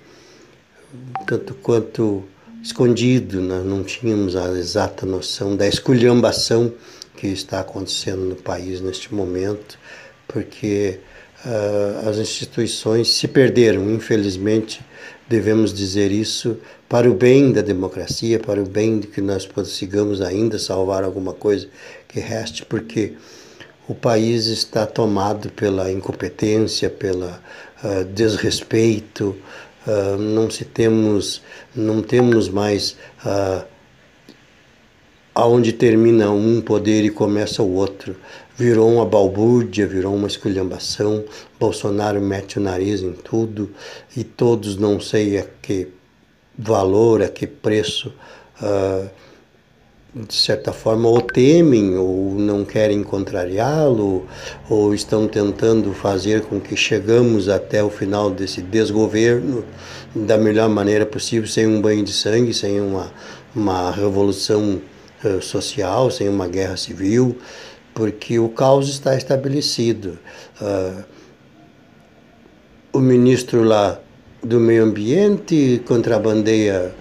tanto 1.26 1.56
quanto 1.56 2.24
escondido, 2.62 3.42
nós 3.42 3.66
não 3.66 3.84
tínhamos 3.84 4.36
a 4.36 4.48
exata 4.52 5.06
noção 5.06 5.56
da 5.56 5.68
esculhambação 5.68 6.72
que 7.18 7.28
está 7.28 7.62
acontecendo 7.62 8.22
no 8.22 8.36
país 8.36 8.80
neste 8.80 9.14
momento, 9.14 9.80
porque 10.28 11.00
uh, 11.44 12.08
as 12.08 12.18
instituições 12.18 13.10
se 13.10 13.28
perderam, 13.28 13.90
infelizmente, 13.90 14.82
devemos 15.28 15.74
dizer 15.74 16.12
isso 16.12 16.58
para 16.88 17.10
o 17.10 17.14
bem 17.16 17.52
da 17.52 17.62
democracia, 17.62 18.38
para 18.38 18.62
o 18.62 18.68
bem 18.68 19.00
de 19.00 19.08
que 19.08 19.22
nós 19.22 19.48
consigamos 19.48 20.22
ainda 20.22 20.60
salvar 20.60 21.04
alguma 21.04 21.34
coisa 21.34 21.68
que 22.08 22.20
reste, 22.20 22.64
porque 22.66 23.14
o 23.92 23.96
país 23.96 24.46
está 24.46 24.86
tomado 24.86 25.50
pela 25.50 25.92
incompetência, 25.92 26.90
pela 26.90 27.42
uh, 27.84 28.06
desrespeito, 28.06 29.36
uh, 29.86 30.18
não 30.18 30.50
se 30.50 30.64
temos, 30.64 31.42
não 31.76 32.02
temos 32.02 32.48
mais 32.48 32.96
uh, 33.26 33.66
aonde 35.36 35.74
termina 35.74 36.32
um 36.32 36.62
poder 36.62 37.04
e 37.04 37.10
começa 37.10 37.62
o 37.62 37.74
outro. 37.74 38.16
Virou 38.56 38.90
uma 38.94 39.06
balbúrdia, 39.06 39.86
virou 39.86 40.16
uma 40.16 40.28
esculhambação. 40.28 41.26
Bolsonaro 41.60 42.22
mete 42.22 42.60
o 42.60 42.62
nariz 42.62 43.02
em 43.02 43.12
tudo 43.12 43.72
e 44.16 44.24
todos 44.24 44.78
não 44.78 45.02
sei 45.02 45.38
a 45.38 45.46
que 45.62 45.90
valor, 46.58 47.22
a 47.22 47.28
que 47.28 47.46
preço, 47.46 48.14
uh, 48.62 49.10
de 50.14 50.34
certa 50.34 50.74
forma, 50.74 51.08
ou 51.08 51.22
temem 51.22 51.98
ou 51.98 52.34
não 52.36 52.66
querem 52.66 53.02
contrariá-lo, 53.02 54.28
ou 54.70 54.94
estão 54.94 55.26
tentando 55.26 55.94
fazer 55.94 56.42
com 56.42 56.60
que 56.60 56.76
chegamos 56.76 57.48
até 57.48 57.82
o 57.82 57.90
final 57.90 58.30
desse 58.30 58.62
desgoverno 58.62 59.64
da 60.14 60.38
melhor 60.38 60.68
maneira 60.70 61.06
possível, 61.06 61.48
sem 61.48 61.66
um 61.66 61.82
banho 61.82 62.04
de 62.04 62.12
sangue, 62.12 62.54
sem 62.54 62.82
uma, 62.82 63.12
uma 63.56 63.90
revolução 63.92 64.82
uh, 65.24 65.42
social, 65.42 66.12
sem 66.12 66.28
uma 66.28 66.48
guerra 66.48 66.76
civil, 66.76 67.38
porque 67.94 68.38
o 68.38 68.50
caos 68.50 68.90
está 68.90 69.16
estabelecido. 69.16 70.20
Uh, 70.62 71.04
o 72.92 73.00
ministro 73.00 73.64
lá 73.64 73.98
do 74.44 74.60
meio 74.60 74.84
ambiente 74.84 75.82
contrabandeia 75.86 76.94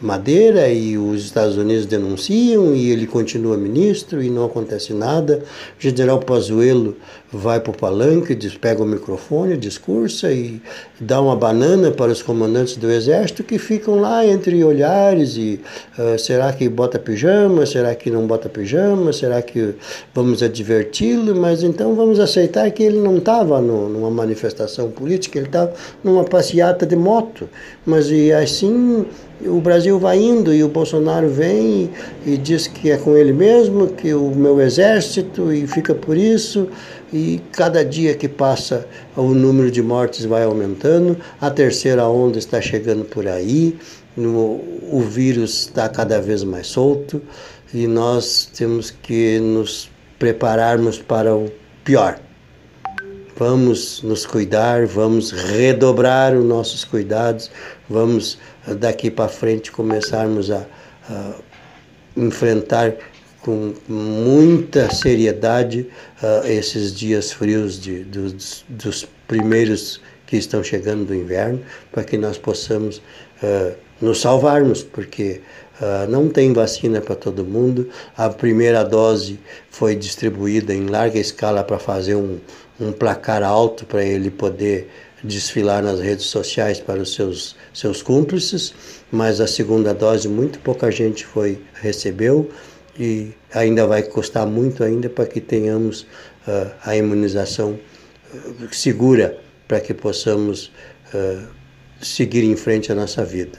madeira 0.00 0.68
e 0.68 0.96
os 0.96 1.24
Estados 1.24 1.56
Unidos 1.56 1.86
denunciam 1.86 2.74
e 2.74 2.90
ele 2.90 3.06
continua 3.06 3.56
ministro 3.56 4.22
e 4.22 4.30
não 4.30 4.44
acontece 4.44 4.92
nada. 4.92 5.42
O 5.78 5.82
general 5.82 6.20
Pazuello 6.20 6.96
vai 7.32 7.60
para 7.60 7.70
o 7.70 7.76
palanque, 7.76 8.34
pega 8.58 8.82
o 8.82 8.86
microfone, 8.86 9.56
discursa 9.56 10.32
e 10.32 10.62
dá 10.98 11.20
uma 11.20 11.36
banana 11.36 11.90
para 11.90 12.10
os 12.10 12.22
comandantes 12.22 12.76
do 12.76 12.90
exército 12.90 13.44
que 13.44 13.58
ficam 13.58 14.00
lá 14.00 14.26
entre 14.26 14.64
olhares 14.64 15.36
e 15.36 15.60
uh, 15.98 16.18
será 16.18 16.52
que 16.52 16.68
bota 16.68 16.98
pijama, 16.98 17.66
será 17.66 17.94
que 17.94 18.10
não 18.10 18.26
bota 18.26 18.48
pijama, 18.48 19.12
será 19.12 19.42
que 19.42 19.74
vamos 20.14 20.42
adverti-lo, 20.42 21.36
mas 21.36 21.62
então 21.62 21.94
vamos 21.94 22.18
aceitar 22.18 22.70
que 22.70 22.82
ele 22.82 22.98
não 22.98 23.18
estava 23.18 23.60
numa 23.60 24.10
manifestação 24.10 24.90
política, 24.90 25.38
ele 25.38 25.48
estava 25.48 25.74
numa 26.02 26.24
passeata 26.24 26.86
de 26.86 26.96
moto, 26.96 27.48
mas 27.84 28.10
e 28.10 28.32
assim 28.32 29.04
o 29.46 29.60
Brasil 29.60 29.98
vai 29.98 30.18
indo 30.18 30.52
e 30.52 30.64
o 30.64 30.68
Bolsonaro 30.68 31.28
vem 31.28 31.90
e, 32.26 32.32
e 32.32 32.36
diz 32.36 32.66
que 32.66 32.90
é 32.90 32.96
com 32.96 33.16
ele 33.16 33.32
mesmo, 33.32 33.88
que 33.88 34.12
o 34.12 34.30
meu 34.34 34.60
exército 34.60 35.52
e 35.52 35.66
fica 35.66 35.94
por 35.94 36.16
isso 36.16 36.68
e 37.12 37.40
cada 37.52 37.84
dia 37.84 38.14
que 38.14 38.28
passa 38.28 38.86
o 39.16 39.34
número 39.34 39.70
de 39.70 39.82
mortes 39.82 40.24
vai 40.24 40.44
aumentando, 40.44 41.16
a 41.40 41.50
terceira 41.50 42.06
onda 42.06 42.38
está 42.38 42.60
chegando 42.60 43.04
por 43.04 43.26
aí. 43.26 43.78
No, 44.16 44.60
o 44.90 45.00
vírus 45.00 45.60
está 45.60 45.88
cada 45.88 46.20
vez 46.20 46.42
mais 46.42 46.66
solto. 46.66 47.22
E 47.72 47.86
nós 47.86 48.50
temos 48.54 48.90
que 48.90 49.38
nos 49.38 49.90
prepararmos 50.18 50.98
para 50.98 51.34
o 51.34 51.50
pior. 51.84 52.18
Vamos 53.36 54.02
nos 54.02 54.26
cuidar, 54.26 54.86
vamos 54.86 55.30
redobrar 55.30 56.34
os 56.34 56.44
nossos 56.44 56.84
cuidados, 56.84 57.50
vamos 57.88 58.36
daqui 58.80 59.12
para 59.12 59.28
frente 59.28 59.70
começarmos 59.70 60.50
a, 60.50 60.66
a 61.08 61.34
enfrentar 62.16 62.96
com 63.48 63.72
muita 63.88 64.94
seriedade 64.94 65.86
uh, 66.22 66.46
esses 66.46 66.94
dias 66.94 67.32
frios 67.32 67.80
de, 67.80 68.04
dos, 68.04 68.62
dos, 68.68 69.08
primeiros 69.26 70.02
que 70.26 70.36
estão 70.36 70.62
chegando 70.62 71.06
do 71.06 71.14
inverno, 71.14 71.58
para 71.90 72.04
que 72.04 72.18
nós 72.18 72.36
possamos 72.36 72.98
uh, 72.98 73.72
nos 74.02 74.20
salvarmos, 74.20 74.82
porque 74.82 75.40
uh, 75.80 76.10
não 76.10 76.28
tem 76.28 76.52
vacina 76.52 77.00
para 77.00 77.14
todo 77.14 77.42
mundo. 77.42 77.88
A 78.14 78.28
primeira 78.28 78.84
dose 78.84 79.40
foi 79.70 79.96
distribuída 79.96 80.74
em 80.74 80.84
larga 80.84 81.18
escala 81.18 81.64
para 81.64 81.78
fazer 81.78 82.16
um, 82.16 82.38
um 82.78 82.92
placar 82.92 83.42
alto 83.42 83.86
para 83.86 84.04
ele 84.04 84.30
poder 84.30 84.90
desfilar 85.24 85.82
nas 85.82 86.00
redes 86.00 86.26
sociais 86.26 86.80
para 86.80 87.00
os 87.00 87.14
seus, 87.14 87.56
seus 87.72 88.02
cúmplices, 88.02 88.74
mas 89.10 89.40
a 89.40 89.46
segunda 89.46 89.94
dose 89.94 90.28
muito 90.28 90.58
pouca 90.58 90.90
gente 90.90 91.24
foi 91.24 91.58
recebeu 91.72 92.50
e 92.98 93.32
ainda 93.54 93.86
vai 93.86 94.02
custar 94.02 94.46
muito 94.46 94.82
ainda 94.82 95.08
para 95.08 95.26
que 95.26 95.40
tenhamos 95.40 96.02
uh, 96.46 96.70
a 96.84 96.96
imunização 96.96 97.78
uh, 98.34 98.74
segura 98.74 99.38
para 99.66 99.80
que 99.80 99.94
possamos 99.94 100.72
uh, 101.14 101.46
seguir 102.00 102.42
em 102.42 102.56
frente 102.56 102.90
a 102.90 102.94
nossa 102.94 103.24
vida. 103.24 103.58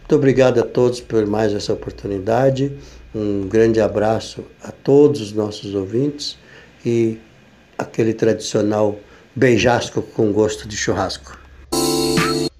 Muito 0.00 0.16
obrigado 0.16 0.58
a 0.58 0.64
todos 0.64 1.00
por 1.00 1.24
mais 1.26 1.52
essa 1.52 1.72
oportunidade. 1.72 2.72
Um 3.14 3.46
grande 3.46 3.80
abraço 3.80 4.44
a 4.62 4.72
todos 4.72 5.20
os 5.20 5.32
nossos 5.32 5.74
ouvintes 5.74 6.36
e 6.84 7.18
aquele 7.78 8.12
tradicional 8.12 8.98
beijasco 9.36 10.02
com 10.02 10.32
gosto 10.32 10.66
de 10.66 10.76
churrasco. 10.76 11.39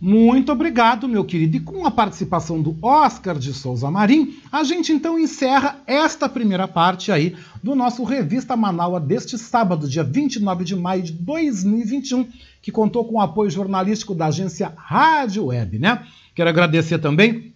Muito 0.00 0.50
obrigado, 0.50 1.06
meu 1.06 1.22
querido. 1.24 1.58
E 1.58 1.60
com 1.60 1.84
a 1.84 1.90
participação 1.90 2.62
do 2.62 2.74
Oscar 2.80 3.38
de 3.38 3.52
Souza 3.52 3.90
Marim, 3.90 4.34
a 4.50 4.64
gente 4.64 4.92
então 4.92 5.18
encerra 5.18 5.82
esta 5.86 6.26
primeira 6.26 6.66
parte 6.66 7.12
aí 7.12 7.36
do 7.62 7.74
nosso 7.74 8.02
Revista 8.02 8.56
Manaua 8.56 8.98
deste 8.98 9.36
sábado, 9.36 9.86
dia 9.86 10.02
29 10.02 10.64
de 10.64 10.74
maio 10.74 11.02
de 11.02 11.12
2021, 11.12 12.26
que 12.62 12.72
contou 12.72 13.04
com 13.04 13.16
o 13.16 13.20
apoio 13.20 13.50
jornalístico 13.50 14.14
da 14.14 14.26
agência 14.28 14.72
Rádio 14.74 15.46
Web, 15.46 15.78
né? 15.78 16.06
Quero 16.34 16.48
agradecer 16.48 16.98
também 16.98 17.52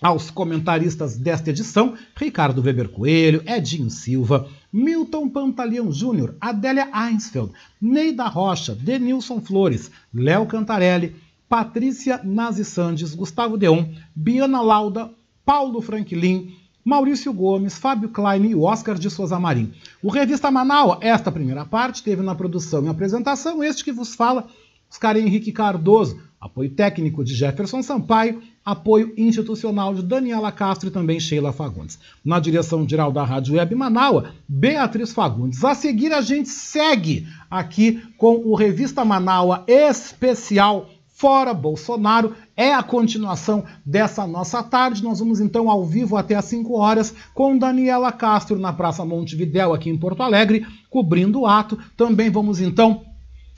aos 0.00 0.30
comentaristas 0.30 1.16
desta 1.16 1.50
edição, 1.50 1.94
Ricardo 2.14 2.62
Weber 2.62 2.90
Coelho, 2.90 3.42
Edinho 3.44 3.90
Silva, 3.90 4.48
Milton 4.72 5.28
Pantaleão 5.28 5.90
Júnior, 5.90 6.36
Adélia 6.40 6.88
Einsfeld, 6.94 7.50
Neida 7.82 8.28
Rocha, 8.28 8.72
Denilson 8.74 9.40
Flores, 9.40 9.90
Léo 10.14 10.46
Cantarelli, 10.46 11.16
Patrícia 11.48 12.20
Nazi 12.22 12.64
Sandes, 12.64 13.14
Gustavo 13.14 13.56
Deon, 13.56 13.86
Biana 14.14 14.60
Lauda, 14.60 15.10
Paulo 15.44 15.80
Franklin, 15.80 16.54
Maurício 16.84 17.32
Gomes, 17.32 17.78
Fábio 17.78 18.08
Klein 18.08 18.46
e 18.46 18.54
Oscar 18.54 18.98
de 18.98 19.10
Souza 19.10 19.38
Marim. 19.38 19.72
O 20.02 20.10
Revista 20.10 20.50
Manaus, 20.50 20.98
esta 21.00 21.32
primeira 21.32 21.64
parte, 21.64 22.02
teve 22.02 22.22
na 22.22 22.34
produção 22.34 22.84
e 22.84 22.88
apresentação 22.88 23.62
este 23.62 23.84
que 23.84 23.92
vos 23.92 24.14
fala, 24.14 24.46
Oscar 24.90 25.16
Henrique 25.16 25.52
Cardoso, 25.52 26.18
apoio 26.40 26.70
técnico 26.70 27.24
de 27.24 27.34
Jefferson 27.34 27.82
Sampaio, 27.82 28.42
apoio 28.64 29.12
institucional 29.16 29.94
de 29.94 30.02
Daniela 30.02 30.52
Castro 30.52 30.88
e 30.88 30.92
também 30.92 31.18
Sheila 31.18 31.52
Fagundes. 31.52 31.98
Na 32.24 32.38
direção 32.38 32.88
geral 32.88 33.10
da 33.10 33.24
Rádio 33.24 33.56
Web 33.56 33.74
Manaus, 33.74 34.28
Beatriz 34.48 35.12
Fagundes. 35.12 35.64
A 35.64 35.74
seguir 35.74 36.12
a 36.12 36.20
gente 36.20 36.48
segue 36.48 37.26
aqui 37.50 38.02
com 38.16 38.36
o 38.36 38.54
Revista 38.54 39.04
Manaus 39.04 39.60
especial 39.66 40.88
Fora 41.18 41.52
Bolsonaro 41.52 42.32
é 42.56 42.72
a 42.72 42.80
continuação 42.80 43.64
dessa 43.84 44.24
nossa 44.24 44.62
tarde. 44.62 45.02
Nós 45.02 45.18
vamos 45.18 45.40
então 45.40 45.68
ao 45.68 45.84
vivo 45.84 46.16
até 46.16 46.36
às 46.36 46.44
5 46.44 46.72
horas 46.78 47.12
com 47.34 47.58
Daniela 47.58 48.12
Castro 48.12 48.56
na 48.56 48.72
Praça 48.72 49.04
Montevidéu, 49.04 49.74
aqui 49.74 49.90
em 49.90 49.98
Porto 49.98 50.22
Alegre, 50.22 50.64
cobrindo 50.88 51.40
o 51.40 51.46
ato. 51.48 51.76
Também 51.96 52.30
vamos 52.30 52.60
então 52.60 53.02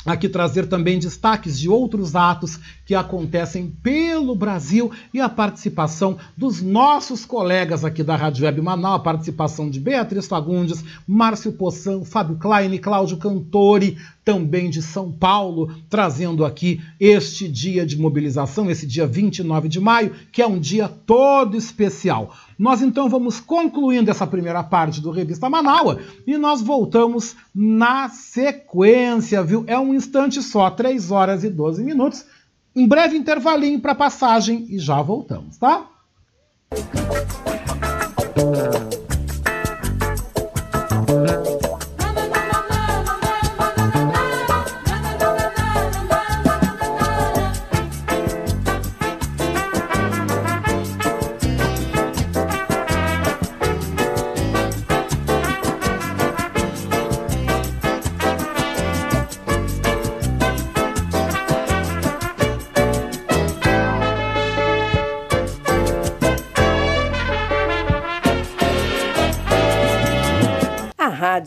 aqui 0.07 0.28
trazer 0.28 0.66
também 0.66 0.99
destaques 0.99 1.61
de 1.61 1.69
outros 1.69 2.16
atos 2.16 2.59
que 2.87 2.95
acontecem 2.95 3.69
pelo 3.82 4.35
Brasil 4.35 4.91
e 5.12 5.20
a 5.20 5.28
participação 5.28 6.16
dos 6.35 6.62
nossos 6.62 7.27
colegas 7.27 7.85
aqui 7.85 8.03
da 8.03 8.16
Rádio 8.16 8.47
Web 8.47 8.62
Manaus, 8.62 8.97
a 8.97 9.03
participação 9.03 9.69
de 9.69 9.78
Beatriz 9.78 10.27
Fagundes, 10.27 10.82
Márcio 11.07 11.53
Poçan, 11.53 12.05
Fábio 12.05 12.37
Klein, 12.37 12.78
Cláudio 12.78 13.19
Cantori, 13.19 13.99
também 14.31 14.70
de 14.70 14.81
São 14.81 15.11
Paulo, 15.11 15.74
trazendo 15.89 16.44
aqui 16.44 16.81
este 17.01 17.48
dia 17.48 17.85
de 17.85 17.98
mobilização, 17.98 18.70
esse 18.70 18.86
dia 18.86 19.05
29 19.05 19.69
de 19.69 19.81
maio, 19.81 20.15
que 20.31 20.40
é 20.40 20.47
um 20.47 20.57
dia 20.57 20.89
todo 20.89 21.57
especial. 21.57 22.32
Nós 22.57 22.81
então 22.81 23.09
vamos 23.09 23.40
concluindo 23.40 24.09
essa 24.09 24.28
primeira 24.28 24.62
parte 24.62 25.01
do 25.01 25.11
Revista 25.11 25.51
Manaua 25.51 25.98
e 26.24 26.39
nós 26.39 26.62
voltamos 26.62 27.35
na 27.52 28.09
sequência, 28.09 29.43
viu? 29.43 29.65
É 29.66 29.77
um 29.77 29.93
instante 29.93 30.40
só, 30.40 30.70
3 30.70 31.11
horas 31.11 31.43
e 31.43 31.51
12 31.51 31.82
minutos. 31.82 32.24
Um 32.77 32.86
breve 32.86 33.16
intervalinho 33.16 33.81
para 33.81 33.97
passagem 33.97 34.65
e 34.70 34.78
já 34.78 35.02
voltamos, 35.02 35.57
tá? 35.59 35.89